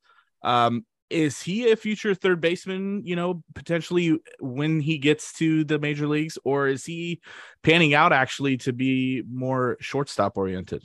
Um, 0.42 0.84
is 1.12 1.42
he 1.42 1.70
a 1.70 1.76
future 1.76 2.14
third 2.14 2.40
baseman, 2.40 3.02
you 3.04 3.14
know, 3.14 3.42
potentially 3.54 4.18
when 4.40 4.80
he 4.80 4.98
gets 4.98 5.32
to 5.34 5.64
the 5.64 5.78
major 5.78 6.06
leagues, 6.06 6.38
or 6.44 6.68
is 6.68 6.84
he 6.84 7.20
panning 7.62 7.94
out 7.94 8.12
actually 8.12 8.56
to 8.58 8.72
be 8.72 9.22
more 9.30 9.76
shortstop 9.80 10.36
oriented? 10.36 10.84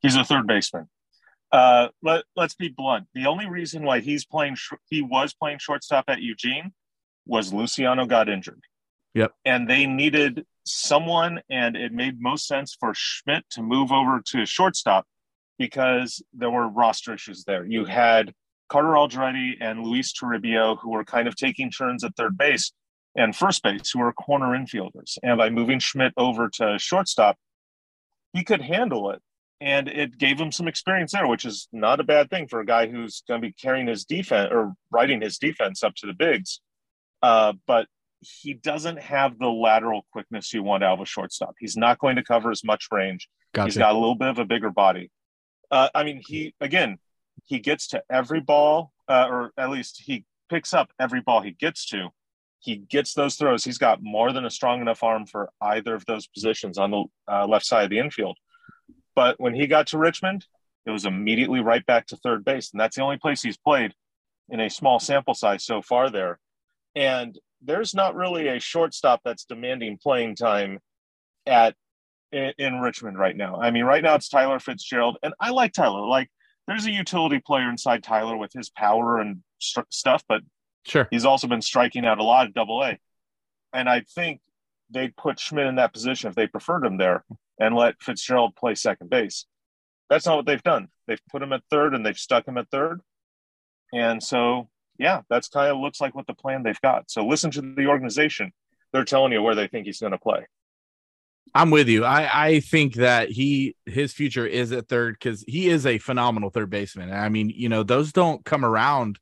He's 0.00 0.16
a 0.16 0.24
third 0.24 0.46
baseman. 0.46 0.88
Uh, 1.52 1.88
let, 2.02 2.24
let's 2.34 2.54
be 2.54 2.68
blunt. 2.68 3.06
The 3.14 3.26
only 3.26 3.46
reason 3.46 3.84
why 3.84 4.00
he's 4.00 4.24
playing, 4.24 4.56
he 4.88 5.02
was 5.02 5.34
playing 5.34 5.58
shortstop 5.58 6.06
at 6.08 6.20
Eugene 6.20 6.72
was 7.26 7.52
Luciano 7.52 8.06
got 8.06 8.28
injured. 8.28 8.62
Yep. 9.14 9.32
And 9.44 9.68
they 9.68 9.86
needed 9.86 10.46
someone, 10.64 11.40
and 11.50 11.76
it 11.76 11.92
made 11.92 12.20
most 12.20 12.46
sense 12.46 12.74
for 12.78 12.92
Schmitt 12.94 13.44
to 13.50 13.62
move 13.62 13.92
over 13.92 14.22
to 14.28 14.46
shortstop 14.46 15.06
because 15.58 16.22
there 16.32 16.50
were 16.50 16.68
roster 16.68 17.14
issues 17.14 17.44
there. 17.44 17.64
You 17.64 17.84
had 17.84 18.32
Carter 18.72 18.96
Aldrete 18.96 19.58
and 19.60 19.84
Luis 19.84 20.14
Toribio, 20.14 20.78
who 20.80 20.92
were 20.92 21.04
kind 21.04 21.28
of 21.28 21.36
taking 21.36 21.70
turns 21.70 22.02
at 22.04 22.16
third 22.16 22.38
base 22.38 22.72
and 23.14 23.36
first 23.36 23.62
base, 23.62 23.90
who 23.90 23.98
were 23.98 24.14
corner 24.14 24.56
infielders. 24.58 25.18
And 25.22 25.36
by 25.36 25.50
moving 25.50 25.78
Schmitt 25.78 26.14
over 26.16 26.48
to 26.54 26.78
shortstop, 26.78 27.36
he 28.32 28.42
could 28.42 28.62
handle 28.62 29.10
it. 29.10 29.20
And 29.60 29.88
it 29.88 30.16
gave 30.16 30.40
him 30.40 30.50
some 30.50 30.68
experience 30.68 31.12
there, 31.12 31.26
which 31.26 31.44
is 31.44 31.68
not 31.70 32.00
a 32.00 32.02
bad 32.02 32.30
thing 32.30 32.48
for 32.48 32.60
a 32.60 32.64
guy 32.64 32.86
who's 32.86 33.22
going 33.28 33.42
to 33.42 33.46
be 33.46 33.52
carrying 33.52 33.88
his 33.88 34.06
defense 34.06 34.48
or 34.50 34.72
riding 34.90 35.20
his 35.20 35.36
defense 35.36 35.82
up 35.82 35.94
to 35.96 36.06
the 36.06 36.14
bigs. 36.14 36.60
Uh, 37.20 37.52
but 37.66 37.86
he 38.20 38.54
doesn't 38.54 39.00
have 39.00 39.38
the 39.38 39.48
lateral 39.50 40.06
quickness 40.12 40.50
you 40.54 40.62
want 40.62 40.82
out 40.82 40.94
of 40.94 41.00
a 41.00 41.04
shortstop. 41.04 41.56
He's 41.60 41.76
not 41.76 41.98
going 41.98 42.16
to 42.16 42.24
cover 42.24 42.50
as 42.50 42.64
much 42.64 42.86
range. 42.90 43.28
Gotcha. 43.52 43.66
He's 43.66 43.76
got 43.76 43.94
a 43.94 43.98
little 43.98 44.14
bit 44.14 44.28
of 44.28 44.38
a 44.38 44.46
bigger 44.46 44.70
body. 44.70 45.10
Uh, 45.70 45.90
I 45.94 46.04
mean, 46.04 46.22
he 46.26 46.54
again, 46.58 46.98
he 47.44 47.58
gets 47.58 47.88
to 47.88 48.02
every 48.10 48.40
ball, 48.40 48.92
uh, 49.08 49.26
or 49.28 49.52
at 49.56 49.70
least 49.70 50.02
he 50.04 50.24
picks 50.48 50.72
up 50.72 50.90
every 51.00 51.20
ball 51.20 51.40
he 51.40 51.52
gets 51.52 51.86
to. 51.86 52.08
He 52.60 52.76
gets 52.76 53.14
those 53.14 53.34
throws. 53.34 53.64
He's 53.64 53.78
got 53.78 54.02
more 54.02 54.32
than 54.32 54.44
a 54.44 54.50
strong 54.50 54.80
enough 54.80 55.02
arm 55.02 55.26
for 55.26 55.50
either 55.60 55.94
of 55.94 56.04
those 56.06 56.26
positions 56.28 56.78
on 56.78 56.90
the 56.90 57.04
uh, 57.28 57.46
left 57.46 57.66
side 57.66 57.84
of 57.84 57.90
the 57.90 57.98
infield. 57.98 58.38
But 59.16 59.40
when 59.40 59.54
he 59.54 59.66
got 59.66 59.88
to 59.88 59.98
Richmond, 59.98 60.46
it 60.86 60.90
was 60.90 61.04
immediately 61.04 61.60
right 61.60 61.84
back 61.84 62.06
to 62.08 62.16
third 62.16 62.44
base. 62.44 62.70
And 62.72 62.80
that's 62.80 62.96
the 62.96 63.02
only 63.02 63.18
place 63.18 63.42
he's 63.42 63.56
played 63.56 63.94
in 64.48 64.60
a 64.60 64.70
small 64.70 65.00
sample 65.00 65.34
size 65.34 65.64
so 65.64 65.82
far 65.82 66.10
there. 66.10 66.38
And 66.94 67.38
there's 67.60 67.94
not 67.94 68.14
really 68.14 68.48
a 68.48 68.60
shortstop 68.60 69.20
that's 69.24 69.44
demanding 69.44 69.98
playing 70.00 70.36
time 70.36 70.78
at 71.46 71.74
in, 72.32 72.52
in 72.58 72.80
Richmond 72.80 73.18
right 73.18 73.36
now. 73.36 73.60
I 73.60 73.70
mean, 73.70 73.84
right 73.84 74.02
now 74.02 74.14
it's 74.14 74.28
Tyler 74.28 74.58
Fitzgerald, 74.58 75.18
and 75.22 75.34
I 75.40 75.50
like 75.50 75.72
Tyler. 75.72 76.06
Like 76.06 76.30
there's 76.66 76.86
a 76.86 76.90
utility 76.90 77.40
player 77.40 77.68
inside 77.68 78.02
Tyler 78.02 78.36
with 78.36 78.52
his 78.52 78.70
power 78.70 79.20
and 79.20 79.42
st- 79.58 79.92
stuff, 79.92 80.22
but 80.28 80.42
sure, 80.86 81.08
he's 81.10 81.24
also 81.24 81.46
been 81.46 81.62
striking 81.62 82.04
out 82.04 82.18
a 82.18 82.22
lot 82.22 82.46
at 82.46 82.54
Double 82.54 82.82
A, 82.82 82.98
and 83.72 83.88
I 83.88 84.00
think 84.14 84.40
they'd 84.90 85.16
put 85.16 85.40
Schmitt 85.40 85.66
in 85.66 85.76
that 85.76 85.92
position 85.92 86.28
if 86.28 86.34
they 86.34 86.46
preferred 86.46 86.84
him 86.84 86.98
there 86.98 87.24
and 87.58 87.74
let 87.74 88.02
Fitzgerald 88.02 88.54
play 88.56 88.74
second 88.74 89.10
base. 89.10 89.46
That's 90.10 90.26
not 90.26 90.36
what 90.36 90.46
they've 90.46 90.62
done. 90.62 90.88
They've 91.06 91.20
put 91.30 91.42
him 91.42 91.52
at 91.52 91.62
third 91.70 91.94
and 91.94 92.04
they've 92.04 92.18
stuck 92.18 92.46
him 92.46 92.58
at 92.58 92.70
third, 92.70 93.00
and 93.92 94.22
so 94.22 94.68
yeah, 94.98 95.22
that's 95.28 95.48
kind 95.48 95.70
of 95.70 95.78
looks 95.78 96.00
like 96.00 96.14
what 96.14 96.26
the 96.26 96.34
plan 96.34 96.62
they've 96.62 96.80
got. 96.80 97.10
So 97.10 97.26
listen 97.26 97.50
to 97.52 97.60
the 97.60 97.86
organization; 97.86 98.52
they're 98.92 99.04
telling 99.04 99.32
you 99.32 99.42
where 99.42 99.54
they 99.54 99.66
think 99.66 99.86
he's 99.86 100.00
going 100.00 100.12
to 100.12 100.18
play. 100.18 100.46
I'm 101.54 101.70
with 101.70 101.88
you. 101.88 102.04
I 102.04 102.46
I 102.46 102.60
think 102.60 102.94
that 102.94 103.30
he 103.30 103.76
his 103.84 104.12
future 104.12 104.46
is 104.46 104.72
at 104.72 104.88
third 104.88 105.16
because 105.18 105.44
he 105.46 105.68
is 105.68 105.86
a 105.86 105.98
phenomenal 105.98 106.50
third 106.50 106.70
baseman. 106.70 107.12
I 107.12 107.28
mean, 107.28 107.50
you 107.50 107.68
know, 107.68 107.82
those 107.82 108.12
don't 108.12 108.44
come 108.44 108.64
around 108.64 109.18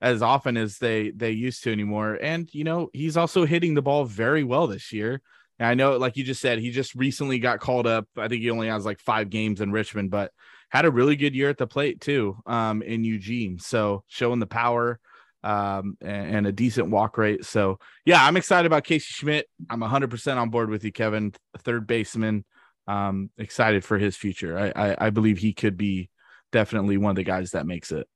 as 0.00 0.22
often 0.22 0.56
as 0.56 0.78
they 0.78 1.10
they 1.10 1.30
used 1.30 1.62
to 1.64 1.72
anymore. 1.72 2.18
And 2.20 2.52
you 2.52 2.64
know, 2.64 2.90
he's 2.92 3.16
also 3.16 3.44
hitting 3.46 3.74
the 3.74 3.82
ball 3.82 4.04
very 4.04 4.44
well 4.44 4.66
this 4.66 4.92
year. 4.92 5.22
And 5.58 5.68
I 5.68 5.74
know, 5.74 5.96
like 5.96 6.16
you 6.16 6.24
just 6.24 6.40
said, 6.40 6.58
he 6.58 6.70
just 6.70 6.94
recently 6.94 7.38
got 7.38 7.60
called 7.60 7.86
up. 7.86 8.06
I 8.16 8.28
think 8.28 8.42
he 8.42 8.50
only 8.50 8.68
has 8.68 8.84
like 8.84 8.98
five 8.98 9.30
games 9.30 9.60
in 9.60 9.72
Richmond, 9.72 10.10
but 10.10 10.32
had 10.70 10.84
a 10.84 10.90
really 10.90 11.16
good 11.16 11.34
year 11.34 11.50
at 11.50 11.58
the 11.58 11.66
plate 11.66 12.00
too 12.00 12.36
um, 12.46 12.82
in 12.82 13.04
Eugene. 13.04 13.58
So 13.58 14.04
showing 14.06 14.38
the 14.38 14.46
power 14.46 15.00
um, 15.42 15.96
and, 16.00 16.36
and, 16.36 16.46
a 16.46 16.52
decent 16.52 16.90
walk 16.90 17.16
rate. 17.18 17.44
So 17.44 17.78
yeah, 18.04 18.24
I'm 18.24 18.36
excited 18.36 18.66
about 18.66 18.84
Casey 18.84 19.06
Schmitt. 19.08 19.48
I'm 19.70 19.80
100% 19.80 20.36
on 20.36 20.50
board 20.50 20.70
with 20.70 20.84
you, 20.84 20.92
Kevin. 20.92 21.32
Third 21.58 21.86
baseman. 21.86 22.44
Um, 22.86 23.30
excited 23.38 23.84
for 23.84 23.98
his 23.98 24.16
future. 24.16 24.58
I, 24.58 24.90
I, 24.90 25.06
I 25.06 25.10
believe 25.10 25.38
he 25.38 25.52
could 25.52 25.76
be 25.76 26.10
definitely 26.52 26.96
one 26.96 27.10
of 27.10 27.16
the 27.16 27.24
guys 27.24 27.52
that 27.52 27.66
makes 27.66 27.92
it. 27.92 28.06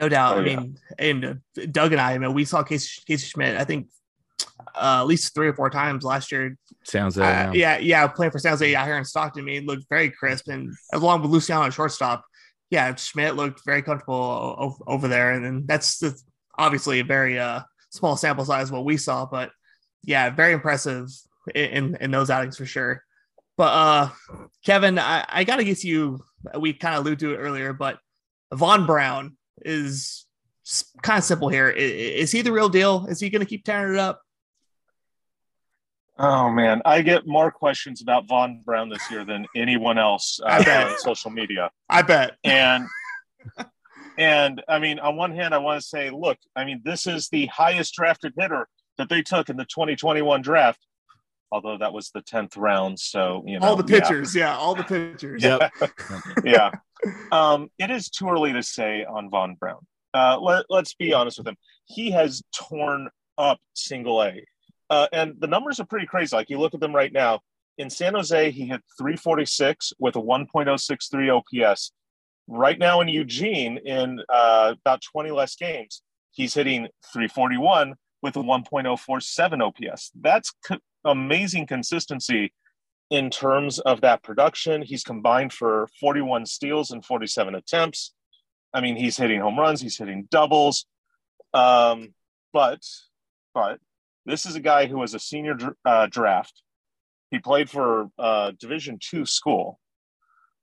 No 0.00 0.08
doubt. 0.08 0.36
Oh, 0.36 0.40
I 0.40 0.44
mean, 0.44 0.78
and 0.98 1.24
uh, 1.24 1.66
Doug 1.70 1.92
and 1.92 2.00
I, 2.00 2.14
I 2.14 2.18
mean, 2.18 2.32
we 2.32 2.44
saw 2.44 2.62
Casey, 2.62 3.02
Casey 3.06 3.26
Schmitt. 3.26 3.58
I 3.58 3.64
think 3.64 3.88
uh, 4.74 5.00
at 5.00 5.06
least 5.06 5.34
three 5.34 5.48
or 5.48 5.54
four 5.54 5.68
times 5.68 6.04
last 6.04 6.32
year. 6.32 6.56
Sounds 6.84 7.18
uh, 7.18 7.50
yeah, 7.54 7.78
yeah, 7.78 8.06
playing 8.06 8.32
for 8.32 8.38
San 8.38 8.52
Jose 8.52 8.74
out 8.74 8.86
here 8.86 8.96
in 8.96 9.04
Stockton. 9.04 9.42
I 9.42 9.44
mean, 9.44 9.66
looked 9.66 9.86
very 9.90 10.10
crisp, 10.10 10.48
and 10.48 10.72
along 10.94 11.22
with 11.22 11.30
Luciano 11.30 11.66
at 11.66 11.74
shortstop, 11.74 12.24
yeah, 12.70 12.94
Schmitt 12.94 13.36
looked 13.36 13.64
very 13.64 13.82
comfortable 13.82 14.76
over 14.86 15.08
there, 15.08 15.32
and 15.32 15.66
that's 15.66 16.02
obviously 16.56 17.00
a 17.00 17.04
very 17.04 17.38
uh, 17.38 17.60
small 17.90 18.16
sample 18.16 18.44
size 18.44 18.70
what 18.70 18.84
we 18.84 18.96
saw, 18.96 19.26
but 19.26 19.50
yeah, 20.04 20.30
very 20.30 20.52
impressive 20.52 21.08
in 21.54 21.96
in 22.00 22.10
those 22.10 22.30
outings 22.30 22.56
for 22.56 22.66
sure. 22.66 23.02
But 23.56 23.72
uh, 23.72 24.08
Kevin, 24.64 24.98
I, 24.98 25.24
I 25.28 25.44
got 25.44 25.56
to 25.56 25.64
get 25.64 25.84
you. 25.84 26.20
We 26.58 26.72
kind 26.72 26.94
of 26.94 27.02
alluded 27.02 27.18
to 27.20 27.34
it 27.34 27.38
earlier, 27.38 27.72
but 27.72 27.98
Vaughn 28.54 28.86
Brown 28.86 29.36
is 29.62 30.26
kind 31.02 31.18
of 31.18 31.24
simple 31.24 31.48
here. 31.48 31.68
Is, 31.68 31.90
is 31.92 32.32
he 32.32 32.42
the 32.42 32.52
real 32.52 32.68
deal? 32.68 33.06
Is 33.06 33.20
he 33.20 33.28
going 33.30 33.40
to 33.40 33.48
keep 33.48 33.64
tearing 33.64 33.94
it 33.94 33.98
up? 33.98 34.22
Oh 36.22 36.50
man, 36.50 36.82
I 36.84 37.00
get 37.00 37.26
more 37.26 37.50
questions 37.50 38.02
about 38.02 38.28
Vaughn 38.28 38.60
Brown 38.62 38.90
this 38.90 39.10
year 39.10 39.24
than 39.24 39.46
anyone 39.56 39.96
else 39.96 40.38
uh, 40.44 40.62
on 40.66 40.98
social 40.98 41.30
media. 41.30 41.70
I 41.88 42.02
bet. 42.02 42.36
And 42.44 42.86
and 44.18 44.62
I 44.68 44.78
mean, 44.80 44.98
on 44.98 45.16
one 45.16 45.34
hand, 45.34 45.54
I 45.54 45.58
want 45.58 45.80
to 45.80 45.86
say, 45.86 46.10
look, 46.10 46.36
I 46.54 46.66
mean, 46.66 46.82
this 46.84 47.06
is 47.06 47.30
the 47.30 47.46
highest 47.46 47.94
drafted 47.94 48.34
hitter 48.38 48.68
that 48.98 49.08
they 49.08 49.22
took 49.22 49.48
in 49.48 49.56
the 49.56 49.64
2021 49.64 50.42
draft. 50.42 50.86
Although 51.50 51.78
that 51.78 51.94
was 51.94 52.10
the 52.10 52.20
10th 52.20 52.54
round, 52.58 53.00
so 53.00 53.42
you 53.46 53.58
know 53.58 53.66
all 53.66 53.76
the 53.76 53.82
pitchers, 53.82 54.36
yeah, 54.36 54.52
yeah 54.52 54.56
all 54.58 54.74
the 54.74 54.84
pitchers. 54.84 55.42
Yeah, 55.42 55.70
yeah. 56.44 56.70
Um, 57.32 57.70
it 57.78 57.90
is 57.90 58.10
too 58.10 58.28
early 58.28 58.52
to 58.52 58.62
say 58.62 59.06
on 59.06 59.30
Vaughn 59.30 59.56
Brown. 59.58 59.86
Uh, 60.12 60.38
let, 60.38 60.66
let's 60.68 60.92
be 60.92 61.14
honest 61.14 61.38
with 61.38 61.48
him. 61.48 61.56
He 61.86 62.10
has 62.10 62.42
torn 62.52 63.08
up 63.38 63.58
single 63.72 64.22
A 64.22 64.44
uh, 64.90 65.06
and 65.12 65.34
the 65.38 65.46
numbers 65.46 65.80
are 65.80 65.86
pretty 65.86 66.06
crazy. 66.06 66.34
Like 66.34 66.50
you 66.50 66.58
look 66.58 66.74
at 66.74 66.80
them 66.80 66.94
right 66.94 67.12
now. 67.12 67.40
In 67.78 67.88
San 67.88 68.14
Jose, 68.14 68.50
he 68.50 68.66
hit 68.66 68.82
346 68.98 69.94
with 69.98 70.16
a 70.16 70.20
1.063 70.20 71.64
OPS. 71.64 71.92
Right 72.48 72.78
now 72.78 73.00
in 73.00 73.08
Eugene, 73.08 73.78
in 73.78 74.20
uh, 74.28 74.74
about 74.80 75.00
20 75.00 75.30
less 75.30 75.54
games, 75.54 76.02
he's 76.32 76.52
hitting 76.52 76.88
341 77.12 77.94
with 78.22 78.36
a 78.36 78.40
1.047 78.40 79.62
OPS. 79.62 80.10
That's 80.20 80.52
co- 80.66 80.78
amazing 81.04 81.68
consistency 81.68 82.52
in 83.10 83.30
terms 83.30 83.78
of 83.78 84.00
that 84.02 84.22
production. 84.22 84.82
He's 84.82 85.04
combined 85.04 85.52
for 85.52 85.88
41 86.00 86.46
steals 86.46 86.90
and 86.90 87.04
47 87.04 87.54
attempts. 87.54 88.12
I 88.74 88.80
mean, 88.80 88.96
he's 88.96 89.16
hitting 89.16 89.40
home 89.40 89.58
runs, 89.58 89.80
he's 89.80 89.96
hitting 89.96 90.28
doubles. 90.30 90.86
Um, 91.54 92.14
but, 92.52 92.80
but 93.54 93.78
this 94.26 94.46
is 94.46 94.56
a 94.56 94.60
guy 94.60 94.86
who 94.86 94.98
was 94.98 95.14
a 95.14 95.18
senior 95.18 95.56
uh, 95.84 96.06
draft. 96.06 96.62
He 97.30 97.38
played 97.38 97.70
for 97.70 98.10
uh, 98.18 98.52
Division 98.58 98.98
two 99.00 99.24
school, 99.24 99.78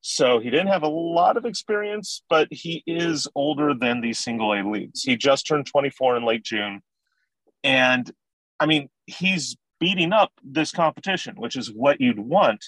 so 0.01 0.39
he 0.39 0.49
didn't 0.49 0.67
have 0.67 0.83
a 0.83 0.89
lot 0.89 1.37
of 1.37 1.45
experience, 1.45 2.23
but 2.29 2.47
he 2.51 2.83
is 2.85 3.27
older 3.35 3.73
than 3.73 4.01
these 4.01 4.19
single 4.19 4.53
A 4.53 4.61
leagues. 4.63 5.03
He 5.03 5.17
just 5.17 5.47
turned 5.47 5.65
24 5.65 6.17
in 6.17 6.25
late 6.25 6.43
June, 6.43 6.81
and 7.63 8.09
I 8.59 8.65
mean 8.65 8.89
he's 9.05 9.57
beating 9.79 10.13
up 10.13 10.31
this 10.43 10.71
competition, 10.71 11.35
which 11.37 11.55
is 11.55 11.71
what 11.71 12.01
you'd 12.01 12.19
want. 12.19 12.65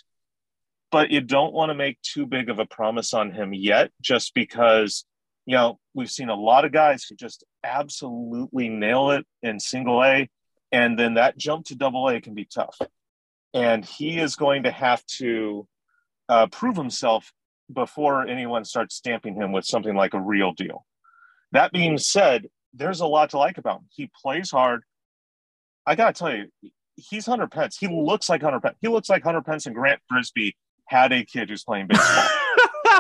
But 0.91 1.12
you 1.12 1.21
don't 1.21 1.54
want 1.54 1.69
to 1.69 1.75
make 1.75 2.02
too 2.02 2.25
big 2.25 2.49
of 2.49 2.58
a 2.58 2.65
promise 2.65 3.13
on 3.13 3.32
him 3.32 3.54
yet, 3.54 3.91
just 4.02 4.34
because 4.34 5.06
you 5.45 5.56
know 5.56 5.78
we've 5.93 6.10
seen 6.10 6.30
a 6.30 6.36
lot 6.36 6.65
of 6.65 6.71
guys 6.71 7.04
who 7.04 7.15
just 7.15 7.43
absolutely 7.63 8.69
nail 8.69 9.12
it 9.12 9.25
in 9.43 9.60
single 9.60 10.04
A 10.04 10.30
and 10.71 10.97
then 10.97 11.15
that 11.15 11.38
jump 11.38 11.65
to 11.65 11.75
double 11.75 12.08
A 12.08 12.21
can 12.21 12.34
be 12.34 12.45
tough. 12.45 12.77
And 13.53 13.84
he 13.84 14.19
is 14.19 14.36
going 14.36 14.63
to 14.63 14.71
have 14.71 15.03
to 15.17 15.67
uh, 16.27 16.47
prove 16.47 16.75
himself 16.75 17.32
before 17.71 18.27
anyone 18.27 18.65
starts 18.65 18.95
stamping 18.95 19.36
him 19.36 19.51
with 19.51 19.65
something 19.65 19.95
like 19.95 20.13
a 20.13 20.19
real 20.19 20.53
deal. 20.53 20.86
That 21.51 21.71
being 21.71 21.97
said, 21.97 22.47
there's 22.73 22.99
a 22.99 23.08
lot 23.08 23.32
to 23.32 23.38
like 23.38 23.58
about 23.58 23.79
him. 23.79 23.88
He 23.89 24.12
plays 24.21 24.51
hard. 24.51 24.84
I 25.86 25.95
gotta 25.95 26.13
tell 26.13 26.36
you, 26.36 26.71
he's 26.95 27.25
Hunter 27.25 27.47
Pence. 27.47 27.77
He 27.77 27.88
looks 27.88 28.29
like 28.29 28.43
Hunter 28.43 28.60
Pence. 28.60 28.77
He 28.82 28.88
looks 28.88 29.10
like 29.10 29.23
Hunter 29.23 29.41
Pence 29.41 29.65
and 29.65 29.75
Grant 29.75 30.01
Brisbee 30.10 30.55
had 30.86 31.12
a 31.12 31.23
kid 31.23 31.49
who's 31.49 31.63
playing 31.63 31.88
baseball. 31.88 32.27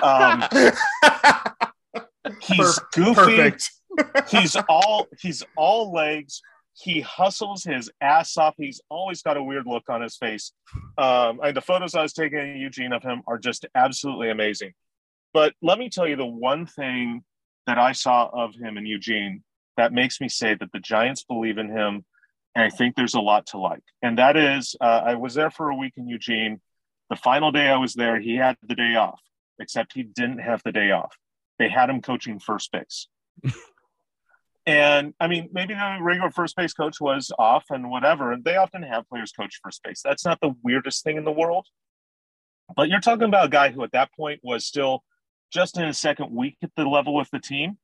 um, 0.01 0.43
he's 2.41 2.79
goofy. 2.93 3.13
Perfect. 3.13 3.71
he's 4.29 4.55
all 4.67 5.07
he's 5.19 5.43
all 5.55 5.91
legs 5.91 6.41
he 6.81 7.01
hustles 7.01 7.63
his 7.63 7.91
ass 7.99 8.37
off. 8.37 8.55
He's 8.57 8.81
always 8.89 9.21
got 9.21 9.37
a 9.37 9.43
weird 9.43 9.65
look 9.67 9.89
on 9.89 10.01
his 10.01 10.15
face. 10.15 10.53
Um, 10.97 11.39
and 11.43 11.55
the 11.55 11.61
photos 11.61 11.93
I 11.93 12.01
was 12.01 12.13
taking 12.13 12.39
in 12.39 12.57
Eugene 12.57 12.93
of 12.93 13.03
him 13.03 13.21
are 13.27 13.37
just 13.37 13.65
absolutely 13.75 14.29
amazing. 14.29 14.71
But 15.33 15.53
let 15.61 15.77
me 15.77 15.89
tell 15.89 16.07
you 16.07 16.15
the 16.15 16.25
one 16.25 16.65
thing 16.65 17.23
that 17.67 17.77
I 17.77 17.91
saw 17.91 18.29
of 18.31 18.55
him 18.55 18.77
in 18.77 18.85
Eugene 18.85 19.43
that 19.77 19.93
makes 19.93 20.19
me 20.21 20.29
say 20.29 20.55
that 20.55 20.71
the 20.71 20.79
Giants 20.79 21.23
believe 21.23 21.57
in 21.57 21.69
him. 21.69 22.05
And 22.55 22.65
I 22.65 22.69
think 22.69 22.95
there's 22.95 23.13
a 23.13 23.21
lot 23.21 23.47
to 23.47 23.57
like. 23.57 23.83
And 24.01 24.17
that 24.17 24.37
is, 24.37 24.75
uh, 24.81 25.01
I 25.05 25.15
was 25.15 25.33
there 25.33 25.51
for 25.51 25.69
a 25.69 25.75
week 25.75 25.93
in 25.97 26.07
Eugene. 26.07 26.61
The 27.09 27.15
final 27.15 27.51
day 27.51 27.67
I 27.67 27.77
was 27.77 27.93
there, 27.93 28.19
he 28.19 28.35
had 28.35 28.57
the 28.63 28.75
day 28.75 28.95
off, 28.95 29.21
except 29.59 29.93
he 29.93 30.03
didn't 30.03 30.39
have 30.39 30.61
the 30.63 30.71
day 30.71 30.91
off. 30.91 31.15
They 31.59 31.69
had 31.69 31.89
him 31.89 32.01
coaching 32.01 32.39
first 32.39 32.71
base. 32.71 33.07
And 34.69 35.15
I 35.19 35.27
mean, 35.27 35.49
maybe 35.51 35.73
the 35.73 35.97
regular 35.99 36.29
first 36.29 36.55
base 36.55 36.73
coach 36.73 37.01
was 37.01 37.31
off 37.39 37.63
and 37.71 37.89
whatever. 37.89 38.31
And 38.31 38.43
they 38.43 38.55
often 38.55 38.83
have 38.83 39.09
players 39.09 39.31
coach 39.31 39.59
first 39.63 39.81
base. 39.81 40.01
That's 40.03 40.23
not 40.23 40.39
the 40.41 40.53
weirdest 40.63 41.03
thing 41.03 41.17
in 41.17 41.23
the 41.23 41.31
world. 41.31 41.65
But 42.75 42.87
you're 42.87 42.99
talking 42.99 43.23
about 43.23 43.47
a 43.47 43.49
guy 43.49 43.71
who 43.71 43.83
at 43.83 43.93
that 43.93 44.13
point 44.15 44.41
was 44.43 44.67
still 44.67 45.03
just 45.51 45.79
in 45.79 45.87
his 45.87 45.97
second 45.97 46.31
week 46.31 46.57
at 46.61 46.69
the 46.75 46.85
level 46.85 47.15
with 47.15 47.31
the 47.31 47.39
team. 47.39 47.79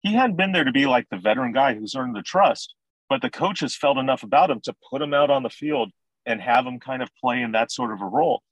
He 0.00 0.14
hadn't 0.14 0.34
been 0.34 0.50
there 0.50 0.64
to 0.64 0.72
be 0.72 0.84
like 0.84 1.06
the 1.12 1.16
veteran 1.16 1.52
guy 1.52 1.74
who's 1.74 1.94
earned 1.94 2.16
the 2.16 2.22
trust, 2.22 2.74
but 3.08 3.22
the 3.22 3.30
coaches 3.30 3.76
felt 3.76 3.96
enough 3.96 4.24
about 4.24 4.50
him 4.50 4.60
to 4.64 4.74
put 4.90 5.00
him 5.00 5.14
out 5.14 5.30
on 5.30 5.44
the 5.44 5.48
field 5.48 5.92
and 6.26 6.40
have 6.40 6.66
him 6.66 6.80
kind 6.80 7.02
of 7.04 7.10
play 7.22 7.40
in 7.40 7.52
that 7.52 7.70
sort 7.70 7.92
of 7.92 8.02
a 8.02 8.06
role. 8.06 8.42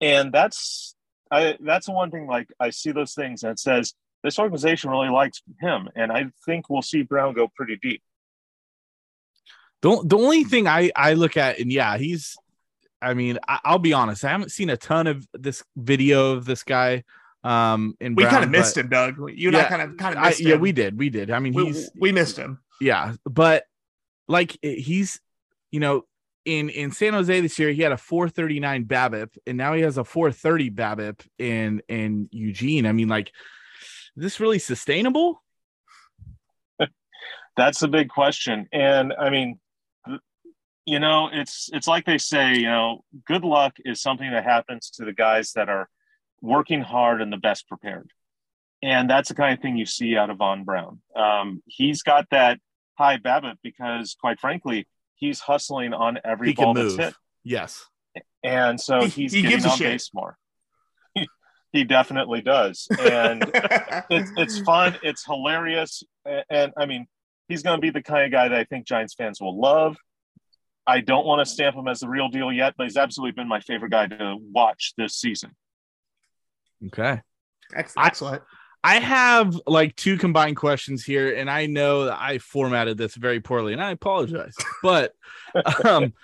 And 0.00 0.32
that's 0.32 0.94
I 1.32 1.56
that's 1.58 1.86
the 1.86 1.92
one 1.92 2.12
thing 2.12 2.28
like 2.28 2.46
I 2.60 2.70
see 2.70 2.92
those 2.92 3.14
things 3.14 3.42
and 3.42 3.50
it 3.50 3.58
says 3.58 3.94
this 4.22 4.38
organization 4.38 4.90
really 4.90 5.08
likes 5.08 5.42
him, 5.60 5.88
and 5.94 6.10
I 6.10 6.26
think 6.44 6.68
we'll 6.68 6.82
see 6.82 7.02
Brown 7.02 7.34
go 7.34 7.48
pretty 7.54 7.76
deep. 7.76 8.02
The, 9.80 10.02
the 10.04 10.18
only 10.18 10.44
thing 10.44 10.66
I, 10.66 10.90
I 10.96 11.14
look 11.14 11.36
at, 11.36 11.60
and 11.60 11.70
yeah, 11.70 11.96
he's, 11.98 12.36
I 13.00 13.14
mean, 13.14 13.38
I, 13.46 13.60
will 13.70 13.78
be 13.78 13.92
honest, 13.92 14.24
I 14.24 14.30
haven't 14.30 14.50
seen 14.50 14.70
a 14.70 14.76
ton 14.76 15.06
of 15.06 15.26
this 15.32 15.62
video 15.76 16.32
of 16.32 16.44
this 16.44 16.64
guy. 16.64 17.04
Um, 17.44 17.96
and 18.00 18.16
we 18.16 18.24
kind 18.24 18.42
of 18.42 18.50
missed 18.50 18.76
him, 18.76 18.88
Doug. 18.88 19.16
You 19.18 19.48
and 19.48 19.56
yeah, 19.56 19.64
I 19.64 19.68
kind 19.68 19.82
of 19.82 19.96
kind 19.96 20.16
of 20.16 20.24
missed 20.24 20.40
I, 20.40 20.44
him. 20.44 20.50
Yeah, 20.50 20.56
we 20.56 20.72
did, 20.72 20.98
we 20.98 21.10
did. 21.10 21.30
I 21.30 21.38
mean, 21.38 21.52
he's 21.52 21.90
we, 21.94 22.10
we 22.10 22.12
missed 22.12 22.36
him. 22.36 22.58
Yeah, 22.80 23.14
but 23.24 23.64
like 24.26 24.58
he's, 24.60 25.20
you 25.70 25.78
know, 25.78 26.04
in 26.44 26.68
in 26.70 26.90
San 26.90 27.12
Jose 27.12 27.40
this 27.40 27.58
year, 27.58 27.70
he 27.70 27.82
had 27.82 27.92
a 27.92 27.96
439 27.96 28.86
BABIP, 28.86 29.38
and 29.46 29.56
now 29.56 29.74
he 29.74 29.82
has 29.82 29.98
a 29.98 30.04
430 30.04 30.70
BABIP 30.70 31.20
in 31.38 31.82
in 31.88 32.28
Eugene. 32.32 32.86
I 32.86 32.92
mean, 32.92 33.08
like 33.08 33.30
this 34.20 34.40
really 34.40 34.58
sustainable? 34.58 35.42
That's 37.56 37.80
the 37.80 37.88
big 37.88 38.08
question. 38.08 38.68
And 38.72 39.12
I 39.18 39.30
mean, 39.30 39.58
you 40.86 41.00
know, 41.00 41.28
it's 41.32 41.68
it's 41.72 41.86
like 41.86 42.06
they 42.06 42.18
say, 42.18 42.54
you 42.54 42.66
know, 42.66 43.04
good 43.26 43.44
luck 43.44 43.76
is 43.84 44.00
something 44.00 44.30
that 44.30 44.44
happens 44.44 44.90
to 44.90 45.04
the 45.04 45.12
guys 45.12 45.52
that 45.52 45.68
are 45.68 45.88
working 46.40 46.80
hard 46.80 47.20
and 47.20 47.32
the 47.32 47.36
best 47.36 47.68
prepared. 47.68 48.10
And 48.82 49.10
that's 49.10 49.28
the 49.28 49.34
kind 49.34 49.52
of 49.52 49.60
thing 49.60 49.76
you 49.76 49.86
see 49.86 50.16
out 50.16 50.30
of 50.30 50.38
Vaughn 50.38 50.64
Brown. 50.64 51.00
Um, 51.16 51.62
he's 51.66 52.02
got 52.02 52.26
that 52.30 52.60
high 52.96 53.18
BABIP 53.18 53.56
because, 53.62 54.16
quite 54.18 54.38
frankly, 54.38 54.86
he's 55.16 55.40
hustling 55.40 55.92
on 55.92 56.20
every 56.24 56.50
he 56.50 56.54
ball 56.54 56.74
that's 56.74 56.94
hit. 56.94 57.14
Yes. 57.42 57.84
And 58.44 58.80
so 58.80 59.02
he's 59.04 59.32
he 59.32 59.42
getting 59.42 59.66
on 59.66 59.78
base 59.78 60.10
more. 60.14 60.38
He 61.72 61.84
definitely 61.84 62.40
does, 62.40 62.88
and 62.98 63.42
it's 64.10 64.30
it's 64.36 64.58
fun. 64.60 64.96
It's 65.02 65.24
hilarious, 65.24 66.02
and, 66.24 66.44
and 66.48 66.72
I 66.78 66.86
mean, 66.86 67.06
he's 67.48 67.62
going 67.62 67.76
to 67.76 67.80
be 67.80 67.90
the 67.90 68.02
kind 68.02 68.24
of 68.24 68.32
guy 68.32 68.48
that 68.48 68.58
I 68.58 68.64
think 68.64 68.86
Giants 68.86 69.14
fans 69.14 69.40
will 69.40 69.58
love. 69.58 69.96
I 70.86 71.00
don't 71.00 71.26
want 71.26 71.46
to 71.46 71.52
stamp 71.52 71.76
him 71.76 71.86
as 71.86 72.00
the 72.00 72.08
real 72.08 72.28
deal 72.28 72.50
yet, 72.50 72.74
but 72.78 72.84
he's 72.84 72.96
absolutely 72.96 73.32
been 73.32 73.48
my 73.48 73.60
favorite 73.60 73.90
guy 73.90 74.06
to 74.06 74.36
watch 74.40 74.94
this 74.96 75.16
season. 75.16 75.50
Okay. 76.86 77.20
Excellent. 77.74 78.42
I, 78.82 78.96
I 78.96 79.00
have 79.00 79.60
like 79.66 79.96
two 79.96 80.16
combined 80.16 80.56
questions 80.56 81.04
here, 81.04 81.34
and 81.34 81.50
I 81.50 81.66
know 81.66 82.06
that 82.06 82.18
I 82.18 82.38
formatted 82.38 82.96
this 82.96 83.14
very 83.14 83.40
poorly, 83.40 83.74
and 83.74 83.82
I 83.82 83.90
apologize. 83.90 84.54
but 84.82 85.12
um, 85.84 86.14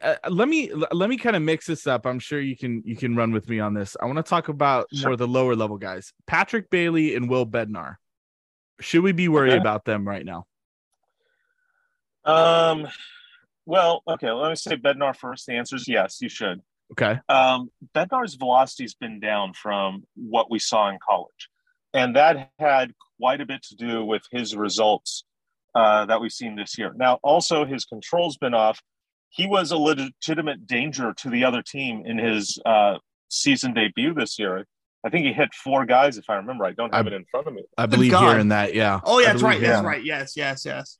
uh, 0.00 0.14
let 0.30 0.48
me 0.48 0.72
let 0.92 1.10
me 1.10 1.16
kind 1.16 1.36
of 1.36 1.42
mix 1.42 1.66
this 1.66 1.86
up. 1.86 2.06
I'm 2.06 2.18
sure 2.18 2.40
you 2.40 2.56
can 2.56 2.82
you 2.84 2.96
can 2.96 3.16
run 3.16 3.32
with 3.32 3.48
me 3.48 3.60
on 3.60 3.74
this. 3.74 3.96
I 4.00 4.06
want 4.06 4.16
to 4.16 4.22
talk 4.22 4.48
about 4.48 4.86
sure. 4.92 5.08
more 5.08 5.12
of 5.12 5.18
the 5.18 5.28
lower 5.28 5.54
level 5.54 5.76
guys, 5.76 6.12
Patrick 6.26 6.70
Bailey 6.70 7.14
and 7.14 7.28
Will 7.28 7.46
Bednar. 7.46 7.96
Should 8.80 9.02
we 9.02 9.12
be 9.12 9.28
worried 9.28 9.52
okay. 9.52 9.60
about 9.60 9.84
them 9.84 10.06
right 10.06 10.24
now? 10.24 10.46
Um, 12.24 12.88
well, 13.66 14.02
okay. 14.08 14.30
Let 14.30 14.48
me 14.48 14.56
say 14.56 14.76
Bednar 14.76 15.14
first. 15.14 15.46
The 15.46 15.54
answer 15.54 15.76
is 15.76 15.86
yes. 15.86 16.18
You 16.20 16.28
should. 16.28 16.60
Okay. 16.92 17.18
Um, 17.28 17.70
Bednar's 17.94 18.34
velocity's 18.34 18.94
been 18.94 19.20
down 19.20 19.52
from 19.52 20.04
what 20.14 20.50
we 20.50 20.58
saw 20.58 20.90
in 20.90 20.98
college, 21.06 21.48
and 21.92 22.16
that 22.16 22.50
had 22.58 22.92
quite 23.20 23.40
a 23.40 23.46
bit 23.46 23.62
to 23.64 23.76
do 23.76 24.04
with 24.04 24.22
his 24.30 24.56
results 24.56 25.24
uh, 25.74 26.06
that 26.06 26.20
we've 26.20 26.32
seen 26.32 26.56
this 26.56 26.78
year. 26.78 26.92
Now, 26.94 27.18
also 27.22 27.64
his 27.64 27.84
control's 27.84 28.36
been 28.36 28.54
off 28.54 28.80
he 29.34 29.46
was 29.48 29.72
a 29.72 29.76
legitimate 29.76 30.64
danger 30.64 31.12
to 31.18 31.28
the 31.28 31.44
other 31.44 31.60
team 31.60 32.04
in 32.06 32.18
his 32.18 32.56
uh, 32.64 32.98
season 33.28 33.74
debut 33.74 34.14
this 34.14 34.38
year. 34.38 34.64
I 35.04 35.10
think 35.10 35.26
he 35.26 35.32
hit 35.32 35.52
four 35.52 35.84
guys, 35.86 36.16
if 36.18 36.30
I 36.30 36.36
remember. 36.36 36.64
I 36.64 36.72
don't 36.72 36.94
have 36.94 37.06
I, 37.06 37.10
it 37.10 37.12
in 37.14 37.24
front 37.30 37.48
of 37.48 37.52
me. 37.52 37.64
I 37.76 37.86
believe 37.86 38.12
God. 38.12 38.30
hearing 38.30 38.48
that, 38.48 38.74
yeah. 38.74 39.00
Oh, 39.04 39.18
yeah, 39.18 39.32
that's 39.32 39.42
right. 39.42 39.60
That's 39.60 39.84
right. 39.84 40.04
Yes, 40.04 40.34
yes, 40.36 40.64
yes. 40.64 40.98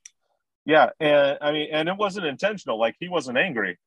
Yeah, 0.65 0.89
and 0.99 1.37
I 1.41 1.51
mean, 1.53 1.69
and 1.71 1.87
it 1.87 1.95
wasn't 1.95 2.25
intentional. 2.25 2.77
Like 2.77 2.95
he 2.99 3.07
wasn't 3.07 3.37
angry. 3.37 3.79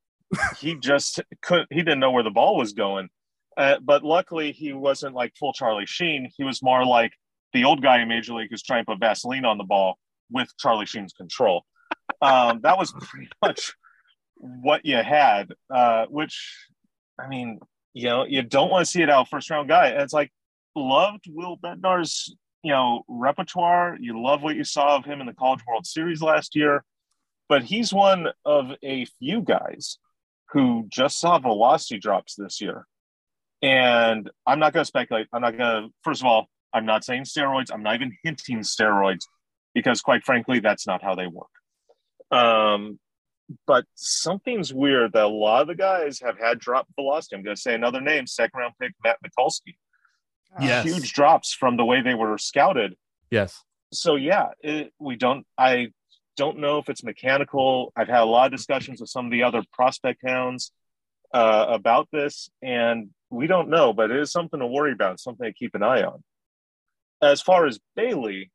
he 0.58 0.76
just 0.76 1.20
couldn't. 1.42 1.68
He 1.70 1.82
didn't 1.82 2.00
know 2.00 2.10
where 2.10 2.22
the 2.22 2.30
ball 2.30 2.56
was 2.56 2.72
going. 2.72 3.08
Uh, 3.56 3.76
but 3.82 4.02
luckily, 4.02 4.52
he 4.52 4.72
wasn't 4.72 5.14
like 5.14 5.34
full 5.38 5.52
Charlie 5.52 5.86
Sheen. 5.86 6.30
He 6.36 6.44
was 6.44 6.62
more 6.62 6.86
like 6.86 7.12
the 7.52 7.64
old 7.64 7.82
guy 7.82 8.00
in 8.00 8.08
Major 8.08 8.34
League 8.34 8.48
who's 8.50 8.62
trying 8.62 8.84
to 8.84 8.92
put 8.92 9.00
Vaseline 9.00 9.44
on 9.44 9.58
the 9.58 9.64
ball 9.64 9.98
with 10.30 10.48
Charlie 10.58 10.86
Sheen's 10.86 11.12
control. 11.12 11.64
Um, 12.22 12.60
that 12.62 12.78
was 12.78 12.92
pretty 12.92 13.28
much 13.42 13.74
what 14.38 14.84
you 14.84 14.96
had, 14.96 15.52
uh, 15.72 16.06
which 16.06 16.56
I 17.18 17.28
mean, 17.28 17.60
you 17.94 18.08
know, 18.08 18.24
you 18.24 18.42
don't 18.42 18.70
want 18.70 18.86
to 18.86 18.90
see 18.90 19.02
it 19.02 19.10
out 19.10 19.28
first 19.28 19.50
round 19.50 19.68
guy. 19.68 19.88
And 19.88 20.02
it's 20.02 20.12
like 20.12 20.32
loved 20.76 21.24
Will 21.28 21.58
Bednar's, 21.58 22.34
you 22.62 22.72
know, 22.72 23.02
repertoire. 23.08 23.96
You 24.00 24.22
love 24.22 24.42
what 24.42 24.56
you 24.56 24.64
saw 24.64 24.96
of 24.96 25.04
him 25.04 25.20
in 25.20 25.26
the 25.26 25.32
College 25.32 25.60
World 25.66 25.86
Series 25.86 26.22
last 26.22 26.54
year, 26.54 26.84
but 27.48 27.64
he's 27.64 27.92
one 27.92 28.28
of 28.44 28.72
a 28.82 29.06
few 29.18 29.42
guys 29.42 29.98
who 30.50 30.86
just 30.88 31.18
saw 31.18 31.38
velocity 31.38 31.98
drops 31.98 32.34
this 32.36 32.60
year. 32.60 32.86
And 33.60 34.30
I'm 34.46 34.60
not 34.60 34.72
going 34.72 34.82
to 34.82 34.88
speculate. 34.88 35.26
I'm 35.32 35.42
not 35.42 35.58
going 35.58 35.82
to, 35.82 35.88
first 36.04 36.22
of 36.22 36.26
all, 36.26 36.46
I'm 36.72 36.86
not 36.86 37.04
saying 37.04 37.24
steroids. 37.24 37.70
I'm 37.72 37.82
not 37.82 37.96
even 37.96 38.16
hinting 38.22 38.60
steroids 38.60 39.22
because, 39.74 40.00
quite 40.00 40.24
frankly, 40.24 40.60
that's 40.60 40.86
not 40.86 41.02
how 41.02 41.16
they 41.16 41.26
work. 41.26 41.48
Um, 42.30 43.00
but 43.66 43.84
something's 43.94 44.72
weird 44.72 45.12
that 45.12 45.24
a 45.24 45.28
lot 45.28 45.62
of 45.62 45.68
the 45.68 45.74
guys 45.74 46.20
have 46.20 46.38
had 46.38 46.58
drop 46.58 46.86
velocity. 46.94 47.36
I'm 47.36 47.42
going 47.42 47.56
to 47.56 47.60
say 47.60 47.74
another 47.74 48.00
name, 48.00 48.26
second 48.26 48.60
round 48.60 48.74
pick 48.80 48.92
Matt 49.02 49.18
Mikulski. 49.24 49.76
Yes. 50.60 50.84
Huge 50.84 51.12
drops 51.12 51.52
from 51.52 51.76
the 51.76 51.84
way 51.84 52.00
they 52.00 52.14
were 52.14 52.38
scouted. 52.38 52.96
Yes. 53.30 53.62
So 53.92 54.16
yeah, 54.16 54.48
it, 54.60 54.92
we 54.98 55.16
don't. 55.16 55.46
I 55.56 55.88
don't 56.36 56.58
know 56.58 56.78
if 56.78 56.88
it's 56.88 57.04
mechanical. 57.04 57.92
I've 57.96 58.08
had 58.08 58.22
a 58.22 58.24
lot 58.24 58.46
of 58.46 58.52
discussions 58.52 59.00
with 59.00 59.10
some 59.10 59.26
of 59.26 59.32
the 59.32 59.42
other 59.42 59.62
prospect 59.72 60.22
hounds 60.26 60.72
uh, 61.32 61.66
about 61.68 62.08
this, 62.12 62.48
and 62.62 63.10
we 63.30 63.46
don't 63.46 63.68
know. 63.68 63.92
But 63.92 64.10
it 64.10 64.18
is 64.18 64.32
something 64.32 64.60
to 64.60 64.66
worry 64.66 64.92
about. 64.92 65.20
Something 65.20 65.46
to 65.46 65.52
keep 65.52 65.74
an 65.74 65.82
eye 65.82 66.02
on. 66.02 66.22
As 67.20 67.40
far 67.40 67.66
as 67.66 67.78
Bailey, 67.96 68.50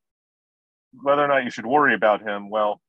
whether 1.02 1.24
or 1.24 1.28
not 1.28 1.44
you 1.44 1.50
should 1.50 1.66
worry 1.66 1.94
about 1.94 2.22
him, 2.22 2.50
well, 2.50 2.82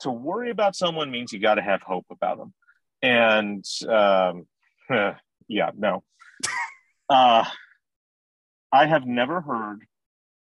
to 0.00 0.10
worry 0.10 0.50
about 0.50 0.76
someone 0.76 1.10
means 1.10 1.32
you 1.32 1.40
got 1.40 1.56
to 1.56 1.62
have 1.62 1.82
hope 1.82 2.06
about 2.10 2.38
them. 2.38 2.54
And 3.02 3.64
um, 3.88 4.46
yeah, 5.48 5.70
no. 5.76 6.02
uh, 7.08 7.44
I 8.72 8.86
have 8.86 9.06
never 9.06 9.40
heard 9.40 9.82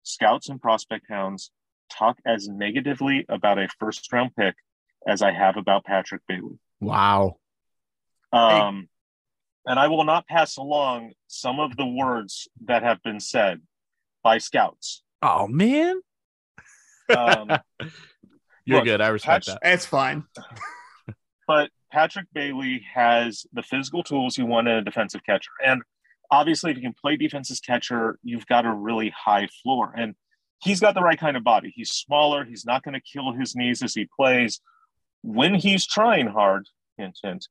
scouts 0.03 0.49
and 0.49 0.61
prospect 0.61 1.07
hounds 1.09 1.51
talk 1.91 2.19
as 2.27 2.49
negatively 2.49 3.25
about 3.29 3.59
a 3.59 3.69
first 3.79 4.11
round 4.13 4.35
pick 4.37 4.55
as 5.07 5.23
I 5.23 5.33
have 5.33 5.57
about 5.57 5.85
Patrick 5.85 6.23
Bailey. 6.29 6.59
Wow. 6.81 7.37
Um, 8.33 8.89
and 9.67 9.79
I 9.79 9.89
will 9.89 10.05
not 10.05 10.27
pass 10.27 10.57
along 10.57 11.13
some 11.27 11.61
of 11.61 11.77
the 11.77 11.87
words 11.87 12.49
that 12.65 12.83
have 12.83 13.03
been 13.03 13.21
said 13.21 13.61
by 14.23 14.39
scouts. 14.39 15.03
Oh 15.21 15.47
man. 15.47 16.01
um, 17.15 17.51
You're 18.65 18.79
Look, 18.79 18.87
good. 18.87 19.01
I 19.01 19.09
respect 19.09 19.47
Pat- 19.47 19.59
that. 19.63 19.73
It's 19.73 19.87
fine. 19.87 20.25
but 21.47 21.71
Patrick 21.91 22.27
Bailey 22.33 22.85
has 22.95 23.45
the 23.53 23.63
physical 23.63 24.03
tools 24.03 24.39
you 24.39 24.47
want 24.47 24.69
in 24.69 24.75
a 24.75 24.83
defensive 24.83 25.23
catcher. 25.25 25.51
And 25.65 25.83
obviously, 26.31 26.71
if 26.71 26.77
you 26.77 26.83
can 26.83 26.95
play 26.95 27.17
defensive 27.17 27.59
catcher, 27.65 28.19
you've 28.23 28.47
got 28.47 28.65
a 28.65 28.73
really 28.73 29.13
high 29.17 29.49
floor. 29.63 29.93
And 29.97 30.15
he's 30.63 30.81
got 30.81 30.95
the 30.95 31.03
right 31.03 31.19
kind 31.19 31.37
of 31.37 31.45
body. 31.45 31.73
He's 31.75 31.91
smaller. 31.91 32.45
He's 32.45 32.65
not 32.65 32.83
going 32.83 32.95
to 32.95 33.01
kill 33.01 33.33
his 33.33 33.55
knees 33.55 33.83
as 33.83 33.95
he 33.95 34.09
plays. 34.17 34.61
When 35.23 35.55
he's 35.55 35.87
trying 35.87 36.29
hard, 36.29 36.67
hint, 36.97 37.19
hint, 37.23 37.47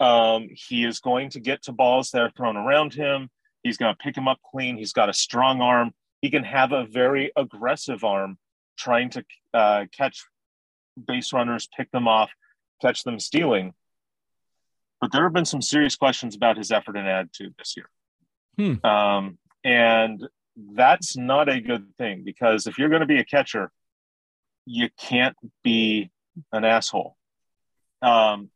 um, 0.00 0.48
he 0.50 0.84
is 0.84 0.98
going 0.98 1.30
to 1.30 1.40
get 1.40 1.62
to 1.64 1.72
balls 1.72 2.10
that 2.10 2.22
are 2.22 2.30
thrown 2.30 2.56
around 2.56 2.94
him. 2.94 3.28
He's 3.62 3.76
going 3.76 3.94
to 3.94 3.98
pick 4.02 4.16
him 4.16 4.26
up 4.26 4.38
clean. 4.50 4.76
He's 4.76 4.92
got 4.92 5.08
a 5.08 5.14
strong 5.14 5.60
arm. 5.60 5.92
He 6.20 6.30
can 6.30 6.44
have 6.44 6.72
a 6.72 6.84
very 6.86 7.30
aggressive 7.36 8.02
arm 8.02 8.38
trying 8.76 9.10
to 9.10 9.24
uh, 9.54 9.84
catch 9.96 10.24
base 11.06 11.32
runners, 11.32 11.68
pick 11.76 11.90
them 11.90 12.08
off, 12.08 12.30
catch 12.80 13.04
them 13.04 13.18
stealing. 13.18 13.74
But 15.00 15.12
there 15.12 15.24
have 15.24 15.32
been 15.32 15.44
some 15.44 15.62
serious 15.62 15.96
questions 15.96 16.36
about 16.36 16.56
his 16.56 16.70
effort 16.70 16.96
and 16.96 17.08
attitude 17.08 17.54
this 17.58 17.76
year. 17.76 17.88
Hmm. 18.56 18.86
Um, 18.86 19.38
and 19.64 20.26
that's 20.56 21.16
not 21.16 21.48
a 21.48 21.60
good 21.60 21.96
thing 21.98 22.22
because 22.24 22.66
if 22.66 22.78
you're 22.78 22.88
going 22.88 23.00
to 23.00 23.06
be 23.06 23.18
a 23.18 23.24
catcher, 23.24 23.70
you 24.66 24.88
can't 24.98 25.36
be 25.64 26.10
an 26.52 26.64
asshole. 26.64 27.16
Um, 28.00 28.50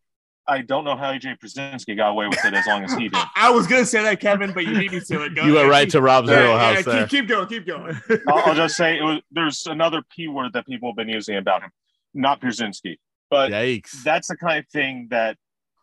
I 0.48 0.62
don't 0.62 0.84
know 0.84 0.96
how 0.96 1.12
AJ 1.12 1.38
Pierzynski 1.40 1.96
got 1.96 2.10
away 2.10 2.28
with 2.28 2.44
it 2.44 2.54
as 2.54 2.66
long 2.66 2.84
as 2.84 2.92
he 2.92 3.08
did. 3.08 3.18
I 3.36 3.50
was 3.50 3.66
going 3.66 3.82
to 3.82 3.86
say 3.86 4.02
that, 4.04 4.20
Kevin, 4.20 4.52
but 4.52 4.64
you 4.64 4.78
beat 4.78 4.92
me 4.92 5.00
to 5.00 5.24
it. 5.24 5.34
Go 5.34 5.44
you 5.44 5.54
went 5.54 5.68
right 5.68 5.90
to 5.90 6.00
Rob's 6.00 6.30
yeah, 6.30 6.38
real 6.38 6.58
house. 6.58 6.86
Yeah, 6.86 7.00
keep, 7.00 7.08
keep, 7.08 7.28
going, 7.28 7.48
keep 7.48 7.66
going. 7.66 8.00
I'll, 8.28 8.50
I'll, 8.50 8.54
just 8.54 8.76
say 8.76 8.98
it 8.98 9.02
was, 9.02 9.20
there's 9.32 9.66
another 9.66 10.02
P 10.14 10.28
word 10.28 10.52
that 10.52 10.66
people 10.66 10.88
have 10.90 10.96
been 10.96 11.08
using 11.08 11.36
about 11.36 11.62
him 11.62 11.70
not 12.16 12.40
Pierzynski. 12.40 12.96
But 13.30 13.50
Yikes. 13.50 14.02
that's 14.04 14.28
the 14.28 14.36
kind 14.36 14.58
of 14.58 14.68
thing 14.68 15.08
that 15.10 15.36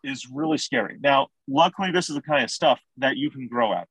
is 0.04 0.28
really 0.32 0.58
scary. 0.58 0.98
Now, 1.02 1.28
luckily, 1.48 1.92
this 1.92 2.10
is 2.10 2.16
the 2.16 2.22
kind 2.22 2.44
of 2.44 2.52
stuff 2.52 2.80
that 2.98 3.18
you 3.18 3.30
can 3.30 3.48
grow 3.48 3.74
out. 3.74 3.88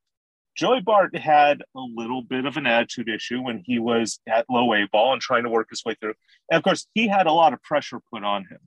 Joey 0.54 0.80
Bart 0.80 1.16
had 1.16 1.62
a 1.74 1.80
little 1.80 2.22
bit 2.22 2.44
of 2.44 2.58
an 2.58 2.66
attitude 2.66 3.08
issue 3.08 3.40
when 3.40 3.62
he 3.64 3.78
was 3.78 4.20
at 4.28 4.44
low 4.50 4.74
A 4.74 4.86
ball 4.92 5.14
and 5.14 5.22
trying 5.22 5.44
to 5.44 5.48
work 5.48 5.68
his 5.70 5.82
way 5.84 5.94
through. 5.98 6.14
And 6.50 6.58
of 6.58 6.62
course, 6.62 6.86
he 6.92 7.08
had 7.08 7.26
a 7.26 7.32
lot 7.32 7.54
of 7.54 7.62
pressure 7.62 8.00
put 8.12 8.22
on 8.22 8.42
him. 8.42 8.58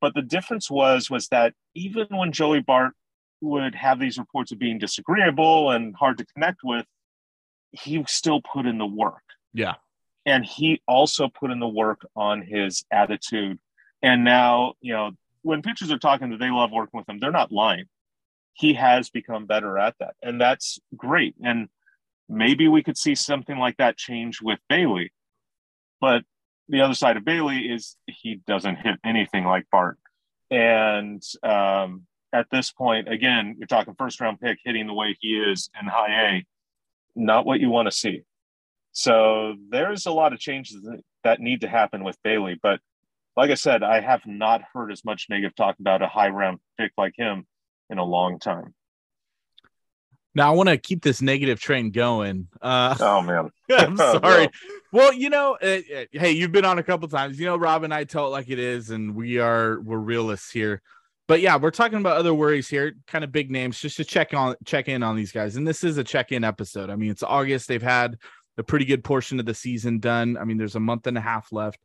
But 0.00 0.14
the 0.14 0.22
difference 0.22 0.70
was 0.70 1.10
was 1.10 1.28
that 1.28 1.54
even 1.74 2.06
when 2.10 2.32
Joey 2.32 2.60
Bart 2.60 2.92
would 3.40 3.74
have 3.74 3.98
these 3.98 4.18
reports 4.18 4.52
of 4.52 4.60
being 4.60 4.78
disagreeable 4.78 5.70
and 5.70 5.94
hard 5.96 6.18
to 6.18 6.26
connect 6.26 6.60
with, 6.62 6.86
he 7.72 8.04
still 8.06 8.40
put 8.40 8.66
in 8.66 8.78
the 8.78 8.86
work. 8.86 9.22
Yeah 9.52 9.74
and 10.24 10.44
he 10.44 10.80
also 10.86 11.28
put 11.28 11.50
in 11.50 11.58
the 11.58 11.68
work 11.68 12.06
on 12.14 12.42
his 12.42 12.84
attitude. 12.90 13.58
And 14.02 14.24
now, 14.24 14.74
you 14.80 14.92
know, 14.92 15.12
when 15.42 15.62
pitchers 15.62 15.90
are 15.90 15.98
talking 15.98 16.30
that 16.30 16.38
they 16.38 16.50
love 16.50 16.70
working 16.72 16.98
with 16.98 17.08
him, 17.08 17.18
they're 17.18 17.30
not 17.30 17.52
lying. 17.52 17.86
He 18.54 18.74
has 18.74 19.10
become 19.10 19.46
better 19.46 19.78
at 19.78 19.94
that, 19.98 20.14
and 20.22 20.40
that's 20.40 20.78
great. 20.96 21.34
And 21.42 21.68
maybe 22.28 22.68
we 22.68 22.82
could 22.82 22.98
see 22.98 23.14
something 23.14 23.56
like 23.56 23.78
that 23.78 23.96
change 23.96 24.40
with 24.42 24.58
Bailey. 24.68 25.12
But 26.00 26.22
the 26.68 26.80
other 26.80 26.94
side 26.94 27.16
of 27.16 27.24
Bailey 27.24 27.60
is 27.60 27.96
he 28.06 28.40
doesn't 28.46 28.76
hit 28.76 28.98
anything 29.04 29.44
like 29.44 29.66
Bart. 29.70 29.98
And 30.50 31.22
um, 31.42 32.06
at 32.32 32.46
this 32.50 32.72
point, 32.72 33.08
again, 33.08 33.56
you're 33.58 33.66
talking 33.66 33.94
first 33.98 34.20
round 34.20 34.40
pick 34.40 34.58
hitting 34.64 34.86
the 34.86 34.94
way 34.94 35.16
he 35.20 35.38
is 35.38 35.70
in 35.80 35.86
high 35.86 36.34
A, 36.34 36.46
not 37.14 37.46
what 37.46 37.60
you 37.60 37.70
want 37.70 37.86
to 37.86 37.96
see. 37.96 38.22
So 38.92 39.54
there's 39.70 40.06
a 40.06 40.12
lot 40.12 40.32
of 40.32 40.38
changes 40.38 40.86
that 41.24 41.40
need 41.40 41.62
to 41.62 41.68
happen 41.68 42.04
with 42.04 42.16
Bailey. 42.22 42.58
But 42.62 42.80
like 43.36 43.50
I 43.50 43.54
said, 43.54 43.82
I 43.82 44.00
have 44.00 44.26
not 44.26 44.62
heard 44.74 44.92
as 44.92 45.04
much 45.04 45.26
negative 45.30 45.56
talk 45.56 45.76
about 45.80 46.02
a 46.02 46.08
high 46.08 46.28
round 46.28 46.58
pick 46.78 46.92
like 46.98 47.14
him 47.16 47.46
in 47.90 47.98
a 47.98 48.04
long 48.04 48.38
time. 48.38 48.74
Now 50.34 50.50
I 50.50 50.54
want 50.54 50.70
to 50.70 50.78
keep 50.78 51.02
this 51.02 51.20
negative 51.20 51.60
train 51.60 51.90
going. 51.90 52.48
Uh, 52.60 52.94
oh 53.00 53.20
man, 53.20 53.50
I'm 53.70 53.96
sorry. 53.98 54.48
well, 54.90 55.12
you 55.12 55.28
know, 55.28 55.58
uh, 55.62 55.80
uh, 55.94 56.04
hey, 56.12 56.32
you've 56.32 56.52
been 56.52 56.64
on 56.64 56.78
a 56.78 56.82
couple 56.82 57.06
times. 57.08 57.38
You 57.38 57.46
know, 57.46 57.56
Rob 57.56 57.84
and 57.84 57.92
I 57.92 58.04
tell 58.04 58.26
it 58.26 58.30
like 58.30 58.48
it 58.48 58.58
is, 58.58 58.90
and 58.90 59.14
we 59.14 59.38
are 59.38 59.80
we're 59.80 59.98
realists 59.98 60.50
here. 60.50 60.80
but 61.28 61.40
yeah, 61.42 61.56
we're 61.56 61.70
talking 61.70 61.98
about 61.98 62.16
other 62.16 62.32
worries 62.32 62.68
here, 62.68 62.94
kind 63.06 63.24
of 63.24 63.32
big 63.32 63.50
names, 63.50 63.78
just 63.78 63.98
to 63.98 64.04
check 64.04 64.32
on 64.32 64.54
check 64.64 64.88
in 64.88 65.02
on 65.02 65.16
these 65.16 65.32
guys. 65.32 65.56
And 65.56 65.68
this 65.68 65.84
is 65.84 65.98
a 65.98 66.04
check-in 66.04 66.44
episode. 66.44 66.88
I 66.88 66.96
mean, 66.96 67.10
it's 67.10 67.22
August. 67.22 67.68
They've 67.68 67.82
had 67.82 68.16
a 68.58 68.62
pretty 68.62 68.84
good 68.84 69.04
portion 69.04 69.40
of 69.40 69.46
the 69.46 69.54
season 69.54 69.98
done. 69.98 70.36
I 70.36 70.44
mean, 70.44 70.58
there's 70.58 70.76
a 70.76 70.80
month 70.80 71.06
and 71.06 71.16
a 71.16 71.20
half 71.20 71.52
left. 71.52 71.78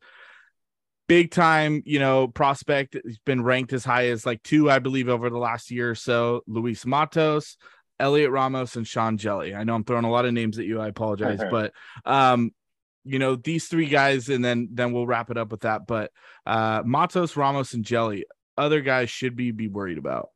Big 1.06 1.30
time, 1.30 1.82
you 1.86 1.98
know, 1.98 2.28
prospect. 2.28 2.96
He's 3.02 3.18
been 3.18 3.42
ranked 3.42 3.72
as 3.72 3.84
high 3.84 4.08
as 4.08 4.26
like 4.26 4.42
two, 4.42 4.70
I 4.70 4.78
believe, 4.78 5.08
over 5.08 5.30
the 5.30 5.38
last 5.38 5.70
year 5.70 5.90
or 5.90 5.94
so. 5.94 6.42
Luis 6.46 6.84
Matos, 6.84 7.56
Heliot 7.98 8.30
Ramos, 8.30 8.76
and 8.76 8.86
Sean 8.86 9.16
Hjelle. 9.16 9.56
I 9.56 9.64
know 9.64 9.74
I'm 9.74 9.84
throwing 9.84 10.04
a 10.04 10.10
lot 10.10 10.26
of 10.26 10.34
names 10.34 10.58
at 10.58 10.66
you. 10.66 10.80
I 10.80 10.88
apologize, 10.88 11.40
but 11.50 11.72
um, 12.04 12.50
you 13.04 13.18
know, 13.18 13.36
these 13.36 13.68
three 13.68 13.86
guys, 13.86 14.28
and 14.28 14.44
then 14.44 14.68
then 14.72 14.92
we'll 14.92 15.06
wrap 15.06 15.30
it 15.30 15.38
up 15.38 15.50
with 15.50 15.60
that. 15.60 15.86
But 15.86 16.12
uh 16.44 16.82
Matos, 16.84 17.36
Ramos, 17.36 17.72
and 17.72 17.84
Jelly, 17.84 18.26
other 18.58 18.82
guys 18.82 19.08
should 19.08 19.34
be 19.34 19.50
be 19.50 19.68
worried 19.68 19.98
about? 19.98 20.28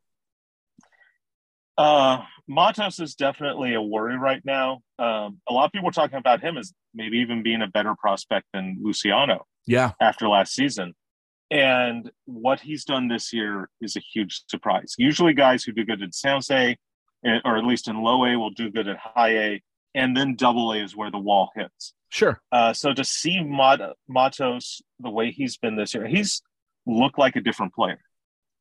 Uh, 1.78 2.18
Matos 2.48 3.00
is 3.00 3.14
definitely 3.14 3.74
a 3.74 3.82
worry 3.82 4.18
right 4.18 4.42
now. 4.44 4.80
Um, 4.98 5.40
a 5.48 5.52
lot 5.52 5.66
of 5.66 5.72
people 5.72 5.88
are 5.88 5.92
talking 5.92 6.18
about 6.18 6.40
him 6.40 6.56
as 6.56 6.72
maybe 6.94 7.18
even 7.18 7.42
being 7.42 7.62
a 7.62 7.66
better 7.66 7.94
prospect 7.98 8.46
than 8.52 8.78
Luciano. 8.82 9.46
Yeah. 9.66 9.92
After 10.00 10.28
last 10.28 10.54
season. 10.54 10.94
And 11.50 12.10
what 12.24 12.60
he's 12.60 12.84
done 12.84 13.08
this 13.08 13.32
year 13.32 13.68
is 13.80 13.96
a 13.96 14.00
huge 14.00 14.42
surprise. 14.48 14.94
Usually, 14.96 15.34
guys 15.34 15.64
who 15.64 15.72
do 15.72 15.84
good 15.84 16.02
at 16.02 16.14
San 16.14 16.36
Jose, 16.36 16.76
eh, 17.26 17.38
or 17.44 17.58
at 17.58 17.64
least 17.64 17.88
in 17.88 18.02
low 18.02 18.24
A, 18.24 18.38
will 18.38 18.50
do 18.50 18.70
good 18.70 18.88
at 18.88 18.96
high 18.96 19.36
A, 19.36 19.62
and 19.94 20.16
then 20.16 20.34
double 20.34 20.72
A 20.72 20.82
is 20.82 20.96
where 20.96 21.10
the 21.10 21.18
wall 21.18 21.50
hits. 21.54 21.92
Sure. 22.08 22.40
Uh, 22.50 22.72
so 22.72 22.94
to 22.94 23.04
see 23.04 23.42
Mat- 23.42 23.96
Matos 24.08 24.80
the 24.98 25.10
way 25.10 25.30
he's 25.30 25.58
been 25.58 25.76
this 25.76 25.94
year, 25.94 26.06
he's 26.06 26.42
looked 26.86 27.18
like 27.18 27.36
a 27.36 27.40
different 27.40 27.74
player. 27.74 28.00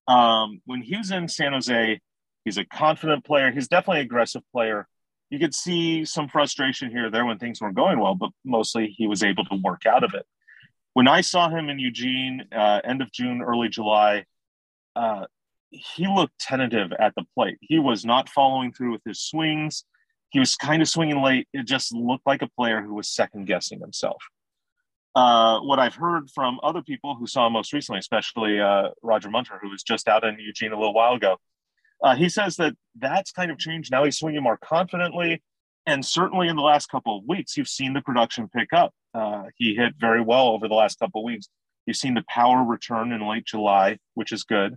Um, 0.08 0.62
when 0.66 0.82
he 0.82 0.98
was 0.98 1.12
in 1.12 1.30
San 1.30 1.54
Jose, 1.54 2.00
he's 2.46 2.58
a 2.58 2.66
confident 2.66 3.26
player. 3.26 3.52
He's 3.52 3.68
definitely 3.68 4.02
an 4.02 4.06
aggressive 4.06 4.44
player. 4.52 4.88
You 5.30 5.40
could 5.40 5.56
see 5.56 6.06
some 6.06 6.28
frustration 6.28 6.92
here 6.92 7.10
there 7.10 7.26
when 7.26 7.38
things 7.38 7.62
weren't 7.62 7.76
going 7.76 8.00
well, 8.00 8.16
but 8.16 8.32
mostly 8.44 8.94
he 8.98 9.08
was 9.08 9.24
able 9.24 9.46
to 9.46 9.56
work 9.64 9.86
out 9.86 10.04
of 10.04 10.14
it. 10.14 10.26
When 10.94 11.08
I 11.08 11.22
saw 11.22 11.50
him 11.50 11.70
in 11.70 11.80
Eugene, 11.80 12.46
uh, 12.52 12.82
end 12.84 13.02
of 13.02 13.12
June, 13.12 13.42
early 13.42 13.70
July, 13.70 14.26
uh, 14.96 15.26
he 15.70 16.06
looked 16.06 16.38
tentative 16.38 16.92
at 17.00 17.14
the 17.16 17.24
plate. 17.34 17.58
He 17.62 17.80
was 17.80 18.04
not 18.04 18.28
following 18.28 18.74
through 18.74 18.92
with 18.92 19.02
his 19.06 19.22
swings. 19.22 19.86
He 20.32 20.40
was 20.40 20.56
kind 20.56 20.82
of 20.82 20.90
swinging 20.90 21.22
late. 21.22 21.48
It 21.54 21.66
just 21.66 21.94
looked 21.94 22.26
like 22.26 22.42
a 22.42 22.50
player 22.50 22.82
who 22.82 22.94
was 22.94 23.08
second 23.08 23.46
guessing 23.46 23.80
himself 23.80 24.22
uh, 25.16 25.60
what 25.60 25.80
I've 25.80 25.96
heard 25.96 26.30
from 26.34 26.60
other 26.64 26.82
people 26.82 27.16
who 27.16 27.28
saw 27.28 27.48
him 27.48 27.54
most 27.54 27.74
recently, 27.74 28.00
especially 28.00 28.60
uh, 28.60 28.90
Roger 29.02 29.30
Munter, 29.30 29.60
who 29.62 29.70
was 29.70 29.84
just 29.84 30.08
out 30.08 30.24
in 30.24 30.38
Eugene 30.40 30.72
a 30.72 30.78
little 30.78 30.94
while 30.94 31.14
ago, 31.14 31.38
uh, 32.04 32.16
he 32.16 32.30
says 32.30 32.56
that 32.58 32.74
that's 32.98 33.32
kind 33.32 33.52
of 33.52 33.58
changed. 33.58 33.92
Now 33.92 34.04
he's 34.04 34.18
swinging 34.18 34.44
more 34.44 34.58
confidently. 34.58 35.42
And 35.86 36.06
certainly 36.06 36.48
in 36.48 36.56
the 36.56 36.62
last 36.62 36.90
couple 36.90 37.18
of 37.18 37.24
weeks, 37.28 37.58
you've 37.58 37.68
seen 37.68 37.94
the 37.94 38.02
production 38.02 38.50
pick 38.56 38.72
up. 38.74 38.94
Uh, 39.14 39.44
he 39.56 39.76
hit 39.76 39.94
very 40.00 40.22
well 40.22 40.50
over 40.50 40.68
the 40.68 40.76
last 40.76 41.00
couple 41.00 41.22
of 41.22 41.26
weeks. 41.26 41.48
You've 41.86 41.98
seen 41.98 42.14
the 42.14 42.24
power 42.30 42.64
return 42.64 43.12
in 43.12 43.28
late 43.28 43.46
July, 43.46 43.98
which 44.14 44.32
is 44.32 44.44
good. 44.44 44.76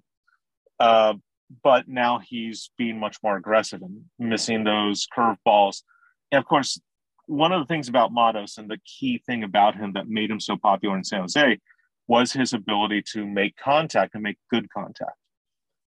Uh, 0.81 1.15
but 1.63 1.89
now 1.89 2.21
he's 2.27 2.71
being 2.79 2.99
much 2.99 3.19
more 3.23 3.37
aggressive 3.37 3.83
and 3.83 4.05
missing 4.19 4.65
those 4.65 5.07
curve 5.13 5.37
balls. 5.45 5.85
And 6.33 6.39
of 6.39 6.47
course, 6.47 6.81
one 7.27 7.53
of 7.53 7.61
the 7.61 7.67
things 7.67 7.89
about 7.89 8.13
Matos 8.13 8.59
and 8.59 8.69
the 8.69 8.79
key 8.85 9.23
thing 9.25 9.45
about 9.45 9.77
him 9.77 9.93
that 9.93 10.09
made 10.09 10.31
him 10.31 10.41
so 10.41 10.57
popular 10.57 10.97
in 10.97 11.05
San 11.05 11.21
Jose 11.21 11.59
was 12.07 12.33
his 12.33 12.53
ability 12.53 13.03
to 13.13 13.27
make 13.27 13.57
contact 13.57 14.15
and 14.15 14.23
make 14.23 14.39
good 14.51 14.69
contact. 14.71 15.17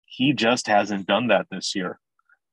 He 0.06 0.32
just 0.32 0.66
hasn't 0.66 1.06
done 1.06 1.28
that 1.28 1.46
this 1.50 1.74
year, 1.74 1.98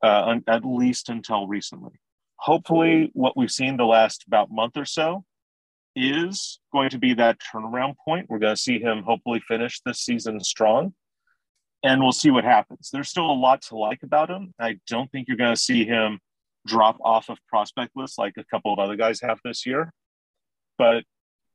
uh, 0.04 0.36
at 0.48 0.66
least 0.66 1.10
until 1.10 1.48
recently. 1.48 1.94
Hopefully, 2.38 3.10
what 3.14 3.38
we've 3.38 3.52
seen 3.52 3.78
the 3.78 3.86
last 3.86 4.26
about 4.28 4.52
month 4.52 4.76
or 4.76 4.86
so 4.86 5.24
is 5.96 6.60
going 6.74 6.90
to 6.90 6.98
be 6.98 7.14
that 7.14 7.40
turnaround 7.40 7.96
point. 8.04 8.26
We're 8.30 8.40
going 8.40 8.56
to 8.56 8.62
see 8.62 8.80
him 8.80 9.04
hopefully 9.04 9.42
finish 9.48 9.80
this 9.86 10.00
season 10.00 10.40
strong, 10.42 10.94
and 11.84 12.02
we'll 12.02 12.12
see 12.12 12.32
what 12.32 12.44
happens. 12.44 12.90
There's 12.92 13.10
still 13.10 13.30
a 13.30 13.34
lot 13.34 13.62
to 13.64 13.78
like 13.78 14.04
about 14.04 14.30
him. 14.30 14.54
I 14.60 14.80
don't 14.88 15.10
think 15.12 15.28
you're 15.28 15.38
going 15.38 15.56
to 15.56 15.62
see 15.62 15.86
him 15.86 16.20
drop 16.66 16.98
off 17.04 17.30
of 17.30 17.38
prospect 17.48 17.92
lists 17.96 18.18
like 18.18 18.34
a 18.38 18.46
couple 18.46 18.74
of 18.74 18.80
other 18.80 18.96
guys 18.96 19.22
have 19.22 19.40
this 19.44 19.66
year. 19.66 19.94
But 20.78 21.04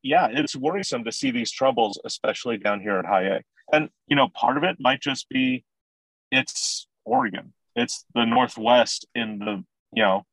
yeah, 0.02 0.28
it's 0.30 0.54
worrisome 0.54 1.04
to 1.04 1.12
see 1.12 1.30
these 1.30 1.50
troubles, 1.50 2.00
especially 2.04 2.58
down 2.58 2.80
here 2.80 2.98
at 2.98 3.04
high 3.04 3.24
A. 3.24 3.40
And, 3.72 3.90
you 4.06 4.16
know, 4.16 4.28
part 4.28 4.56
of 4.56 4.64
it 4.64 4.76
might 4.78 5.00
just 5.00 5.28
be 5.28 5.64
it's 6.30 6.86
Oregon, 7.04 7.52
it's 7.74 8.04
the 8.14 8.24
Northwest 8.24 9.06
in 9.14 9.38
the, 9.38 9.64
you 9.92 10.02
know, 10.02 10.24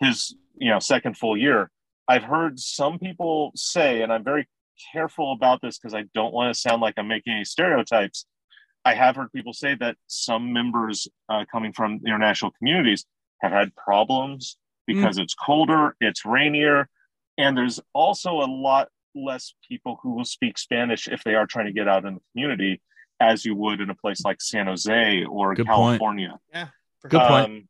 his, 0.00 0.34
you 0.56 0.70
know, 0.70 0.78
second 0.78 1.16
full 1.16 1.36
year. 1.36 1.70
I've 2.08 2.24
heard 2.24 2.58
some 2.58 2.98
people 2.98 3.52
say, 3.54 4.02
and 4.02 4.12
I'm 4.12 4.24
very 4.24 4.48
careful 4.92 5.32
about 5.32 5.60
this 5.62 5.78
because 5.78 5.94
I 5.94 6.04
don't 6.14 6.32
want 6.32 6.52
to 6.52 6.60
sound 6.60 6.82
like 6.82 6.94
I'm 6.96 7.08
making 7.08 7.34
any 7.34 7.44
stereotypes. 7.44 8.26
I 8.84 8.94
have 8.94 9.16
heard 9.16 9.32
people 9.32 9.52
say 9.52 9.76
that 9.76 9.96
some 10.08 10.52
members 10.52 11.06
uh, 11.28 11.44
coming 11.50 11.72
from 11.72 12.00
international 12.04 12.50
communities 12.58 13.04
have 13.40 13.52
had 13.52 13.74
problems 13.76 14.56
because 14.86 15.18
mm. 15.18 15.22
it's 15.22 15.34
colder, 15.34 15.94
it's 16.00 16.24
rainier, 16.24 16.88
and 17.38 17.56
there's 17.56 17.80
also 17.94 18.40
a 18.40 18.50
lot 18.50 18.88
less 19.14 19.54
people 19.68 19.98
who 20.02 20.14
will 20.14 20.24
speak 20.24 20.58
Spanish 20.58 21.08
if 21.08 21.22
they 21.22 21.34
are 21.34 21.46
trying 21.46 21.66
to 21.66 21.72
get 21.72 21.88
out 21.88 22.04
in 22.04 22.14
the 22.14 22.20
community, 22.32 22.80
as 23.22 23.44
you 23.44 23.54
would 23.54 23.80
in 23.80 23.88
a 23.90 23.94
place 23.94 24.24
like 24.24 24.40
San 24.40 24.66
Jose 24.66 25.24
or 25.24 25.54
Good 25.54 25.66
California. 25.66 26.30
Point. 26.30 26.40
Yeah, 26.52 26.68
good 27.08 27.20
point. 27.20 27.44
Um, 27.46 27.68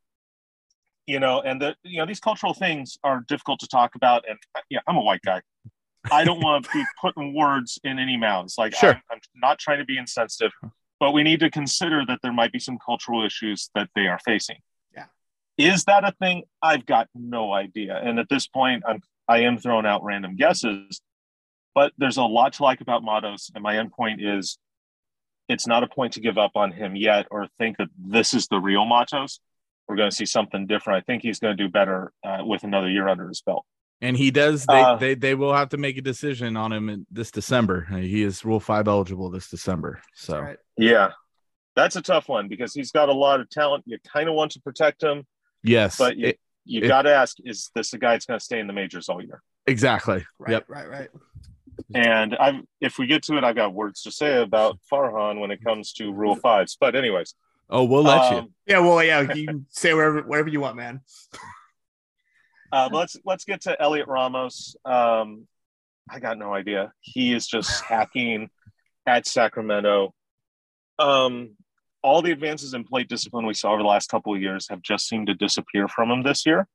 you 1.06 1.20
know, 1.20 1.40
and 1.40 1.60
the 1.60 1.76
you 1.82 1.98
know 1.98 2.06
these 2.06 2.20
cultural 2.20 2.54
things 2.54 2.98
are 3.04 3.24
difficult 3.28 3.60
to 3.60 3.68
talk 3.68 3.94
about. 3.94 4.24
And 4.28 4.38
yeah, 4.70 4.80
I'm 4.86 4.96
a 4.96 5.02
white 5.02 5.22
guy. 5.24 5.42
I 6.10 6.24
don't 6.24 6.40
want 6.40 6.64
to 6.64 6.70
be 6.72 6.84
putting 7.00 7.34
words 7.34 7.78
in 7.84 7.98
any 7.98 8.16
mouths. 8.16 8.56
Like 8.58 8.74
sure. 8.74 8.94
I'm, 8.94 9.02
I'm 9.10 9.20
not 9.34 9.58
trying 9.58 9.78
to 9.78 9.84
be 9.84 9.98
insensitive, 9.98 10.52
but 10.98 11.12
we 11.12 11.22
need 11.22 11.40
to 11.40 11.50
consider 11.50 12.02
that 12.06 12.20
there 12.22 12.32
might 12.32 12.52
be 12.52 12.58
some 12.58 12.78
cultural 12.84 13.24
issues 13.24 13.70
that 13.74 13.88
they 13.94 14.06
are 14.06 14.18
facing. 14.24 14.58
Yeah, 14.94 15.06
is 15.58 15.84
that 15.84 16.04
a 16.04 16.12
thing? 16.20 16.44
I've 16.62 16.86
got 16.86 17.08
no 17.14 17.52
idea. 17.52 18.00
And 18.02 18.18
at 18.18 18.28
this 18.28 18.46
point, 18.46 18.82
I'm 18.86 19.00
I 19.28 19.40
am 19.40 19.58
throwing 19.58 19.86
out 19.86 20.02
random 20.02 20.36
guesses, 20.36 21.00
but 21.74 21.92
there's 21.98 22.16
a 22.16 22.22
lot 22.22 22.54
to 22.54 22.62
like 22.62 22.80
about 22.80 23.02
Matos. 23.02 23.50
And 23.54 23.62
my 23.62 23.78
end 23.78 23.92
point 23.92 24.22
is 24.22 24.58
it's 25.48 25.66
not 25.66 25.82
a 25.82 25.86
point 25.86 26.14
to 26.14 26.20
give 26.20 26.38
up 26.38 26.52
on 26.54 26.72
him 26.72 26.96
yet 26.96 27.26
or 27.30 27.48
think 27.58 27.78
that 27.78 27.88
this 27.98 28.34
is 28.34 28.46
the 28.48 28.58
real 28.58 28.84
Matos. 28.84 29.40
We're 29.88 29.96
going 29.96 30.10
to 30.10 30.16
see 30.16 30.26
something 30.26 30.66
different. 30.66 31.02
I 31.02 31.04
think 31.04 31.22
he's 31.22 31.38
going 31.38 31.56
to 31.56 31.62
do 31.62 31.68
better 31.68 32.12
uh, 32.24 32.38
with 32.44 32.64
another 32.64 32.88
year 32.88 33.08
under 33.08 33.28
his 33.28 33.42
belt. 33.42 33.64
And 34.00 34.16
he 34.16 34.30
does. 34.30 34.66
They, 34.66 34.80
uh, 34.80 34.96
they 34.96 35.14
they 35.14 35.34
will 35.36 35.54
have 35.54 35.68
to 35.70 35.76
make 35.76 35.96
a 35.96 36.02
decision 36.02 36.56
on 36.56 36.72
him 36.72 36.88
in 36.88 37.06
this 37.10 37.30
December. 37.30 37.86
He 38.00 38.22
is 38.22 38.44
Rule 38.44 38.58
Five 38.58 38.88
eligible 38.88 39.30
this 39.30 39.48
December. 39.48 40.02
So 40.16 40.40
right. 40.40 40.56
yeah, 40.76 41.10
that's 41.76 41.94
a 41.94 42.02
tough 42.02 42.28
one 42.28 42.48
because 42.48 42.74
he's 42.74 42.90
got 42.90 43.08
a 43.08 43.12
lot 43.12 43.38
of 43.38 43.48
talent. 43.48 43.84
You 43.86 43.98
kind 44.12 44.28
of 44.28 44.34
want 44.34 44.50
to 44.52 44.60
protect 44.60 45.04
him. 45.04 45.24
Yes, 45.62 45.98
but 45.98 46.16
you, 46.16 46.34
you 46.64 46.88
got 46.88 47.02
to 47.02 47.14
ask: 47.14 47.36
Is 47.44 47.70
this 47.76 47.92
a 47.92 47.98
guy 47.98 48.12
that's 48.12 48.26
going 48.26 48.40
to 48.40 48.44
stay 48.44 48.58
in 48.58 48.66
the 48.66 48.72
majors 48.72 49.08
all 49.08 49.22
year? 49.22 49.40
Exactly. 49.68 50.26
Right, 50.36 50.50
yep. 50.50 50.64
Right. 50.68 50.88
Right. 50.88 51.08
And 51.94 52.36
I've, 52.36 52.62
if 52.80 52.98
we 52.98 53.06
get 53.06 53.22
to 53.24 53.36
it, 53.36 53.44
I've 53.44 53.56
got 53.56 53.74
words 53.74 54.02
to 54.02 54.10
say 54.10 54.40
about 54.40 54.78
Farhan 54.90 55.40
when 55.40 55.50
it 55.50 55.62
comes 55.64 55.92
to 55.94 56.12
Rule 56.12 56.36
Fives. 56.36 56.76
But 56.80 56.94
anyways, 56.96 57.34
oh, 57.70 57.84
we'll 57.84 58.02
let 58.02 58.32
um, 58.32 58.34
you. 58.34 58.52
Yeah, 58.66 58.80
well, 58.80 59.02
yeah, 59.02 59.32
you 59.32 59.46
can 59.46 59.66
say 59.70 59.94
whatever 59.94 60.22
whatever 60.22 60.48
you 60.48 60.60
want, 60.60 60.76
man. 60.76 61.00
Uh, 62.72 62.88
let's 62.90 63.18
let's 63.26 63.44
get 63.44 63.60
to 63.60 63.82
Elliot 63.82 64.08
Ramos. 64.08 64.74
Um, 64.86 65.46
I 66.08 66.20
got 66.20 66.38
no 66.38 66.54
idea. 66.54 66.90
He 67.00 67.34
is 67.34 67.46
just 67.46 67.84
hacking 67.84 68.48
at 69.06 69.26
Sacramento. 69.26 70.14
Um, 70.98 71.56
all 72.02 72.22
the 72.22 72.32
advances 72.32 72.74
in 72.74 72.84
plate 72.84 73.08
discipline 73.08 73.46
we 73.46 73.54
saw 73.54 73.72
over 73.72 73.82
the 73.82 73.88
last 73.88 74.08
couple 74.08 74.34
of 74.34 74.40
years 74.40 74.68
have 74.70 74.82
just 74.82 75.06
seemed 75.06 75.28
to 75.28 75.34
disappear 75.34 75.86
from 75.86 76.10
him 76.10 76.22
this 76.22 76.44
year. 76.46 76.66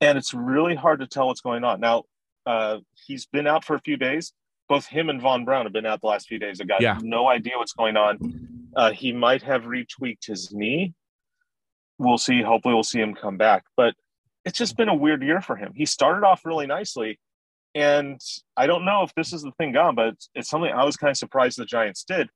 And 0.00 0.16
it's 0.16 0.32
really 0.32 0.74
hard 0.74 1.00
to 1.00 1.06
tell 1.06 1.26
what's 1.26 1.40
going 1.40 1.64
on. 1.64 1.80
Now, 1.80 2.04
uh, 2.46 2.78
he's 3.06 3.26
been 3.26 3.46
out 3.46 3.64
for 3.64 3.74
a 3.74 3.80
few 3.80 3.96
days. 3.96 4.32
Both 4.72 4.86
him 4.86 5.10
and 5.10 5.20
Vaughn 5.20 5.44
Brown 5.44 5.66
have 5.66 5.72
been 5.72 5.86
out 5.86 6.00
the 6.00 6.06
last 6.06 6.28
few 6.28 6.38
days. 6.38 6.60
I 6.60 6.64
got 6.64 6.80
yeah. 6.80 6.98
no 7.02 7.28
idea 7.28 7.54
what's 7.56 7.74
going 7.74 7.96
on. 7.96 8.48
Uh, 8.74 8.90
he 8.90 9.12
might 9.12 9.42
have 9.42 9.64
retweaked 9.64 10.26
his 10.26 10.50
knee. 10.52 10.94
We'll 11.98 12.16
see. 12.16 12.40
Hopefully, 12.40 12.72
we'll 12.72 12.82
see 12.82 13.00
him 13.00 13.14
come 13.14 13.36
back. 13.36 13.64
But 13.76 13.94
it's 14.44 14.56
just 14.56 14.76
been 14.76 14.88
a 14.88 14.94
weird 14.94 15.22
year 15.22 15.40
for 15.40 15.56
him. 15.56 15.72
He 15.76 15.84
started 15.84 16.26
off 16.26 16.46
really 16.46 16.66
nicely. 16.66 17.20
And 17.74 18.18
I 18.56 18.66
don't 18.66 18.86
know 18.86 19.02
if 19.02 19.14
this 19.14 19.34
is 19.34 19.42
the 19.42 19.52
thing 19.52 19.72
gone, 19.72 19.94
but 19.94 20.08
it's, 20.08 20.30
it's 20.34 20.48
something 20.48 20.70
I 20.70 20.84
was 20.84 20.96
kind 20.96 21.10
of 21.10 21.16
surprised 21.16 21.58
the 21.58 21.66
Giants 21.66 22.04
did 22.04 22.30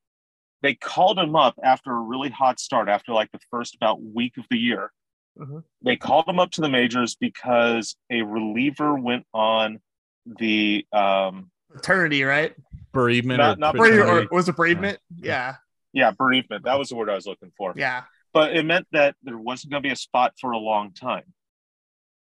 they 0.63 0.75
called 0.75 1.19
him 1.19 1.37
up 1.37 1.55
after 1.63 1.93
a 1.93 2.01
really 2.01 2.31
hot 2.31 2.59
start, 2.59 2.89
after 2.89 3.13
like 3.13 3.31
the 3.33 3.39
first 3.51 3.75
about 3.75 4.03
week 4.03 4.37
of 4.37 4.45
the 4.51 4.59
year. 4.59 4.91
Mm-hmm. 5.39 5.59
They 5.83 5.97
called 5.97 6.27
him 6.27 6.39
up 6.39 6.51
to 6.53 6.61
the 6.61 6.69
majors 6.69 7.15
because 7.15 7.95
a 8.11 8.23
reliever 8.23 8.95
went 8.95 9.27
on 9.35 9.81
the 10.25 10.87
um, 10.93 11.51
paternity, 11.77 12.25
right? 12.25 12.55
Bereavement, 12.93 13.39
not, 13.39 13.59
not 13.59 13.75
bereavement, 13.75 14.31
or 14.33 14.37
was 14.37 14.49
it 14.49 14.57
bereavement? 14.57 14.99
Yeah. 15.17 15.57
Yeah, 15.93 16.11
bereavement. 16.11 16.65
That 16.65 16.79
was 16.79 16.89
the 16.89 16.97
word 16.97 17.11
I 17.11 17.15
was 17.15 17.27
looking 17.27 17.53
for. 17.57 17.75
Yeah. 17.77 18.03
But 18.33 18.57
it 18.57 18.65
meant 18.65 18.87
that 18.93 19.15
there 19.23 19.39
wasn't 19.39 19.73
going 19.73 19.83
to 19.83 19.87
be 19.87 19.93
a 19.93 19.97
spot 19.97 20.35
for 20.41 20.51
a 20.51 20.59
long 20.59 20.93
time. 20.93 21.25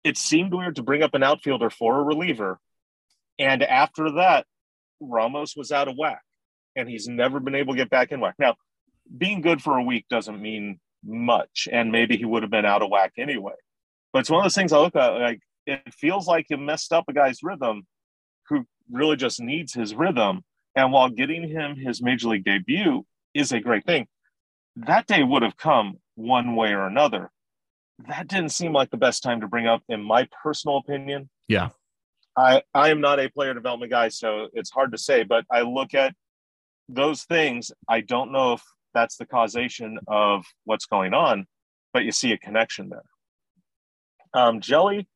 It 0.04 0.16
seemed 0.16 0.54
weird 0.54 0.76
to 0.76 0.82
bring 0.82 1.02
up 1.02 1.14
an 1.14 1.22
outfielder 1.22 1.70
for 1.70 1.98
a 1.98 2.02
reliever. 2.02 2.58
And 3.38 3.62
after 3.62 4.12
that, 4.12 4.46
Ramos 5.00 5.54
was 5.56 5.72
out 5.72 5.88
of 5.88 5.96
whack 5.98 6.22
and 6.74 6.88
he's 6.88 7.08
never 7.08 7.40
been 7.40 7.54
able 7.54 7.74
to 7.74 7.78
get 7.78 7.90
back 7.90 8.12
in 8.12 8.20
whack. 8.20 8.36
Now, 8.38 8.54
being 9.16 9.40
good 9.40 9.62
for 9.62 9.76
a 9.76 9.82
week 9.82 10.06
doesn't 10.08 10.40
mean 10.40 10.80
much. 11.04 11.68
And 11.70 11.92
maybe 11.92 12.16
he 12.16 12.24
would 12.24 12.42
have 12.42 12.50
been 12.50 12.64
out 12.64 12.82
of 12.82 12.90
whack 12.90 13.12
anyway. 13.18 13.54
But 14.12 14.20
it's 14.20 14.30
one 14.30 14.40
of 14.40 14.44
those 14.44 14.54
things 14.54 14.72
I 14.72 14.78
look 14.78 14.96
at 14.96 15.08
like 15.20 15.40
it 15.66 15.82
feels 15.92 16.26
like 16.26 16.46
you 16.48 16.56
messed 16.56 16.92
up 16.92 17.04
a 17.08 17.12
guy's 17.12 17.42
rhythm 17.42 17.86
who 18.48 18.64
really 18.90 19.16
just 19.16 19.40
needs 19.40 19.74
his 19.74 19.94
rhythm. 19.94 20.42
And 20.74 20.92
while 20.92 21.08
getting 21.08 21.48
him 21.48 21.76
his 21.76 22.02
major 22.02 22.28
league 22.28 22.44
debut 22.44 23.04
is 23.34 23.52
a 23.52 23.60
great 23.60 23.84
thing, 23.84 24.06
that 24.76 25.06
day 25.06 25.22
would 25.22 25.42
have 25.42 25.56
come 25.56 25.98
one 26.14 26.54
way 26.54 26.72
or 26.72 26.86
another. 26.86 27.30
That 28.08 28.28
didn't 28.28 28.50
seem 28.50 28.72
like 28.72 28.90
the 28.90 28.98
best 28.98 29.22
time 29.22 29.40
to 29.40 29.48
bring 29.48 29.66
up, 29.66 29.82
in 29.88 30.02
my 30.02 30.28
personal 30.42 30.76
opinion. 30.76 31.30
Yeah. 31.48 31.70
I, 32.36 32.62
I 32.74 32.90
am 32.90 33.00
not 33.00 33.18
a 33.18 33.30
player 33.30 33.54
development 33.54 33.90
guy, 33.90 34.08
so 34.10 34.48
it's 34.52 34.70
hard 34.70 34.92
to 34.92 34.98
say, 34.98 35.22
but 35.22 35.46
I 35.50 35.62
look 35.62 35.94
at 35.94 36.14
those 36.88 37.24
things. 37.24 37.72
I 37.88 38.02
don't 38.02 38.32
know 38.32 38.52
if 38.52 38.62
that's 38.92 39.16
the 39.16 39.24
causation 39.24 39.98
of 40.06 40.44
what's 40.64 40.84
going 40.84 41.14
on, 41.14 41.46
but 41.94 42.04
you 42.04 42.12
see 42.12 42.32
a 42.32 42.38
connection 42.38 42.90
there. 42.90 43.02
Um, 44.34 44.60
Hjelle, 44.60 45.06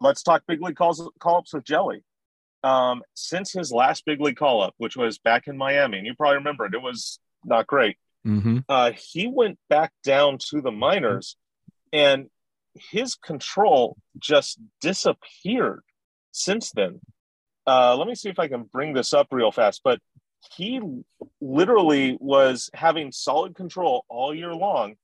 let's 0.00 0.22
talk 0.22 0.42
big 0.46 0.62
league 0.62 0.76
calls, 0.76 1.08
call 1.18 1.38
ups 1.38 1.52
with 1.52 1.64
Hjelle. 1.64 2.00
Um, 2.64 3.02
since 3.14 3.52
his 3.52 3.70
last 3.70 4.04
big 4.04 4.20
league 4.20 4.36
call 4.36 4.62
up, 4.62 4.74
which 4.78 4.96
was 4.96 5.18
back 5.18 5.46
in 5.46 5.56
Miami, 5.56 5.98
and 5.98 6.06
you 6.06 6.14
probably 6.14 6.38
remember 6.38 6.66
it, 6.66 6.74
it 6.74 6.82
was 6.82 7.20
not 7.44 7.66
great. 7.66 7.96
Mm-hmm. 8.26 8.58
Uh, 8.68 8.92
he 8.92 9.28
went 9.28 9.58
back 9.68 9.92
down 10.02 10.38
to 10.50 10.60
the 10.60 10.72
minors, 10.72 11.36
and 11.92 12.28
his 12.74 13.14
control 13.14 13.96
just 14.18 14.58
disappeared 14.80 15.82
since 16.32 16.72
then. 16.72 17.00
Uh, 17.66 17.96
let 17.96 18.06
me 18.06 18.14
see 18.14 18.28
if 18.28 18.38
I 18.38 18.48
can 18.48 18.64
bring 18.64 18.94
this 18.94 19.12
up 19.12 19.28
real 19.30 19.52
fast. 19.52 19.80
But 19.84 20.00
he 20.54 20.80
literally 21.40 22.16
was 22.20 22.70
having 22.74 23.12
solid 23.12 23.54
control 23.54 24.04
all 24.08 24.34
year 24.34 24.54
long. 24.54 24.94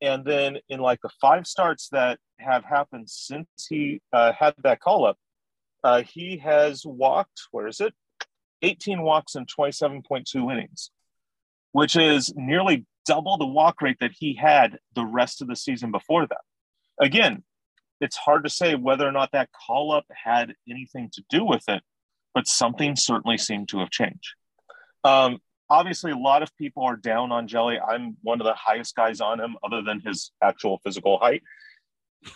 And 0.00 0.24
then 0.24 0.58
in 0.68 0.80
like 0.80 1.00
the 1.02 1.10
five 1.20 1.46
starts 1.46 1.88
that 1.90 2.18
have 2.38 2.64
happened 2.64 3.08
since 3.08 3.48
he 3.68 4.02
uh, 4.12 4.32
had 4.32 4.54
that 4.62 4.80
call 4.80 5.06
up, 5.06 5.16
uh, 5.84 6.02
he 6.02 6.38
has 6.38 6.84
walked, 6.84 7.42
where 7.50 7.66
is 7.66 7.80
it? 7.80 7.94
18 8.62 9.02
walks 9.02 9.34
in 9.34 9.46
27.2 9.46 10.52
innings, 10.52 10.90
which 11.72 11.96
is 11.96 12.32
nearly 12.36 12.86
double 13.04 13.36
the 13.36 13.46
walk 13.46 13.80
rate 13.82 13.98
that 14.00 14.12
he 14.18 14.34
had 14.34 14.78
the 14.94 15.04
rest 15.04 15.40
of 15.40 15.48
the 15.48 15.56
season 15.56 15.90
before 15.92 16.26
that. 16.26 16.40
Again, 17.00 17.44
it's 18.00 18.16
hard 18.16 18.44
to 18.44 18.50
say 18.50 18.74
whether 18.74 19.06
or 19.06 19.12
not 19.12 19.30
that 19.32 19.50
call 19.66 19.92
up 19.92 20.04
had 20.12 20.54
anything 20.68 21.10
to 21.14 21.22
do 21.30 21.44
with 21.44 21.62
it, 21.68 21.82
but 22.34 22.46
something 22.46 22.96
certainly 22.96 23.38
seemed 23.38 23.68
to 23.68 23.78
have 23.78 23.90
changed. 23.90 24.34
Um, 25.04 25.38
obviously, 25.70 26.10
a 26.10 26.16
lot 26.16 26.42
of 26.42 26.54
people 26.56 26.82
are 26.84 26.96
down 26.96 27.32
on 27.32 27.48
Hjelle. 27.48 27.78
I'm 27.88 28.16
one 28.22 28.40
of 28.40 28.46
the 28.46 28.54
highest 28.54 28.94
guys 28.96 29.20
on 29.20 29.40
him, 29.40 29.56
other 29.64 29.82
than 29.82 30.00
his 30.00 30.32
actual 30.42 30.80
physical 30.84 31.18
height. 31.18 31.42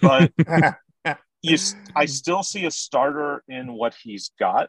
But 0.01 0.33
you, 1.43 1.57
I 1.97 2.07
still 2.07 2.43
see 2.43 2.67
a 2.67 2.71
starter 2.71 3.43
in 3.49 3.73
what 3.73 3.95
he's 4.03 4.31
got. 4.39 4.69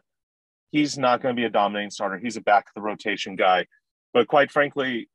He's 0.70 0.96
not 0.96 1.22
going 1.22 1.36
to 1.36 1.40
be 1.40 1.44
a 1.44 1.50
dominating 1.50 1.90
starter. 1.90 2.18
He's 2.18 2.36
a 2.36 2.40
back 2.40 2.64
of 2.68 2.74
the 2.74 2.80
rotation 2.80 3.36
guy. 3.36 3.66
But 4.14 4.28
quite 4.28 4.50
frankly, 4.50 5.08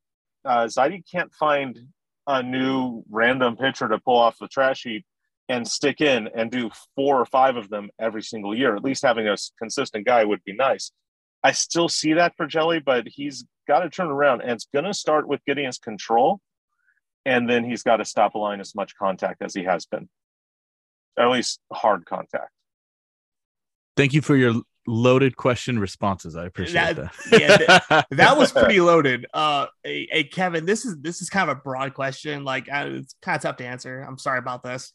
uh, 0.46 0.66
Zaidi 0.66 1.04
can't 1.10 1.34
find 1.34 1.80
a 2.28 2.44
new 2.44 3.04
random 3.10 3.56
pitcher 3.56 3.88
to 3.88 4.00
pull 4.00 4.18
off 4.18 4.38
the 4.40 4.48
trash 4.48 4.84
heap 4.84 5.06
and 5.50 5.68
stick 5.68 6.02
in 6.02 6.30
and 6.36 6.52
do 6.52 6.70
four 6.96 7.20
or 7.20 7.26
five 7.26 7.56
of 7.56 7.70
them 7.70 7.90
every 8.00 8.22
single 8.22 8.56
year. 8.56 8.76
At 8.76 8.84
least 8.84 9.04
having 9.04 9.28
a 9.28 9.38
consistent 9.58 10.06
guy 10.06 10.26
would 10.26 10.44
be 10.44 10.54
nice. 10.54 10.92
I 11.44 11.54
still 11.54 11.88
see 11.88 12.14
that 12.14 12.34
for 12.36 12.48
Hjelle, 12.48 12.84
but 12.84 13.08
he's 13.08 13.46
got 13.68 13.80
to 13.80 13.90
turn 13.90 14.08
around 14.08 14.42
and 14.42 14.52
it's 14.52 14.68
going 14.74 14.86
to 14.86 14.94
start 14.94 15.28
with 15.28 15.40
getting 15.46 15.66
his 15.66 15.78
control. 15.78 16.42
And 17.26 17.50
then 17.50 17.64
he's 17.64 17.84
got 17.84 17.98
to 17.98 18.06
stop 18.06 18.36
allowing 18.36 18.60
as 18.60 18.76
much 18.76 18.96
contact 18.96 19.42
as 19.42 19.54
he 19.54 19.64
has 19.64 19.86
been, 19.86 20.10
at 21.18 21.30
least 21.30 21.60
hard 21.72 22.06
contact. 22.06 22.52
Thank 23.96 24.14
you 24.14 24.22
for 24.22 24.36
your 24.36 24.62
loaded 24.86 25.36
question 25.36 25.80
responses. 25.80 26.36
I 26.36 26.46
appreciate 26.46 26.96
that. 26.96 27.14
that. 27.32 27.40
yeah, 27.40 27.58
th- 27.58 28.06
that 28.12 28.38
was 28.38 28.52
pretty 28.52 28.80
loaded. 28.80 29.26
Uh, 29.34 29.68
hey, 29.84 30.08
hey, 30.12 30.24
Kevin, 30.24 30.66
this 30.66 30.86
is 30.86 30.98
this 31.02 31.22
is 31.22 31.30
kind 31.30 31.50
of 31.50 31.58
a 31.58 31.62
broad 31.62 31.94
question. 31.94 32.44
Like, 32.44 32.72
uh, 32.72 32.90
it's 32.90 33.16
kind 33.22 33.36
of 33.36 33.42
tough 33.42 33.58
to 33.58 33.66
answer. 33.66 34.02
I'm 34.02 34.18
sorry 34.18 34.40
about 34.40 34.64
this, 34.64 34.94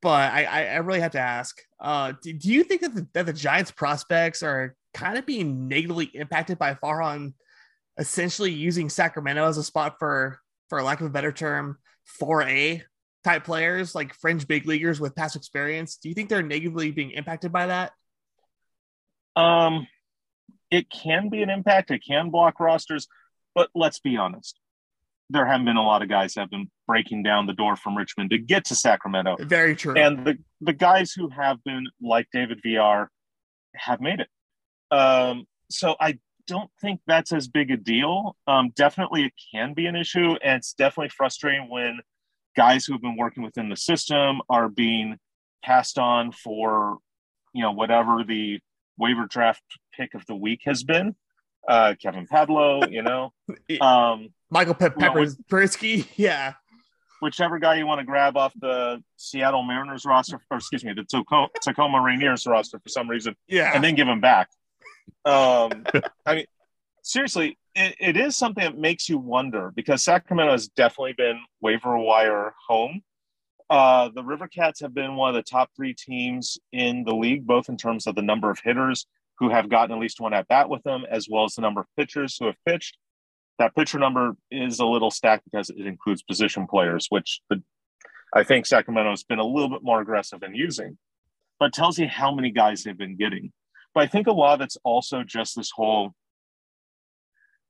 but 0.00 0.32
I 0.32 0.44
I, 0.44 0.64
I 0.64 0.76
really 0.76 1.00
have 1.00 1.12
to 1.12 1.20
ask. 1.20 1.60
Uh, 1.80 2.12
do, 2.22 2.32
do 2.32 2.52
you 2.52 2.62
think 2.62 2.82
that 2.82 2.94
the, 2.94 3.08
that 3.14 3.26
the 3.26 3.32
Giants 3.32 3.70
prospects 3.70 4.42
are 4.42 4.76
kind 4.94 5.18
of 5.18 5.26
being 5.26 5.68
negatively 5.68 6.10
impacted 6.14 6.58
by 6.58 6.74
Farhan 6.74 7.32
essentially 7.98 8.52
using 8.52 8.88
Sacramento 8.88 9.46
as 9.46 9.58
a 9.58 9.62
spot 9.62 9.96
for, 9.98 10.38
for 10.68 10.82
lack 10.82 11.00
of 11.00 11.06
a 11.06 11.10
better 11.10 11.32
term, 11.32 11.78
4A 12.20 12.82
type 13.24 13.44
players 13.44 13.94
like 13.94 14.14
fringe 14.14 14.46
big 14.46 14.66
leaguers 14.66 15.00
with 15.00 15.14
past 15.14 15.36
experience. 15.36 15.96
Do 15.96 16.08
you 16.08 16.14
think 16.14 16.28
they're 16.28 16.42
negatively 16.42 16.90
being 16.90 17.12
impacted 17.12 17.52
by 17.52 17.66
that? 17.66 17.92
Um, 19.36 19.86
it 20.70 20.90
can 20.90 21.28
be 21.28 21.42
an 21.42 21.50
impact. 21.50 21.90
It 21.90 22.02
can 22.06 22.30
block 22.30 22.60
rosters, 22.60 23.06
but 23.54 23.68
let's 23.74 24.00
be 24.00 24.16
honest. 24.16 24.58
There 25.30 25.46
haven't 25.46 25.64
been 25.64 25.76
a 25.76 25.82
lot 25.82 26.02
of 26.02 26.08
guys 26.08 26.34
that 26.34 26.42
have 26.42 26.50
been 26.50 26.70
breaking 26.86 27.22
down 27.22 27.46
the 27.46 27.54
door 27.54 27.76
from 27.76 27.96
Richmond 27.96 28.30
to 28.30 28.38
get 28.38 28.66
to 28.66 28.74
Sacramento. 28.74 29.36
Very 29.40 29.74
true. 29.74 29.94
And 29.96 30.26
the, 30.26 30.38
the 30.60 30.74
guys 30.74 31.12
who 31.12 31.28
have 31.30 31.62
been, 31.64 31.86
like 32.02 32.26
David 32.32 32.60
Villar, 32.62 33.10
have 33.74 34.00
made 34.00 34.20
it. 34.20 34.28
Um, 34.94 35.46
so 35.70 35.96
I 35.98 36.18
don't 36.46 36.70
think 36.82 37.00
that's 37.06 37.32
as 37.32 37.48
big 37.48 37.70
a 37.70 37.78
deal. 37.78 38.36
Um, 38.46 38.72
definitely, 38.74 39.24
it 39.24 39.32
can 39.54 39.72
be 39.72 39.86
an 39.86 39.96
issue, 39.96 40.34
and 40.44 40.58
it's 40.58 40.74
definitely 40.74 41.10
frustrating 41.16 41.70
when 41.70 42.00
guys 42.56 42.84
who 42.84 42.92
have 42.92 43.02
been 43.02 43.16
working 43.16 43.42
within 43.42 43.68
the 43.68 43.76
system 43.76 44.40
are 44.48 44.68
being 44.68 45.18
passed 45.62 45.98
on 45.98 46.32
for, 46.32 46.98
you 47.52 47.62
know, 47.62 47.72
whatever 47.72 48.24
the 48.26 48.60
waiver 48.98 49.26
draft 49.26 49.62
pick 49.96 50.14
of 50.14 50.24
the 50.26 50.34
week 50.34 50.60
has 50.64 50.84
been. 50.84 51.14
Uh, 51.66 51.94
Kevin 52.00 52.26
Padlo, 52.26 52.90
you 52.90 53.02
know, 53.02 53.32
um, 53.80 54.30
Michael 54.50 54.74
Pe- 54.74 54.88
Papierski, 54.90 56.06
yeah. 56.16 56.54
Whichever 57.20 57.60
guy 57.60 57.76
you 57.76 57.86
want 57.86 58.00
to 58.00 58.04
grab 58.04 58.36
off 58.36 58.52
the 58.60 59.00
Seattle 59.16 59.62
Mariners 59.62 60.04
roster, 60.04 60.40
or 60.50 60.56
excuse 60.56 60.84
me, 60.84 60.92
the 60.92 61.04
Tacoma, 61.04 61.48
Tacoma 61.62 61.98
Rainiers 61.98 62.50
roster 62.50 62.80
for 62.80 62.88
some 62.88 63.08
reason, 63.08 63.36
yeah, 63.46 63.70
and 63.72 63.84
then 63.84 63.94
give 63.94 64.08
him 64.08 64.20
back. 64.20 64.48
Um, 65.24 65.84
I 66.26 66.34
mean, 66.34 66.46
seriously, 67.02 67.58
it, 67.74 67.96
it 67.98 68.16
is 68.16 68.36
something 68.36 68.64
that 68.64 68.78
makes 68.78 69.08
you 69.08 69.18
wonder 69.18 69.72
because 69.74 70.02
Sacramento 70.02 70.52
has 70.52 70.68
definitely 70.68 71.14
been 71.14 71.40
waiver 71.60 71.96
wire 71.98 72.54
home. 72.68 73.02
Uh, 73.70 74.10
the 74.14 74.22
River 74.22 74.48
Cats 74.48 74.80
have 74.80 74.92
been 74.92 75.16
one 75.16 75.30
of 75.30 75.34
the 75.34 75.42
top 75.42 75.70
three 75.74 75.94
teams 75.94 76.58
in 76.72 77.04
the 77.04 77.14
league, 77.14 77.46
both 77.46 77.68
in 77.68 77.76
terms 77.76 78.06
of 78.06 78.14
the 78.14 78.22
number 78.22 78.50
of 78.50 78.58
hitters 78.62 79.06
who 79.38 79.48
have 79.48 79.70
gotten 79.70 79.94
at 79.94 80.00
least 80.00 80.20
one 80.20 80.34
at 80.34 80.46
bat 80.48 80.68
with 80.68 80.82
them, 80.82 81.04
as 81.10 81.26
well 81.30 81.44
as 81.44 81.54
the 81.54 81.62
number 81.62 81.80
of 81.80 81.86
pitchers 81.96 82.36
who 82.38 82.46
have 82.46 82.56
pitched. 82.66 82.98
That 83.58 83.74
pitcher 83.74 83.98
number 83.98 84.36
is 84.50 84.78
a 84.78 84.86
little 84.86 85.10
stacked 85.10 85.44
because 85.44 85.70
it 85.70 85.86
includes 85.86 86.22
position 86.22 86.66
players, 86.66 87.06
which 87.08 87.40
the, 87.48 87.62
I 88.34 88.44
think 88.44 88.66
Sacramento 88.66 89.10
has 89.10 89.24
been 89.24 89.38
a 89.38 89.44
little 89.44 89.70
bit 89.70 89.82
more 89.82 90.00
aggressive 90.00 90.42
in 90.42 90.54
using, 90.54 90.98
but 91.58 91.72
tells 91.72 91.98
you 91.98 92.08
how 92.08 92.34
many 92.34 92.50
guys 92.50 92.82
they've 92.82 92.96
been 92.96 93.16
getting. 93.16 93.52
But 93.94 94.04
I 94.04 94.06
think 94.06 94.26
a 94.26 94.32
lot 94.32 94.54
of 94.54 94.60
it's 94.62 94.76
also 94.84 95.22
just 95.22 95.56
this 95.56 95.70
whole. 95.70 96.12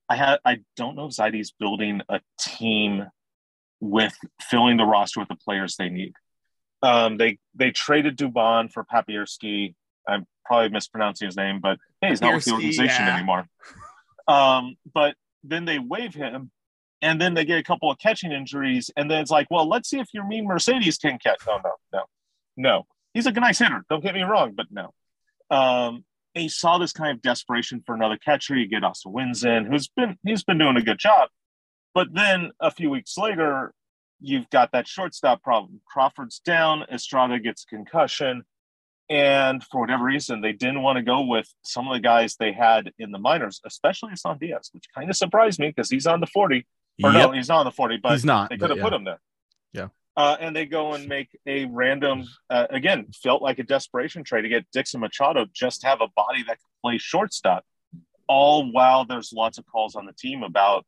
I 0.09 0.17
had 0.17 0.39
I 0.45 0.59
don't 0.77 0.97
know 0.97 1.07
if 1.07 1.13
Zaidi's 1.13 1.53
building 1.53 2.03
a 2.09 2.21
team 2.39 3.07
with 3.81 4.15
filling 4.41 4.77
the 4.77 4.85
roster 4.85 5.21
with 5.21 5.29
the 5.29 5.37
players 5.37 5.77
they 5.77 5.89
need. 5.89 6.15
Um, 6.83 7.17
they 7.17 7.39
they 7.55 7.71
traded 7.71 8.17
Dubon 8.17 8.71
for 8.71 8.85
Papierski. 8.85 9.75
I'm 10.09 10.27
probably 10.45 10.71
mispronouncing 10.71 11.27
his 11.27 11.37
name, 11.37 11.61
but 11.61 11.79
hey, 12.01 12.11
he's 12.11 12.21
not 12.21 12.35
with 12.35 12.45
the 12.45 12.53
organization 12.53 13.07
yeah. 13.07 13.17
anymore. 13.17 13.47
Um, 14.29 14.77
but 14.93 15.15
then 15.45 15.65
they 15.65 15.79
waive 15.79 16.15
him, 16.15 16.51
and 17.01 17.21
then 17.21 17.35
they 17.35 17.45
get 17.45 17.59
a 17.59 17.63
couple 17.63 17.91
of 17.91 17.99
catching 17.99 18.33
injuries, 18.33 18.91
and 18.97 19.11
then 19.11 19.21
it's 19.21 19.31
like, 19.31 19.49
well, 19.51 19.69
let's 19.69 19.89
see 19.89 19.99
if 19.99 20.09
Yermin 20.15 20.45
Mercedes 20.45 20.99
can 20.99 21.19
catch. 21.19 21.41
No, 21.47 21.59
no, 21.59 21.73
no, 21.93 22.03
no. 22.57 22.87
He's 23.15 23.27
a 23.27 23.33
nice 23.33 23.59
hitter. 23.59 23.85
Don't 23.91 24.03
get 24.03 24.15
me 24.15 24.23
wrong, 24.23 24.55
but 24.57 24.67
no. 24.71 24.93
Um, 25.51 26.05
he 26.35 26.49
saw 26.49 26.79
this 26.79 26.93
kind 26.93 27.11
of 27.11 27.23
desperation 27.23 27.83
for 27.85 27.95
another 27.95 28.17
catcher. 28.17 28.57
You 28.57 28.67
get 28.69 28.85
Austin 28.85 29.13
Wynns 29.13 29.45
in, 29.45 29.67
who's 29.67 29.89
been 29.89 30.17
he's 30.25 30.45
been 30.45 30.59
doing 30.59 30.77
a 30.77 30.83
good 30.83 30.99
job. 30.99 31.29
But 31.95 32.09
then 32.15 32.53
a 32.61 32.71
few 32.71 32.91
weeks 32.91 33.19
later, 33.19 33.75
you've 34.21 34.49
got 34.51 34.73
that 34.73 34.89
shortstop 34.89 35.43
problem. 35.43 35.81
Crawford's 35.87 36.39
down, 36.41 36.85
Estrada 36.91 37.39
gets 37.39 37.65
concussion. 37.65 38.45
And 39.11 39.63
for 39.65 39.81
whatever 39.81 40.05
reason, 40.05 40.41
they 40.41 40.53
didn't 40.53 40.81
want 40.81 40.97
to 40.97 41.03
go 41.03 41.23
with 41.23 41.53
some 41.63 41.87
of 41.87 41.93
the 41.93 42.01
guys 42.01 42.37
they 42.37 42.53
had 42.53 42.93
in 42.99 43.11
the 43.11 43.19
minors, 43.19 43.61
especially 43.67 44.17
San 44.17 44.39
Diaz, 44.39 44.71
which 44.73 44.85
kind 44.95 45.11
of 45.11 45.17
surprised 45.17 45.59
me 45.59 45.69
because 45.69 45.91
he's 45.91 46.07
on 46.07 46.21
the 46.21 46.27
40. 46.27 46.67
Or 47.05 47.11
Yep. 47.11 47.13
no, 47.13 47.33
he's 47.33 47.49
not 47.49 47.59
on 47.59 47.65
the 47.67 47.73
40, 47.73 47.99
but 48.03 48.13
He's 48.13 48.25
not, 48.25 48.49
They 48.49 48.57
could 48.57 48.71
have 48.71 48.79
yeah. 48.79 48.85
put 48.85 48.93
him 48.93 49.05
there. 49.05 49.21
Uh, 50.15 50.37
and 50.41 50.55
they 50.55 50.67
go 50.67 50.93
and 50.93 51.09
make 51.09 51.29
a 51.47 51.65
random, 51.67 52.25
uh, 52.51 52.67
again, 52.69 53.07
felt 53.23 53.41
like 53.41 53.59
a 53.59 53.63
desperation 53.63 54.23
trade 54.23 54.43
to 54.43 54.49
get 54.49 54.67
Dixon 54.71 55.01
Machado 55.01 55.47
just 55.55 55.85
have 55.85 56.03
a 56.03 56.09
body 56.15 56.43
that 56.43 56.59
could 56.59 56.83
play 56.83 56.99
shortstop, 56.99 57.65
all 58.29 58.71
while 58.71 59.07
there's 59.07 59.33
lots 59.33 59.57
of 59.57 59.65
calls 59.65 59.97
on 59.97 60.05
the 60.05 60.13
team 60.13 60.43
about 60.43 60.85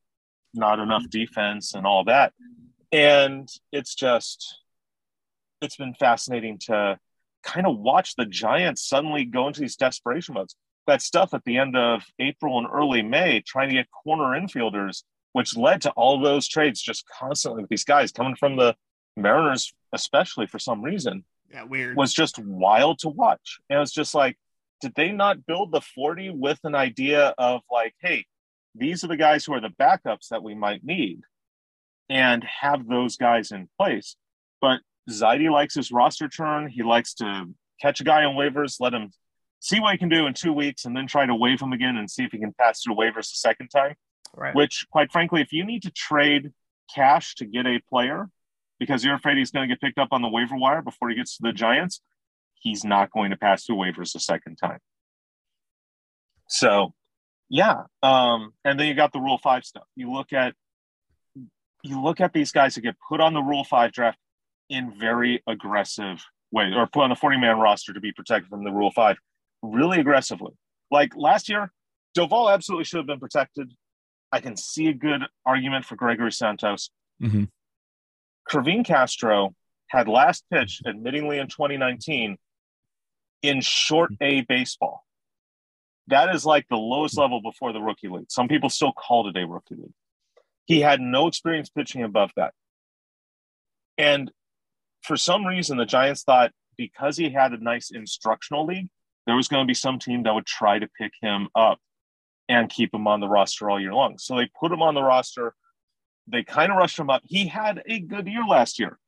not 0.53 0.79
enough 0.79 1.09
defense 1.09 1.75
and 1.75 1.87
all 1.87 2.05
that. 2.05 2.33
And 2.93 3.49
it's 3.72 3.95
just, 3.95 4.61
it's 5.62 5.77
been 5.77 5.95
fascinating 5.95 6.59
to 6.66 6.99
kind 7.43 7.66
of 7.66 7.79
watch 7.79 8.16
the 8.16 8.27
Giants 8.27 8.87
suddenly 8.87 9.25
go 9.25 9.47
into 9.47 9.61
these 9.61 9.77
desperation 9.77 10.35
modes. 10.35 10.55
That 10.87 11.01
stuff 11.01 11.33
at 11.33 11.45
the 11.45 11.57
end 11.57 11.77
of 11.77 12.03
April 12.18 12.59
and 12.59 12.68
early 12.70 13.01
May, 13.01 13.41
trying 13.41 13.70
to 13.70 13.75
get 13.75 13.87
corner 14.05 14.39
infielders, 14.39 15.03
which 15.33 15.57
led 15.57 15.81
to 15.83 15.91
all 15.93 16.20
those 16.20 16.47
trades 16.47 16.83
just 16.83 17.05
constantly 17.09 17.62
with 17.62 17.70
these 17.70 17.85
guys 17.85 18.12
coming 18.12 18.37
from 18.37 18.57
the 18.57 18.77
Mariners, 19.17 19.73
especially 19.93 20.47
for 20.47 20.59
some 20.59 20.83
reason, 20.83 21.25
Yeah, 21.51 21.65
weird. 21.65 21.97
was 21.97 22.12
just 22.12 22.39
wild 22.39 22.99
to 23.01 23.09
watch. 23.09 23.61
And 23.69 23.77
it 23.77 23.81
was 23.81 23.93
just 23.93 24.15
like, 24.15 24.39
did 24.81 24.95
they 24.95 25.12
not 25.12 25.47
build 25.47 25.73
the 25.73 25.81
40 25.81 26.31
with 26.31 26.59
an 26.65 26.75
idea 26.75 27.35
of 27.39 27.62
like, 27.71 27.95
hey, 28.01 28.27
these 28.75 29.05
are 29.05 29.09
the 29.09 29.17
guys 29.17 29.45
who 29.45 29.55
are 29.55 29.61
the 29.61 29.69
backups 29.69 30.29
that 30.31 30.43
we 30.43 30.55
might 30.55 30.85
need 30.85 31.21
and 32.09 32.45
have 32.45 32.87
those 32.89 33.17
guys 33.17 33.53
in 33.53 33.69
place? 33.79 34.17
But 34.61 34.81
Zaidi 35.09 35.51
likes 35.51 35.75
his 35.75 35.93
roster 35.93 36.29
turn. 36.29 36.69
He 36.69 36.83
likes 36.83 37.15
to 37.15 37.47
catch 37.81 38.01
a 38.01 38.05
guy 38.05 38.25
on 38.25 38.35
waivers, 38.35 38.81
let 38.81 38.95
him 38.95 39.11
see 39.61 39.81
what 39.81 39.93
he 39.93 39.99
can 39.99 40.09
do 40.09 40.27
in 40.27 40.35
two 40.35 40.53
weeks, 40.53 40.85
and 40.85 40.97
then 40.97 41.07
try 41.07 41.25
to 41.25 41.35
waive 41.35 41.61
him 41.61 41.73
again 41.73 41.97
and 41.97 42.11
see 42.11 42.25
if 42.25 42.33
he 42.33 42.39
can 42.39 42.53
pass 42.53 42.83
through 42.83 42.97
waivers 42.97 43.33
a 43.33 43.37
second 43.37 43.69
time 43.69 43.95
right. 44.37 44.55
which 44.55 44.87
quite 44.91 45.11
frankly 45.12 45.41
if 45.41 45.53
you 45.53 45.65
need 45.65 45.83
to 45.83 45.91
trade 45.91 46.53
cash 46.95 47.35
to 47.37 47.45
get 47.45 47.67
a 47.67 47.81
player 47.89 48.29
because 48.79 49.05
you're 49.05 49.14
afraid 49.14 49.37
he's 49.39 49.51
going 49.51 49.68
to 49.68 49.72
get 49.72 49.81
picked 49.81 49.99
up 49.99 50.09
on 50.12 50.22
the 50.22 50.29
waiver 50.29 50.57
wire 50.57 50.83
before 50.83 51.09
he 51.09 51.16
gets 51.16 51.37
to 51.37 51.43
the 51.43 51.53
giants 51.53 52.01
he's 52.55 52.85
not 52.85 53.11
going 53.11 53.31
to 53.31 53.37
pass 53.37 53.64
through 53.64 53.77
waivers 53.77 54.14
a 54.14 54.20
second 54.20 54.57
time 54.57 54.79
so 56.49 56.93
yeah 57.49 57.83
um 58.03 58.53
and 58.64 58.79
then 58.79 58.87
you 58.87 58.95
got 58.95 59.12
the 59.12 59.20
rule 59.20 59.39
five 59.39 59.64
stuff 59.64 59.85
you 59.97 60.11
look 60.12 60.33
at 60.33 60.55
you 61.83 62.03
look 62.03 62.20
at 62.20 62.33
these 62.33 62.53
guys 62.53 62.75
who 62.75 62.81
get 62.81 62.97
put 63.09 63.20
on 63.20 63.35
the 63.35 63.43
rule 63.43 63.64
five 63.64 63.93
draft 63.93 64.18
in 64.70 64.93
very 64.99 65.43
aggressive 65.47 66.25
ways 66.51 66.72
or 66.75 66.87
put 66.87 67.03
on 67.03 67.11
the 67.11 67.16
40 67.16 67.39
man 67.39 67.59
roster 67.59 67.93
to 67.93 68.01
be 68.01 68.12
protected 68.12 68.49
from 68.49 68.64
the 68.64 68.70
rule 68.70 68.91
five 68.91 69.16
really 69.62 70.01
aggressively 70.01 70.53
like 70.91 71.12
last 71.16 71.49
year 71.49 71.72
Doval 72.16 72.53
absolutely 72.53 72.85
should 72.85 72.99
have 72.99 73.07
been 73.07 73.18
protected 73.20 73.72
I 74.35 74.41
can 74.41 74.57
see 74.57 74.89
a 74.89 74.93
good 74.93 75.22
argument 75.47 75.85
for 75.85 75.95
Gregory 75.95 76.33
Santos. 76.33 76.91
Mhm. 77.22 77.51
Kervin 78.49 78.85
Castro 78.85 79.55
had 79.89 80.09
last 80.09 80.45
pitch, 80.53 80.83
admittingly 80.87 81.41
in 81.41 81.49
2019, 81.49 82.37
in 83.43 83.61
short 83.61 84.13
A 84.21 84.43
baseball. 84.43 85.05
That 86.09 86.35
is 86.35 86.45
like 86.45 86.67
the 86.69 86.77
lowest 86.77 87.17
level 87.17 87.41
before 87.41 87.73
the 87.73 87.81
rookie 87.81 88.09
league. 88.09 88.31
Some 88.31 88.49
people 88.49 88.69
still 88.69 88.93
call 88.93 89.29
it 89.29 89.37
a 89.37 89.47
rookie 89.47 89.77
league. 89.77 89.95
He 90.67 90.81
had 90.81 91.01
no 91.01 91.27
experience 91.27 91.71
pitching 91.71 92.03
above 92.03 92.31
that. 92.37 92.53
And 93.97 94.31
for 95.03 95.17
some 95.17 95.47
reason, 95.47 95.79
the 95.79 95.87
Giants 95.87 96.23
thought 96.25 96.53
because 96.77 97.17
he 97.17 97.31
had 97.31 97.53
a 97.53 97.63
nice 97.63 97.91
instructional 97.91 98.67
league, 98.67 98.89
there 99.27 99.37
was 99.37 99.49
going 99.49 99.65
to 99.65 99.67
be 99.67 99.75
some 99.75 99.99
team 99.99 100.23
that 100.25 100.35
would 100.35 100.47
try 100.47 100.79
to 100.79 100.89
pick 100.99 101.13
him 101.21 101.49
up 101.55 101.79
and 102.49 102.69
keep 102.69 102.93
him 102.93 103.07
on 103.07 103.21
the 103.21 103.29
roster 103.29 103.71
all 103.71 103.81
year 103.81 103.95
long. 103.95 104.19
So 104.19 104.37
they 104.37 104.51
put 104.59 104.73
him 104.73 104.83
on 104.83 104.95
the 104.95 105.03
roster. 105.03 105.55
They 106.27 106.43
kind 106.43 106.72
of 106.72 106.79
rushed 106.79 106.99
him 106.99 107.11
up. 107.11 107.22
He 107.25 107.47
had 107.47 107.83
a 107.87 108.01
good 108.01 108.27
year 108.27 108.45
last 108.45 108.79
year. 108.79 108.99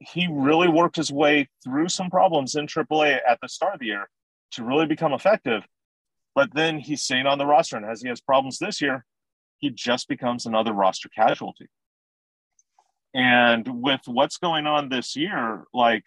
He 0.00 0.26
really 0.30 0.68
worked 0.68 0.96
his 0.96 1.12
way 1.12 1.48
through 1.62 1.88
some 1.88 2.10
problems 2.10 2.56
in 2.56 2.66
AAA 2.66 3.20
at 3.28 3.38
the 3.40 3.48
start 3.48 3.74
of 3.74 3.80
the 3.80 3.86
year 3.86 4.08
to 4.52 4.64
really 4.64 4.86
become 4.86 5.12
effective. 5.12 5.62
But 6.34 6.52
then 6.54 6.78
he's 6.78 7.02
staying 7.02 7.26
on 7.26 7.38
the 7.38 7.46
roster, 7.46 7.76
and 7.76 7.86
as 7.86 8.02
he 8.02 8.08
has 8.08 8.20
problems 8.20 8.58
this 8.58 8.80
year, 8.80 9.04
he 9.58 9.70
just 9.70 10.08
becomes 10.08 10.46
another 10.46 10.72
roster 10.72 11.08
casualty. 11.08 11.68
And 13.14 13.82
with 13.82 14.00
what's 14.06 14.38
going 14.38 14.66
on 14.66 14.88
this 14.88 15.14
year, 15.14 15.64
like 15.72 16.02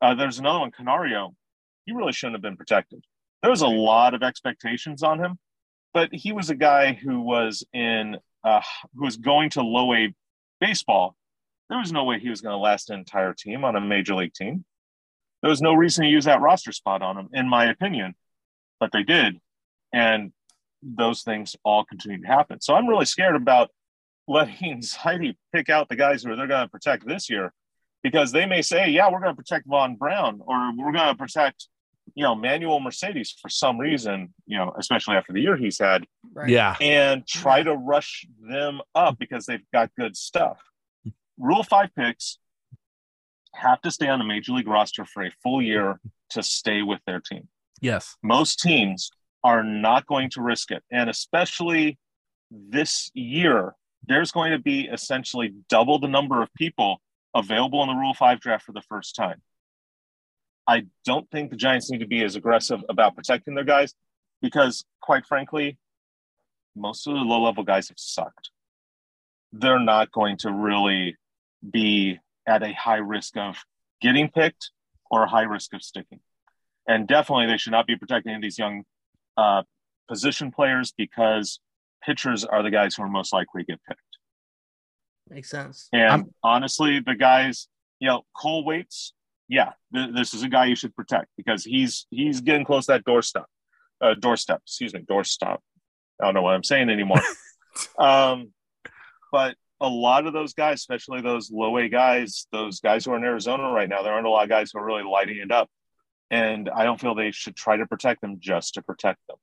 uh, 0.00 0.14
there's 0.14 0.38
another 0.38 0.60
one, 0.60 0.70
Canario, 0.70 1.34
he 1.86 1.92
really 1.92 2.12
shouldn't 2.12 2.36
have 2.36 2.42
been 2.42 2.58
protected. 2.58 3.02
There 3.42 3.50
was 3.50 3.62
a 3.62 3.66
lot 3.66 4.14
of 4.14 4.22
expectations 4.22 5.02
on 5.02 5.18
him 5.18 5.38
but 5.92 6.10
he 6.12 6.32
was 6.32 6.50
a 6.50 6.54
guy 6.54 6.92
who 6.92 7.20
was 7.20 7.64
in 7.72 8.16
uh, 8.44 8.60
who 8.94 9.04
was 9.04 9.16
going 9.16 9.50
to 9.50 9.62
low 9.62 9.92
A 9.94 10.14
baseball. 10.60 11.16
There 11.68 11.78
was 11.78 11.92
no 11.92 12.04
way 12.04 12.18
he 12.18 12.30
was 12.30 12.40
going 12.40 12.52
to 12.52 12.58
last 12.58 12.90
an 12.90 12.98
entire 12.98 13.32
team 13.32 13.64
on 13.64 13.76
a 13.76 13.80
major 13.80 14.14
league 14.14 14.34
team. 14.34 14.64
There 15.42 15.50
was 15.50 15.62
no 15.62 15.72
reason 15.72 16.04
to 16.04 16.10
use 16.10 16.24
that 16.24 16.40
roster 16.40 16.72
spot 16.72 17.02
on 17.02 17.16
him, 17.16 17.28
in 17.32 17.48
my 17.48 17.66
opinion, 17.66 18.14
but 18.78 18.90
they 18.92 19.02
did, 19.02 19.38
and 19.92 20.32
those 20.82 21.22
things 21.22 21.56
all 21.64 21.84
continue 21.84 22.20
to 22.20 22.26
happen. 22.26 22.60
So 22.60 22.74
I'm 22.74 22.86
really 22.86 23.06
scared 23.06 23.36
about 23.36 23.70
letting 24.28 24.80
Zaidi 24.82 25.36
pick 25.54 25.68
out 25.68 25.88
the 25.88 25.96
guys 25.96 26.22
who 26.22 26.36
they're 26.36 26.46
going 26.46 26.66
to 26.66 26.68
protect 26.68 27.06
this 27.06 27.30
year, 27.30 27.52
because 28.02 28.32
they 28.32 28.46
may 28.46 28.62
say, 28.62 28.90
"Yeah, 28.90 29.10
we're 29.10 29.20
going 29.20 29.32
to 29.32 29.36
protect 29.36 29.66
Vaughn 29.66 29.96
Brown, 29.96 30.40
or 30.44 30.72
we're 30.76 30.92
going 30.92 31.08
to 31.08 31.14
protect." 31.14 31.68
You 32.14 32.24
know, 32.24 32.34
Manuel 32.34 32.80
Mercedes 32.80 33.34
for 33.40 33.48
some 33.48 33.78
reason, 33.78 34.32
you 34.46 34.56
know, 34.56 34.74
especially 34.78 35.16
after 35.16 35.32
the 35.32 35.40
year 35.40 35.56
he's 35.56 35.78
had, 35.78 36.06
right. 36.32 36.48
Yeah. 36.48 36.76
and 36.80 37.26
try 37.26 37.62
to 37.62 37.74
rush 37.74 38.26
them 38.40 38.80
up 38.94 39.18
because 39.18 39.46
they've 39.46 39.64
got 39.72 39.90
good 39.98 40.16
stuff. 40.16 40.58
Rule 41.38 41.62
five 41.62 41.90
picks 41.96 42.38
have 43.54 43.80
to 43.82 43.90
stay 43.90 44.08
on 44.08 44.18
the 44.18 44.24
major 44.24 44.52
league 44.52 44.68
roster 44.68 45.04
for 45.04 45.24
a 45.24 45.30
full 45.42 45.62
year 45.62 46.00
to 46.30 46.42
stay 46.42 46.82
with 46.82 47.00
their 47.06 47.20
team. 47.20 47.48
Yes. 47.80 48.16
Most 48.22 48.60
teams 48.60 49.10
are 49.42 49.64
not 49.64 50.06
going 50.06 50.30
to 50.30 50.42
risk 50.42 50.70
it. 50.70 50.82
And 50.90 51.08
especially 51.08 51.98
this 52.50 53.10
year, 53.14 53.74
there's 54.06 54.32
going 54.32 54.52
to 54.52 54.58
be 54.58 54.82
essentially 54.82 55.54
double 55.68 55.98
the 55.98 56.08
number 56.08 56.42
of 56.42 56.52
people 56.54 57.00
available 57.34 57.82
in 57.82 57.88
the 57.88 57.94
Rule 57.94 58.14
5 58.14 58.40
draft 58.40 58.64
for 58.64 58.72
the 58.72 58.82
first 58.82 59.14
time. 59.14 59.40
I 60.70 60.86
don't 61.04 61.28
think 61.32 61.50
the 61.50 61.56
Giants 61.56 61.90
need 61.90 61.98
to 61.98 62.06
be 62.06 62.22
as 62.22 62.36
aggressive 62.36 62.84
about 62.88 63.16
protecting 63.16 63.56
their 63.56 63.64
guys 63.64 63.92
because, 64.40 64.84
quite 65.00 65.26
frankly, 65.26 65.78
most 66.76 67.08
of 67.08 67.14
the 67.14 67.20
low 67.20 67.42
level 67.42 67.64
guys 67.64 67.88
have 67.88 67.98
sucked. 67.98 68.50
They're 69.52 69.80
not 69.80 70.12
going 70.12 70.36
to 70.38 70.52
really 70.52 71.16
be 71.68 72.20
at 72.46 72.62
a 72.62 72.72
high 72.72 72.98
risk 72.98 73.36
of 73.36 73.56
getting 74.00 74.28
picked 74.28 74.70
or 75.10 75.24
a 75.24 75.28
high 75.28 75.42
risk 75.42 75.74
of 75.74 75.82
sticking. 75.82 76.20
And 76.86 77.08
definitely, 77.08 77.46
they 77.46 77.56
should 77.56 77.72
not 77.72 77.88
be 77.88 77.96
protecting 77.96 78.40
these 78.40 78.56
young 78.56 78.84
uh, 79.36 79.64
position 80.08 80.52
players 80.52 80.94
because 80.96 81.58
pitchers 82.00 82.44
are 82.44 82.62
the 82.62 82.70
guys 82.70 82.94
who 82.94 83.02
are 83.02 83.08
most 83.08 83.32
likely 83.32 83.62
to 83.62 83.72
get 83.72 83.80
picked. 83.88 84.00
Makes 85.28 85.50
sense. 85.50 85.88
And 85.92 86.10
I'm- 86.12 86.34
honestly, 86.44 87.00
the 87.00 87.16
guys, 87.16 87.66
you 87.98 88.06
know, 88.06 88.22
Cole 88.36 88.64
Waites, 88.64 89.14
yeah, 89.50 89.72
th- 89.92 90.14
this 90.14 90.32
is 90.32 90.44
a 90.44 90.48
guy 90.48 90.66
you 90.66 90.76
should 90.76 90.94
protect 90.94 91.26
because 91.36 91.64
he's 91.64 92.06
he's 92.10 92.40
getting 92.40 92.64
close 92.64 92.86
to 92.86 92.92
that 92.92 93.04
doorstep, 93.04 93.46
uh, 94.00 94.14
doorstep. 94.14 94.60
Excuse 94.64 94.94
me, 94.94 95.00
doorstop. 95.00 95.58
I 96.20 96.26
don't 96.26 96.34
know 96.34 96.42
what 96.42 96.54
I'm 96.54 96.62
saying 96.62 96.88
anymore. 96.88 97.20
um, 97.98 98.52
but 99.32 99.56
a 99.80 99.88
lot 99.88 100.26
of 100.26 100.32
those 100.32 100.54
guys, 100.54 100.78
especially 100.78 101.20
those 101.20 101.50
low 101.50 101.76
A 101.78 101.88
guys, 101.88 102.46
those 102.52 102.78
guys 102.78 103.04
who 103.04 103.12
are 103.12 103.16
in 103.16 103.24
Arizona 103.24 103.72
right 103.72 103.88
now, 103.88 104.02
there 104.02 104.12
aren't 104.12 104.26
a 104.26 104.30
lot 104.30 104.44
of 104.44 104.48
guys 104.48 104.70
who 104.72 104.78
are 104.78 104.84
really 104.84 105.02
lighting 105.02 105.38
it 105.38 105.50
up, 105.50 105.68
and 106.30 106.70
I 106.70 106.84
don't 106.84 107.00
feel 107.00 107.16
they 107.16 107.32
should 107.32 107.56
try 107.56 107.76
to 107.76 107.86
protect 107.86 108.20
them 108.20 108.36
just 108.38 108.74
to 108.74 108.82
protect 108.82 109.18
them. 109.28 109.36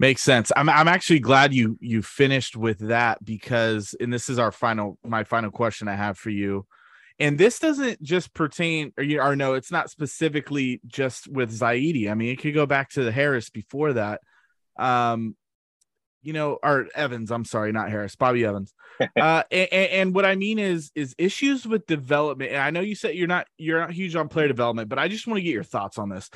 Makes 0.00 0.22
sense. 0.22 0.50
I'm 0.56 0.68
I'm 0.68 0.88
actually 0.88 1.20
glad 1.20 1.54
you 1.54 1.78
you 1.80 2.02
finished 2.02 2.56
with 2.56 2.80
that 2.80 3.24
because 3.24 3.94
and 4.00 4.12
this 4.12 4.28
is 4.28 4.40
our 4.40 4.50
final 4.50 4.98
my 5.04 5.22
final 5.22 5.52
question 5.52 5.86
I 5.86 5.94
have 5.94 6.18
for 6.18 6.30
you. 6.30 6.66
And 7.18 7.38
this 7.38 7.58
doesn't 7.58 8.02
just 8.02 8.34
pertain 8.34 8.92
or 8.98 9.04
you 9.04 9.20
or 9.20 9.36
no, 9.36 9.54
it's 9.54 9.72
not 9.72 9.90
specifically 9.90 10.80
just 10.86 11.28
with 11.28 11.50
Zaidi. 11.50 12.10
I 12.10 12.14
mean, 12.14 12.30
it 12.30 12.40
could 12.40 12.54
go 12.54 12.66
back 12.66 12.90
to 12.90 13.04
the 13.04 13.12
Harris 13.12 13.50
before 13.50 13.94
that. 13.94 14.20
Um 14.78 15.36
you 16.22 16.32
know, 16.32 16.58
or 16.62 16.88
Evans, 16.94 17.30
I'm 17.30 17.44
sorry, 17.44 17.70
not 17.70 17.88
Harris, 17.88 18.16
Bobby 18.16 18.44
Evans. 18.44 18.74
uh 19.16 19.42
and, 19.50 19.72
and 19.72 20.14
what 20.14 20.26
I 20.26 20.34
mean 20.34 20.58
is 20.58 20.90
is 20.94 21.14
issues 21.18 21.66
with 21.66 21.86
development. 21.86 22.52
And 22.52 22.60
I 22.60 22.70
know 22.70 22.80
you 22.80 22.94
said 22.94 23.14
you're 23.14 23.28
not 23.28 23.46
you're 23.56 23.80
not 23.80 23.92
huge 23.92 24.14
on 24.14 24.28
player 24.28 24.48
development, 24.48 24.88
but 24.88 24.98
I 24.98 25.08
just 25.08 25.26
want 25.26 25.38
to 25.38 25.42
get 25.42 25.54
your 25.54 25.64
thoughts 25.64 25.98
on 25.98 26.10
this 26.10 26.30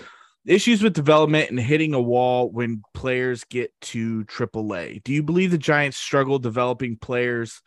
issues 0.46 0.82
with 0.82 0.94
development 0.94 1.50
and 1.50 1.60
hitting 1.60 1.94
a 1.94 2.00
wall 2.00 2.50
when 2.50 2.82
players 2.94 3.44
get 3.44 3.72
to 3.80 4.24
AAA. 4.24 5.02
Do 5.04 5.12
you 5.12 5.22
believe 5.22 5.50
the 5.50 5.58
Giants 5.58 5.96
struggle 5.96 6.38
developing 6.38 6.96
players 6.96 7.60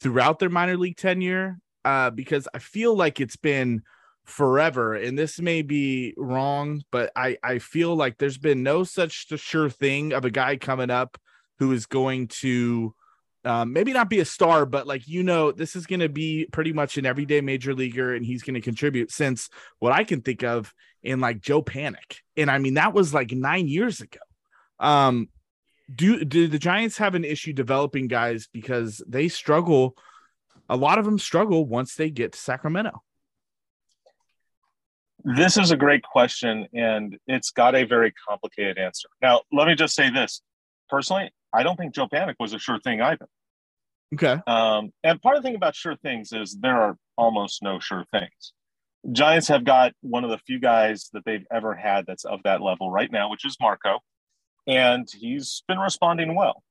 throughout 0.00 0.38
their 0.38 0.50
minor 0.50 0.76
league 0.76 0.96
tenure? 0.96 1.58
Uh, 1.86 2.10
because 2.10 2.48
I 2.52 2.58
feel 2.58 2.96
like 2.96 3.20
it's 3.20 3.36
been 3.36 3.82
forever, 4.24 4.94
and 4.94 5.16
this 5.16 5.40
may 5.40 5.62
be 5.62 6.14
wrong, 6.16 6.82
but 6.90 7.12
I 7.14 7.36
I 7.44 7.60
feel 7.60 7.94
like 7.94 8.18
there's 8.18 8.38
been 8.38 8.64
no 8.64 8.82
such 8.82 9.28
sure 9.38 9.70
thing 9.70 10.12
of 10.12 10.24
a 10.24 10.30
guy 10.30 10.56
coming 10.56 10.90
up 10.90 11.16
who 11.60 11.70
is 11.70 11.86
going 11.86 12.26
to 12.42 12.92
um, 13.44 13.72
maybe 13.72 13.92
not 13.92 14.10
be 14.10 14.18
a 14.18 14.24
star, 14.24 14.66
but 14.66 14.88
like 14.88 15.06
you 15.06 15.22
know, 15.22 15.52
this 15.52 15.76
is 15.76 15.86
going 15.86 16.00
to 16.00 16.08
be 16.08 16.48
pretty 16.50 16.72
much 16.72 16.98
an 16.98 17.06
everyday 17.06 17.40
major 17.40 17.72
leaguer, 17.72 18.16
and 18.16 18.26
he's 18.26 18.42
going 18.42 18.54
to 18.54 18.60
contribute. 18.60 19.12
Since 19.12 19.48
what 19.78 19.92
I 19.92 20.02
can 20.02 20.22
think 20.22 20.42
of 20.42 20.74
in 21.04 21.20
like 21.20 21.40
Joe 21.40 21.62
Panik. 21.62 22.18
and 22.36 22.50
I 22.50 22.58
mean 22.58 22.74
that 22.74 22.94
was 22.94 23.14
like 23.14 23.30
nine 23.30 23.68
years 23.68 24.00
ago. 24.00 24.18
Um, 24.80 25.28
do 25.94 26.24
do 26.24 26.48
the 26.48 26.58
Giants 26.58 26.98
have 26.98 27.14
an 27.14 27.24
issue 27.24 27.52
developing 27.52 28.08
guys 28.08 28.48
because 28.52 29.00
they 29.06 29.28
struggle? 29.28 29.96
A 30.68 30.76
lot 30.76 30.98
of 30.98 31.04
them 31.04 31.18
struggle 31.18 31.64
once 31.64 31.94
they 31.94 32.10
get 32.10 32.32
to 32.32 32.38
Sacramento. 32.38 33.02
This 35.24 35.56
is 35.56 35.70
a 35.72 35.76
great 35.76 36.02
question, 36.02 36.68
and 36.72 37.18
it's 37.26 37.50
got 37.50 37.74
a 37.74 37.84
very 37.84 38.12
complicated 38.28 38.78
answer. 38.78 39.08
Now, 39.20 39.42
let 39.52 39.66
me 39.66 39.74
just 39.74 39.94
say 39.94 40.10
this: 40.10 40.40
personally, 40.88 41.30
I 41.52 41.62
don't 41.62 41.76
think 41.76 41.94
Joe 41.94 42.06
Panik 42.06 42.34
was 42.38 42.54
a 42.54 42.58
sure 42.58 42.78
thing 42.80 43.00
either. 43.00 43.26
Okay. 44.14 44.40
Um, 44.46 44.92
and 45.02 45.20
part 45.20 45.36
of 45.36 45.42
the 45.42 45.48
thing 45.48 45.56
about 45.56 45.74
sure 45.74 45.96
things 45.96 46.32
is 46.32 46.56
there 46.60 46.80
are 46.80 46.96
almost 47.16 47.62
no 47.62 47.80
sure 47.80 48.04
things. 48.12 48.52
Giants 49.10 49.48
have 49.48 49.64
got 49.64 49.92
one 50.00 50.24
of 50.24 50.30
the 50.30 50.38
few 50.38 50.60
guys 50.60 51.10
that 51.12 51.24
they've 51.24 51.46
ever 51.52 51.74
had 51.74 52.06
that's 52.06 52.24
of 52.24 52.40
that 52.44 52.60
level 52.60 52.90
right 52.90 53.10
now, 53.10 53.30
which 53.30 53.44
is 53.44 53.56
Marco, 53.60 54.00
and 54.66 55.08
he's 55.12 55.62
been 55.66 55.78
responding 55.78 56.34
well. 56.34 56.62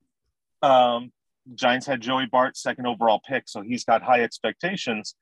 Um, 0.61 1.11
Giants 1.53 1.85
had 1.85 2.01
Joey 2.01 2.25
Bart, 2.25 2.57
second 2.57 2.87
overall 2.87 3.21
pick, 3.27 3.43
so 3.47 3.61
he's 3.61 3.83
got 3.83 4.01
high 4.01 4.21
expectations. 4.21 5.15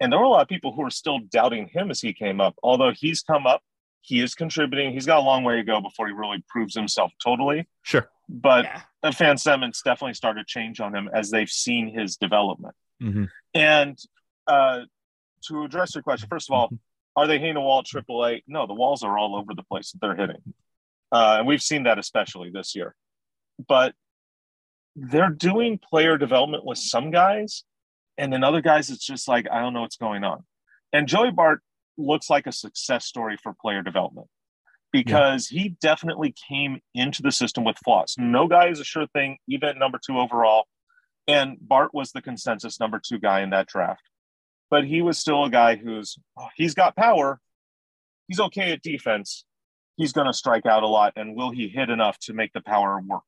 And 0.00 0.12
there 0.12 0.18
were 0.18 0.24
a 0.24 0.28
lot 0.28 0.42
of 0.42 0.48
people 0.48 0.72
who 0.72 0.82
are 0.82 0.90
still 0.90 1.18
doubting 1.30 1.68
him 1.68 1.90
as 1.90 2.00
he 2.00 2.12
came 2.12 2.40
up. 2.40 2.54
Although 2.62 2.92
he's 2.92 3.22
come 3.22 3.46
up, 3.46 3.62
he 4.02 4.20
is 4.20 4.34
contributing. 4.34 4.92
He's 4.92 5.06
got 5.06 5.18
a 5.18 5.22
long 5.22 5.44
way 5.44 5.56
to 5.56 5.62
go 5.62 5.80
before 5.80 6.06
he 6.06 6.12
really 6.12 6.42
proves 6.48 6.74
himself 6.74 7.12
totally. 7.22 7.68
Sure. 7.82 8.08
But 8.28 8.64
yeah. 9.02 9.10
fan 9.10 9.36
sentiments 9.36 9.82
definitely 9.82 10.14
started 10.14 10.46
to 10.46 10.46
change 10.46 10.80
on 10.80 10.94
him 10.94 11.10
as 11.12 11.30
they've 11.30 11.50
seen 11.50 11.92
his 11.92 12.16
development. 12.16 12.74
Mm-hmm. 13.02 13.24
And 13.54 13.98
uh, 14.46 14.80
to 15.46 15.64
address 15.64 15.94
your 15.94 16.02
question, 16.02 16.28
first 16.30 16.48
of 16.48 16.54
all, 16.54 16.66
mm-hmm. 16.66 16.76
are 17.16 17.26
they 17.26 17.38
hitting 17.38 17.56
a 17.56 17.60
wall 17.60 17.80
at 17.80 17.86
AAA? 17.86 18.42
No, 18.46 18.66
the 18.66 18.74
walls 18.74 19.02
are 19.02 19.18
all 19.18 19.36
over 19.36 19.54
the 19.54 19.64
place 19.64 19.92
that 19.92 20.00
they're 20.00 20.16
hitting. 20.16 20.42
Uh, 21.12 21.36
and 21.38 21.46
we've 21.46 21.62
seen 21.62 21.82
that 21.84 21.98
especially 21.98 22.50
this 22.50 22.74
year. 22.74 22.94
But 23.68 23.94
they're 24.96 25.30
doing 25.30 25.78
player 25.78 26.18
development 26.18 26.64
with 26.64 26.78
some 26.78 27.10
guys, 27.10 27.64
and 28.18 28.32
then 28.32 28.44
other 28.44 28.60
guys, 28.60 28.90
it's 28.90 29.04
just 29.04 29.28
like, 29.28 29.46
I 29.50 29.60
don't 29.60 29.72
know 29.72 29.82
what's 29.82 29.96
going 29.96 30.24
on. 30.24 30.44
And 30.92 31.08
Joey 31.08 31.30
Bart 31.30 31.60
looks 31.96 32.28
like 32.28 32.46
a 32.46 32.52
success 32.52 33.06
story 33.06 33.36
for 33.42 33.54
player 33.60 33.82
development 33.82 34.26
because 34.92 35.50
yeah. 35.50 35.62
he 35.62 35.68
definitely 35.80 36.34
came 36.48 36.80
into 36.94 37.22
the 37.22 37.32
system 37.32 37.64
with 37.64 37.76
flaws. 37.84 38.16
No 38.18 38.48
guy 38.48 38.68
is 38.68 38.80
a 38.80 38.84
sure 38.84 39.06
thing, 39.14 39.38
even 39.48 39.78
number 39.78 39.98
two 40.04 40.18
overall. 40.18 40.64
And 41.28 41.56
Bart 41.60 41.94
was 41.94 42.10
the 42.10 42.22
consensus 42.22 42.80
number 42.80 43.00
two 43.04 43.18
guy 43.18 43.42
in 43.42 43.50
that 43.50 43.68
draft. 43.68 44.02
But 44.70 44.84
he 44.84 45.02
was 45.02 45.18
still 45.18 45.44
a 45.44 45.50
guy 45.50 45.76
who's, 45.76 46.16
oh, 46.38 46.48
he's 46.56 46.74
got 46.74 46.96
power. 46.96 47.40
He's 48.28 48.40
okay 48.40 48.72
at 48.72 48.82
defense. 48.82 49.44
He's 49.96 50.12
going 50.12 50.26
to 50.26 50.32
strike 50.32 50.66
out 50.66 50.82
a 50.82 50.88
lot. 50.88 51.12
And 51.16 51.36
will 51.36 51.50
he 51.50 51.68
hit 51.68 51.90
enough 51.90 52.18
to 52.20 52.32
make 52.32 52.52
the 52.52 52.60
power 52.60 53.00
work? 53.04 53.22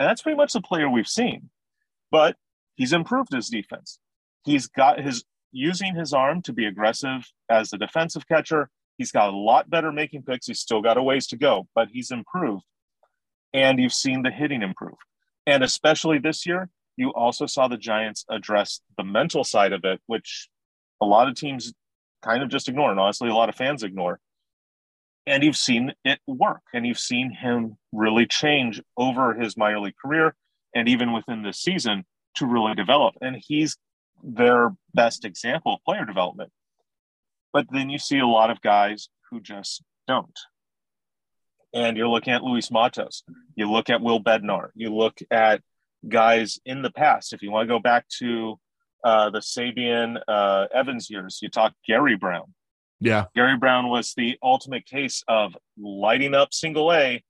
And 0.00 0.08
that's 0.08 0.22
pretty 0.22 0.36
much 0.36 0.52
the 0.52 0.60
player 0.60 0.90
we've 0.90 1.06
seen. 1.06 1.50
But 2.10 2.34
he's 2.74 2.92
improved 2.92 3.32
his 3.32 3.48
defense. 3.48 4.00
He's 4.44 4.66
got 4.66 4.98
his 4.98 5.22
using 5.52 5.94
his 5.94 6.12
arm 6.12 6.42
to 6.42 6.52
be 6.52 6.66
aggressive 6.66 7.30
as 7.48 7.72
a 7.72 7.78
defensive 7.78 8.26
catcher 8.26 8.70
He's 9.00 9.12
got 9.12 9.32
a 9.32 9.36
lot 9.36 9.70
better 9.70 9.92
making 9.92 10.24
picks. 10.24 10.46
He's 10.46 10.60
still 10.60 10.82
got 10.82 10.98
a 10.98 11.02
ways 11.02 11.26
to 11.28 11.38
go, 11.38 11.66
but 11.74 11.88
he's 11.90 12.10
improved. 12.10 12.64
And 13.54 13.80
you've 13.80 13.94
seen 13.94 14.22
the 14.22 14.30
hitting 14.30 14.60
improve. 14.60 14.98
And 15.46 15.64
especially 15.64 16.18
this 16.18 16.44
year, 16.44 16.68
you 16.98 17.08
also 17.14 17.46
saw 17.46 17.66
the 17.66 17.78
Giants 17.78 18.26
address 18.28 18.82
the 18.98 19.02
mental 19.02 19.42
side 19.42 19.72
of 19.72 19.86
it, 19.86 20.02
which 20.06 20.50
a 21.00 21.06
lot 21.06 21.30
of 21.30 21.34
teams 21.34 21.72
kind 22.20 22.42
of 22.42 22.50
just 22.50 22.68
ignore, 22.68 22.90
and 22.90 23.00
honestly, 23.00 23.30
a 23.30 23.34
lot 23.34 23.48
of 23.48 23.54
fans 23.54 23.82
ignore. 23.82 24.20
And 25.26 25.44
you've 25.44 25.56
seen 25.56 25.92
it 26.04 26.18
work, 26.26 26.62
and 26.72 26.86
you've 26.86 26.98
seen 26.98 27.30
him 27.30 27.76
really 27.92 28.26
change 28.26 28.80
over 28.96 29.34
his 29.34 29.56
minor 29.56 29.80
league 29.80 29.94
career 30.02 30.34
and 30.74 30.88
even 30.88 31.12
within 31.12 31.42
this 31.42 31.60
season 31.60 32.04
to 32.36 32.46
really 32.46 32.74
develop. 32.74 33.14
And 33.20 33.36
he's 33.36 33.76
their 34.22 34.74
best 34.94 35.24
example 35.24 35.74
of 35.74 35.84
player 35.84 36.04
development. 36.04 36.50
But 37.52 37.66
then 37.70 37.90
you 37.90 37.98
see 37.98 38.18
a 38.18 38.26
lot 38.26 38.50
of 38.50 38.60
guys 38.60 39.08
who 39.30 39.40
just 39.40 39.82
don't. 40.06 40.38
And 41.72 41.96
you're 41.96 42.08
looking 42.08 42.32
at 42.32 42.42
Luis 42.42 42.70
Matos. 42.70 43.22
You 43.54 43.70
look 43.70 43.90
at 43.90 44.00
Will 44.00 44.22
Bednar. 44.22 44.70
You 44.74 44.94
look 44.94 45.18
at 45.30 45.62
guys 46.08 46.58
in 46.64 46.82
the 46.82 46.90
past. 46.90 47.32
If 47.32 47.42
you 47.42 47.50
want 47.50 47.68
to 47.68 47.74
go 47.74 47.78
back 47.78 48.06
to 48.18 48.58
uh, 49.04 49.30
the 49.30 49.38
Sabean 49.38 50.20
uh, 50.26 50.66
Evans 50.74 51.10
years, 51.10 51.38
you 51.42 51.48
talk 51.48 51.72
Gary 51.86 52.16
Brown. 52.16 52.54
Yeah. 53.00 53.24
Gary 53.34 53.56
Brown 53.56 53.88
was 53.88 54.14
the 54.14 54.38
ultimate 54.42 54.86
case 54.86 55.24
of 55.26 55.56
lighting 55.78 56.34
up 56.34 56.52
single 56.52 56.92
A, 56.92 57.22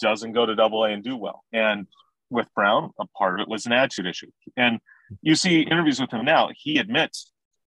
doesn't 0.00 0.32
go 0.32 0.46
to 0.46 0.54
double 0.54 0.84
A 0.84 0.90
and 0.90 1.02
do 1.02 1.16
well. 1.16 1.44
And 1.52 1.86
with 2.30 2.46
Brown, 2.54 2.90
a 3.00 3.06
part 3.06 3.34
of 3.34 3.44
it 3.44 3.48
was 3.48 3.66
an 3.66 3.72
attitude 3.72 4.06
issue. 4.06 4.30
And 4.56 4.78
you 5.22 5.34
see 5.34 5.62
interviews 5.62 6.00
with 6.00 6.12
him 6.12 6.24
now, 6.24 6.50
he 6.56 6.78
admits 6.78 7.32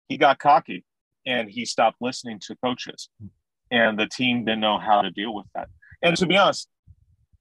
he 0.08 0.16
got 0.16 0.38
cocky 0.38 0.84
and 1.26 1.50
he 1.50 1.64
stopped 1.64 1.98
listening 2.00 2.40
to 2.40 2.56
coaches 2.64 3.08
and 3.70 3.98
the 3.98 4.06
team 4.06 4.44
didn't 4.44 4.60
know 4.60 4.78
how 4.78 5.02
to 5.02 5.10
deal 5.10 5.34
with 5.34 5.46
that 5.54 5.68
and 6.02 6.16
to 6.16 6.26
be 6.26 6.36
honest 6.36 6.68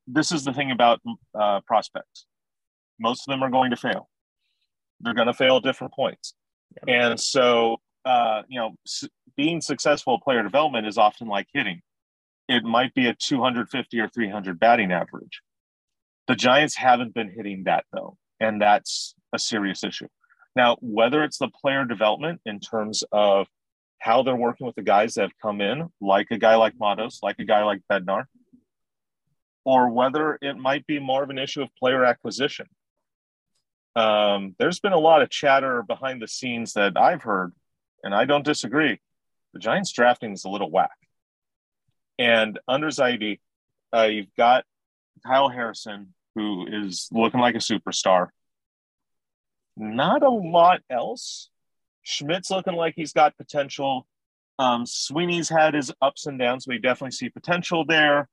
this 0.06 0.32
is 0.32 0.44
the 0.44 0.54
thing 0.54 0.72
about 0.72 1.02
uh, 1.40 1.60
prospects 1.66 2.26
most 3.00 3.28
of 3.28 3.32
them 3.32 3.44
are 3.44 3.50
going 3.50 3.72
to 3.72 3.78
fail 3.78 4.10
they're 5.00 5.14
going 5.14 5.28
to 5.28 5.34
fail 5.34 5.58
at 5.58 5.64
different 5.64 5.94
points 5.94 6.34
and 6.88 7.20
so 7.20 7.78
uh, 8.08 8.44
you 8.48 8.60
know 8.60 8.76
being 9.36 9.62
successful 9.62 10.20
player 10.20 10.44
development 10.44 10.88
is 10.88 10.98
often 10.98 11.28
like 11.28 11.48
hitting 11.54 11.82
it 12.48 12.64
might 12.64 12.94
be 12.94 13.08
a 13.08 13.14
250 13.14 14.00
or 14.00 14.08
300 14.08 14.60
batting 14.60 14.92
average 14.92 15.42
the 16.28 16.36
giants 16.36 16.76
haven't 16.76 17.14
been 17.14 17.30
hitting 17.30 17.64
that 17.66 17.86
though 17.92 18.18
and 18.40 18.62
that's 18.62 19.16
a 19.34 19.40
serious 19.40 19.84
issue 19.84 20.08
now 20.56 20.78
whether 20.82 21.24
it's 21.24 21.38
the 21.38 21.50
player 21.50 21.86
development 21.86 22.42
in 22.46 22.60
terms 22.60 23.04
of 23.12 23.48
how 24.00 24.24
they're 24.24 24.36
working 24.36 24.68
with 24.68 24.76
the 24.76 24.84
guys 24.84 25.16
that 25.16 25.24
have 25.24 25.38
come 25.42 25.62
in, 25.62 25.90
like 26.00 26.28
a 26.32 26.38
guy 26.38 26.56
like 26.56 26.74
Matos, 26.80 27.20
like 27.24 27.40
a 27.40 27.46
guy 27.46 27.64
like 27.64 27.82
Bednar, 27.92 28.26
or 29.66 29.90
whether 29.90 30.38
it 30.42 30.58
might 30.58 30.86
be 30.88 31.00
more 31.00 31.24
of 31.24 31.30
an 31.30 31.38
issue 31.38 31.62
of 31.62 31.70
player 31.78 32.06
acquisition. 32.06 32.68
Um, 33.96 34.56
there's 34.60 34.80
been 34.80 34.94
a 34.94 35.00
lot 35.00 35.22
of 35.22 35.30
chatter 35.30 35.82
behind 35.82 36.22
the 36.22 36.28
scenes 36.28 36.74
that 36.74 36.98
I've 36.98 37.24
heard, 37.24 37.54
and 38.08 38.16
I 38.16 38.26
don't 38.26 38.46
disagree. 38.46 39.00
The 39.54 39.60
Giants 39.60 39.92
drafting 39.92 40.32
is 40.32 40.46
a 40.46 40.50
little 40.50 40.72
whack. 40.72 40.98
And 42.18 42.58
under 42.68 42.88
Zaidi, 42.88 43.40
uh, 43.96 44.04
you've 44.04 44.34
got 44.36 44.66
Kyle 45.26 45.50
Harrison, 45.50 46.14
who 46.34 46.66
is 46.68 47.10
looking 47.12 47.40
like 47.40 47.56
a 47.56 47.60
superstar. 47.60 48.30
Not 49.76 50.24
a 50.24 50.30
lot 50.30 50.82
else 50.90 51.50
Schmitt's 52.08 52.50
looking 52.50 52.74
like 52.74 52.94
he's 52.96 53.12
got 53.12 53.36
potential. 53.36 54.08
Um, 54.58 54.86
Sweeney's 54.86 55.50
had 55.50 55.74
his 55.74 55.92
ups 56.02 56.26
and 56.26 56.40
downs. 56.40 56.66
We 56.66 56.80
definitely 56.80 57.12
see 57.12 57.28
potential 57.28 57.84
there. 57.86 58.30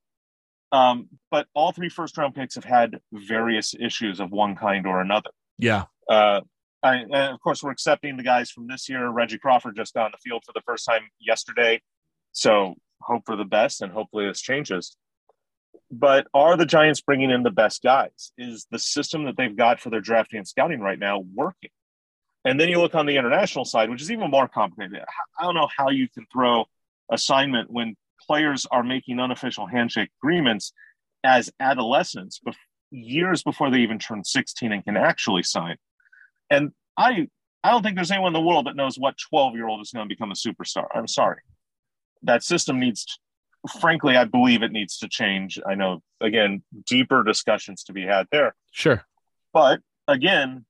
Um, 0.70 1.08
but 1.32 1.48
all 1.54 1.72
three 1.72 1.88
first 1.88 2.16
round 2.16 2.36
picks 2.36 2.54
have 2.54 2.64
had 2.64 3.00
various 3.12 3.74
issues 3.78 4.20
of 4.20 4.30
one 4.30 4.54
kind 4.54 4.86
or 4.86 5.00
another. 5.00 5.30
Yeah. 5.58 5.86
Uh, 6.08 6.42
I, 6.84 6.96
and 6.96 7.14
of 7.14 7.40
course, 7.40 7.62
we're 7.62 7.70
accepting 7.70 8.16
the 8.16 8.22
guys 8.22 8.50
from 8.50 8.66
this 8.66 8.88
year. 8.88 9.08
Reggie 9.08 9.38
Crawford 9.38 9.74
just 9.76 9.94
got 9.94 10.04
on 10.04 10.12
the 10.12 10.18
field 10.18 10.42
for 10.44 10.52
the 10.52 10.62
first 10.66 10.84
time 10.84 11.02
yesterday. 11.18 11.80
So 12.32 12.74
hope 13.00 13.22
for 13.26 13.36
the 13.36 13.44
best 13.44 13.80
and 13.82 13.90
hopefully 13.90 14.26
this 14.26 14.40
changes. 14.40 14.96
But 15.90 16.26
are 16.34 16.56
the 16.56 16.66
Giants 16.66 17.00
bringing 17.00 17.30
in 17.30 17.42
the 17.42 17.50
best 17.50 17.82
guys? 17.82 18.32
Is 18.36 18.66
the 18.70 18.78
system 18.78 19.24
that 19.24 19.36
they've 19.36 19.56
got 19.56 19.80
for 19.80 19.90
their 19.90 20.00
drafting 20.00 20.38
and 20.38 20.48
scouting 20.48 20.80
right 20.80 20.98
now 20.98 21.24
working? 21.34 21.70
And 22.44 22.60
then 22.60 22.68
you 22.68 22.80
look 22.80 22.94
on 22.94 23.06
the 23.06 23.16
international 23.16 23.64
side, 23.64 23.88
which 23.88 24.02
is 24.02 24.10
even 24.10 24.30
more 24.30 24.48
complicated. 24.48 25.02
I 25.38 25.44
don't 25.44 25.54
know 25.54 25.68
how 25.74 25.88
you 25.88 26.08
can 26.08 26.26
throw 26.30 26.66
assignment 27.10 27.70
when 27.70 27.96
players 28.26 28.66
are 28.70 28.82
making 28.82 29.20
unofficial 29.20 29.66
handshake 29.66 30.10
agreements 30.22 30.72
as 31.22 31.50
adolescents, 31.58 32.40
years 32.90 33.42
before 33.42 33.70
they 33.70 33.78
even 33.78 33.98
turn 33.98 34.24
16 34.24 34.72
and 34.72 34.84
can 34.84 34.96
actually 34.96 35.42
sign. 35.42 35.76
And 36.50 36.72
I, 36.96 37.28
I 37.62 37.70
don't 37.70 37.82
think 37.82 37.96
there's 37.96 38.10
anyone 38.10 38.28
in 38.28 38.40
the 38.40 38.46
world 38.46 38.66
that 38.66 38.76
knows 38.76 38.96
what 38.96 39.16
12 39.30 39.54
year 39.54 39.68
old 39.68 39.80
is 39.80 39.90
going 39.90 40.08
to 40.08 40.12
become 40.12 40.30
a 40.30 40.34
superstar. 40.34 40.86
I'm 40.94 41.08
sorry. 41.08 41.40
That 42.22 42.42
system 42.42 42.78
needs, 42.80 43.04
to, 43.04 43.78
frankly, 43.80 44.16
I 44.16 44.24
believe 44.24 44.62
it 44.62 44.72
needs 44.72 44.98
to 44.98 45.08
change. 45.08 45.58
I 45.66 45.74
know, 45.74 46.02
again, 46.20 46.62
deeper 46.86 47.22
discussions 47.22 47.84
to 47.84 47.92
be 47.92 48.02
had 48.02 48.26
there. 48.30 48.54
Sure. 48.70 49.04
But 49.52 49.80
again, 50.08 50.64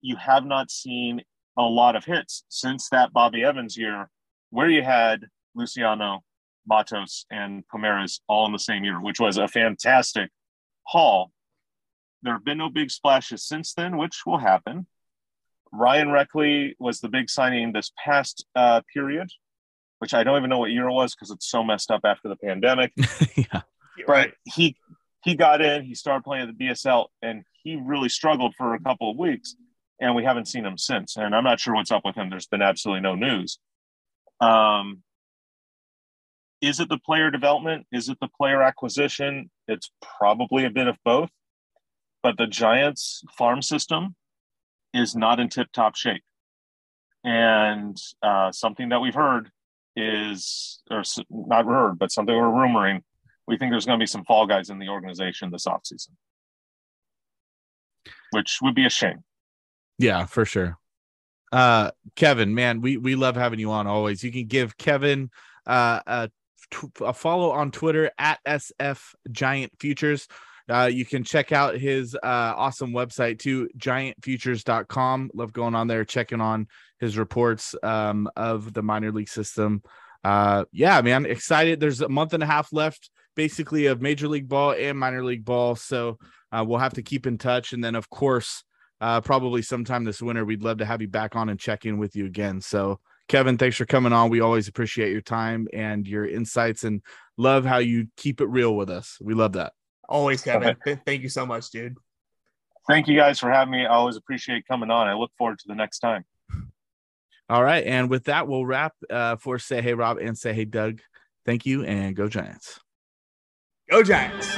you 0.00 0.16
have 0.16 0.44
not 0.44 0.70
seen 0.70 1.22
a 1.56 1.62
lot 1.62 1.96
of 1.96 2.04
hits 2.04 2.44
since 2.48 2.88
that 2.90 3.12
Bobby 3.12 3.44
Evans 3.44 3.76
year, 3.76 4.08
where 4.50 4.68
you 4.68 4.82
had 4.82 5.26
Luciano, 5.54 6.22
Matos, 6.66 7.26
and 7.30 7.64
Pomares 7.72 8.20
all 8.28 8.46
in 8.46 8.52
the 8.52 8.58
same 8.58 8.84
year, 8.84 9.00
which 9.00 9.20
was 9.20 9.36
a 9.36 9.48
fantastic 9.48 10.30
haul. 10.84 11.30
There 12.22 12.34
have 12.34 12.44
been 12.44 12.58
no 12.58 12.68
big 12.68 12.90
splashes 12.90 13.44
since 13.44 13.74
then, 13.74 13.96
which 13.96 14.22
will 14.24 14.38
happen. 14.38 14.86
Ryan 15.72 16.10
Reckley 16.10 16.76
was 16.78 17.00
the 17.00 17.08
big 17.08 17.30
signing 17.30 17.72
this 17.72 17.92
past 18.02 18.44
uh, 18.54 18.82
period, 18.92 19.30
which 19.98 20.14
I 20.14 20.22
don't 20.22 20.36
even 20.36 20.50
know 20.50 20.58
what 20.58 20.70
year 20.70 20.88
it 20.88 20.92
was 20.92 21.14
because 21.14 21.30
it's 21.30 21.48
so 21.48 21.64
messed 21.64 21.90
up 21.90 22.02
after 22.04 22.28
the 22.28 22.36
pandemic. 22.36 22.92
yeah. 23.36 23.62
But 24.06 24.32
he 24.44 24.76
he 25.24 25.34
got 25.34 25.60
in, 25.62 25.84
he 25.84 25.94
started 25.94 26.24
playing 26.24 26.48
at 26.48 26.58
the 26.58 26.66
DSL, 26.66 27.06
and 27.22 27.44
he 27.62 27.76
really 27.76 28.08
struggled 28.08 28.54
for 28.56 28.74
a 28.74 28.80
couple 28.80 29.10
of 29.10 29.16
weeks, 29.16 29.54
and 30.00 30.14
we 30.14 30.24
haven't 30.24 30.48
seen 30.48 30.66
him 30.66 30.76
since. 30.76 31.16
And 31.16 31.34
I'm 31.34 31.44
not 31.44 31.60
sure 31.60 31.74
what's 31.74 31.92
up 31.92 32.04
with 32.04 32.16
him. 32.16 32.28
There's 32.28 32.46
been 32.46 32.62
absolutely 32.62 33.02
no 33.02 33.14
news. 33.14 33.58
Um, 34.40 35.02
is 36.60 36.80
it 36.80 36.88
the 36.88 36.98
player 36.98 37.30
development? 37.30 37.86
Is 37.92 38.08
it 38.08 38.18
the 38.20 38.28
player 38.28 38.62
acquisition? 38.62 39.50
It's 39.68 39.90
probably 40.18 40.64
a 40.64 40.70
bit 40.70 40.86
of 40.86 40.96
both. 41.04 41.30
But 42.22 42.36
the 42.38 42.46
Giants 42.46 43.22
farm 43.36 43.62
system 43.62 44.14
is 44.94 45.16
not 45.16 45.40
in 45.40 45.48
tip 45.48 45.68
top 45.72 45.96
shape. 45.96 46.22
And 47.24 47.96
uh, 48.22 48.52
something 48.52 48.90
that 48.90 49.00
we've 49.00 49.14
heard 49.14 49.50
is, 49.96 50.82
or 50.90 51.02
not 51.30 51.66
heard, 51.66 51.98
but 51.98 52.10
something 52.10 52.34
we're 52.34 52.42
rumoring, 52.42 53.02
we 53.46 53.56
think 53.56 53.72
there's 53.72 53.86
going 53.86 53.98
to 53.98 54.02
be 54.02 54.06
some 54.06 54.24
fall 54.24 54.46
guys 54.46 54.70
in 54.70 54.78
the 54.78 54.88
organization 54.88 55.50
this 55.50 55.66
offseason, 55.66 56.10
which 58.30 58.58
would 58.62 58.74
be 58.74 58.86
a 58.86 58.90
shame. 58.90 59.24
Yeah, 59.98 60.26
for 60.26 60.44
sure. 60.44 60.78
Uh, 61.52 61.90
Kevin, 62.16 62.54
man, 62.54 62.80
we, 62.80 62.96
we 62.96 63.14
love 63.14 63.36
having 63.36 63.60
you 63.60 63.70
on 63.70 63.86
always. 63.86 64.24
You 64.24 64.32
can 64.32 64.46
give 64.46 64.76
Kevin 64.78 65.30
uh, 65.66 66.00
a 66.06 66.30
a 67.00 67.12
follow 67.12 67.50
on 67.50 67.70
Twitter 67.70 68.10
at 68.18 68.40
SF 68.46 69.14
Giant 69.30 69.72
Futures. 69.78 70.26
Uh, 70.68 70.90
you 70.92 71.04
can 71.04 71.24
check 71.24 71.52
out 71.52 71.76
his 71.76 72.14
uh, 72.14 72.54
awesome 72.56 72.92
website 72.92 73.38
too, 73.38 73.68
giantfutures.com. 73.78 75.30
Love 75.34 75.52
going 75.52 75.74
on 75.74 75.88
there, 75.88 76.04
checking 76.04 76.40
on 76.40 76.66
his 76.98 77.18
reports 77.18 77.74
um, 77.82 78.28
of 78.36 78.72
the 78.72 78.82
minor 78.82 79.12
league 79.12 79.28
system. 79.28 79.82
Uh, 80.24 80.64
yeah, 80.72 81.00
man, 81.00 81.26
excited. 81.26 81.80
There's 81.80 82.00
a 82.00 82.08
month 82.08 82.32
and 82.32 82.42
a 82.42 82.46
half 82.46 82.72
left, 82.72 83.10
basically, 83.34 83.86
of 83.86 84.00
major 84.00 84.28
league 84.28 84.48
ball 84.48 84.72
and 84.72 84.98
minor 84.98 85.24
league 85.24 85.44
ball. 85.44 85.74
So 85.74 86.18
uh, 86.52 86.64
we'll 86.66 86.78
have 86.78 86.94
to 86.94 87.02
keep 87.02 87.26
in 87.26 87.38
touch. 87.38 87.72
And 87.72 87.82
then, 87.82 87.94
of 87.94 88.08
course, 88.08 88.62
uh, 89.00 89.20
probably 89.20 89.62
sometime 89.62 90.04
this 90.04 90.22
winter, 90.22 90.44
we'd 90.44 90.62
love 90.62 90.78
to 90.78 90.84
have 90.84 91.02
you 91.02 91.08
back 91.08 91.34
on 91.34 91.48
and 91.48 91.58
check 91.58 91.86
in 91.86 91.98
with 91.98 92.14
you 92.14 92.26
again. 92.26 92.60
So 92.60 93.00
Kevin, 93.28 93.58
thanks 93.58 93.76
for 93.76 93.86
coming 93.86 94.12
on. 94.12 94.30
We 94.30 94.40
always 94.40 94.68
appreciate 94.68 95.10
your 95.10 95.22
time 95.22 95.66
and 95.72 96.06
your 96.06 96.26
insights 96.26 96.84
and 96.84 97.02
love 97.36 97.64
how 97.64 97.78
you 97.78 98.06
keep 98.16 98.40
it 98.40 98.46
real 98.46 98.76
with 98.76 98.90
us. 98.90 99.18
We 99.20 99.34
love 99.34 99.52
that. 99.54 99.72
Always, 100.08 100.42
Kevin. 100.42 100.76
Okay. 100.86 101.00
Thank 101.06 101.22
you 101.22 101.28
so 101.28 101.46
much, 101.46 101.70
dude. 101.70 101.96
Thank 102.88 103.06
you 103.06 103.16
guys 103.16 103.38
for 103.38 103.50
having 103.50 103.72
me. 103.72 103.86
I 103.86 103.94
always 103.94 104.16
appreciate 104.16 104.66
coming 104.66 104.90
on. 104.90 105.06
I 105.06 105.14
look 105.14 105.30
forward 105.38 105.58
to 105.60 105.64
the 105.68 105.74
next 105.74 106.00
time. 106.00 106.24
All 107.48 107.62
right. 107.62 107.84
And 107.84 108.10
with 108.10 108.24
that, 108.24 108.48
we'll 108.48 108.66
wrap 108.66 108.94
uh, 109.10 109.36
for 109.36 109.58
Say 109.58 109.82
Hey 109.82 109.94
Rob 109.94 110.18
and 110.18 110.36
Say 110.36 110.52
Hey 110.52 110.64
Doug. 110.64 111.00
Thank 111.44 111.66
you 111.66 111.84
and 111.84 112.16
go 112.16 112.28
Giants. 112.28 112.80
Go 113.90 114.02
Giants. 114.02 114.56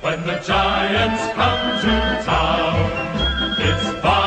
When 0.00 0.26
the 0.26 0.38
Giants 0.44 1.32
come 1.34 1.80
to 1.80 2.24
town, 2.24 3.56
it's 3.58 4.02
fun. 4.02 4.26